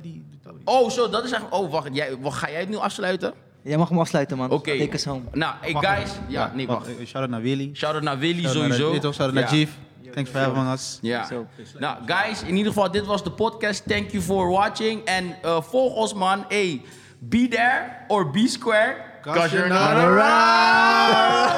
Die... 0.00 0.24
Oh, 0.64 0.90
zo, 0.90 1.08
dat 1.08 1.24
is 1.24 1.32
echt. 1.32 1.42
Oh, 1.50 1.70
wacht. 1.70 1.88
Jij, 1.92 2.16
wacht, 2.20 2.38
ga 2.38 2.50
jij 2.50 2.60
het 2.60 2.68
nu 2.68 2.76
afsluiten? 2.76 3.32
Jij 3.62 3.76
mag 3.76 3.88
hem 3.88 3.98
afsluiten 3.98 4.36
man. 4.36 4.50
Oké. 4.50 4.78
Take 4.78 4.94
us 4.94 5.04
home. 5.04 5.22
Nou, 5.32 5.54
hey 5.60 5.74
guys. 5.74 6.10
Ja, 6.28 6.52
nee, 6.54 6.66
wacht. 6.66 6.86
Shout-out 6.86 7.28
naar 7.28 7.40
Willy. 7.40 7.70
Shout-out 7.74 8.02
naar 8.02 8.18
Willy 8.18 8.42
naar- 8.42 8.52
sowieso. 8.52 8.90
weet 8.90 9.00
toch, 9.00 9.14
Shout-out 9.14 9.34
naar 9.34 9.52
Ja. 9.52 9.58
Jeef. 9.58 9.70
Thanks 10.14 10.30
for 10.30 10.40
having 10.40 10.72
us. 10.72 10.98
Ja. 11.00 11.24
Zo. 11.24 11.46
Nou, 11.78 11.96
guys, 12.06 12.42
in 12.42 12.56
ieder 12.56 12.72
geval, 12.72 12.90
dit 12.90 13.06
was 13.06 13.24
de 13.24 13.30
podcast. 13.30 13.88
Thank 13.88 14.10
you 14.10 14.22
for 14.22 14.48
watching. 14.48 15.04
En 15.04 15.36
eh, 15.42 15.62
volg 15.62 15.94
ons, 15.94 16.14
man. 16.14 16.44
Hey, 16.48 16.82
be 17.18 17.48
there 17.48 17.96
or 18.08 18.30
be 18.30 18.48
square. 18.48 18.96
Cause 19.22 19.56
you're 19.56 19.68
not 19.68 19.96
around. 19.96 21.50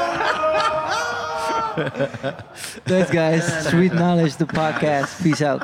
Thanks 2.84 3.10
guys. 3.10 3.64
Sweet 3.68 3.92
Knowledge, 3.92 4.36
the 4.36 4.46
podcast. 4.46 5.22
Peace 5.22 5.42
out. 5.42 5.62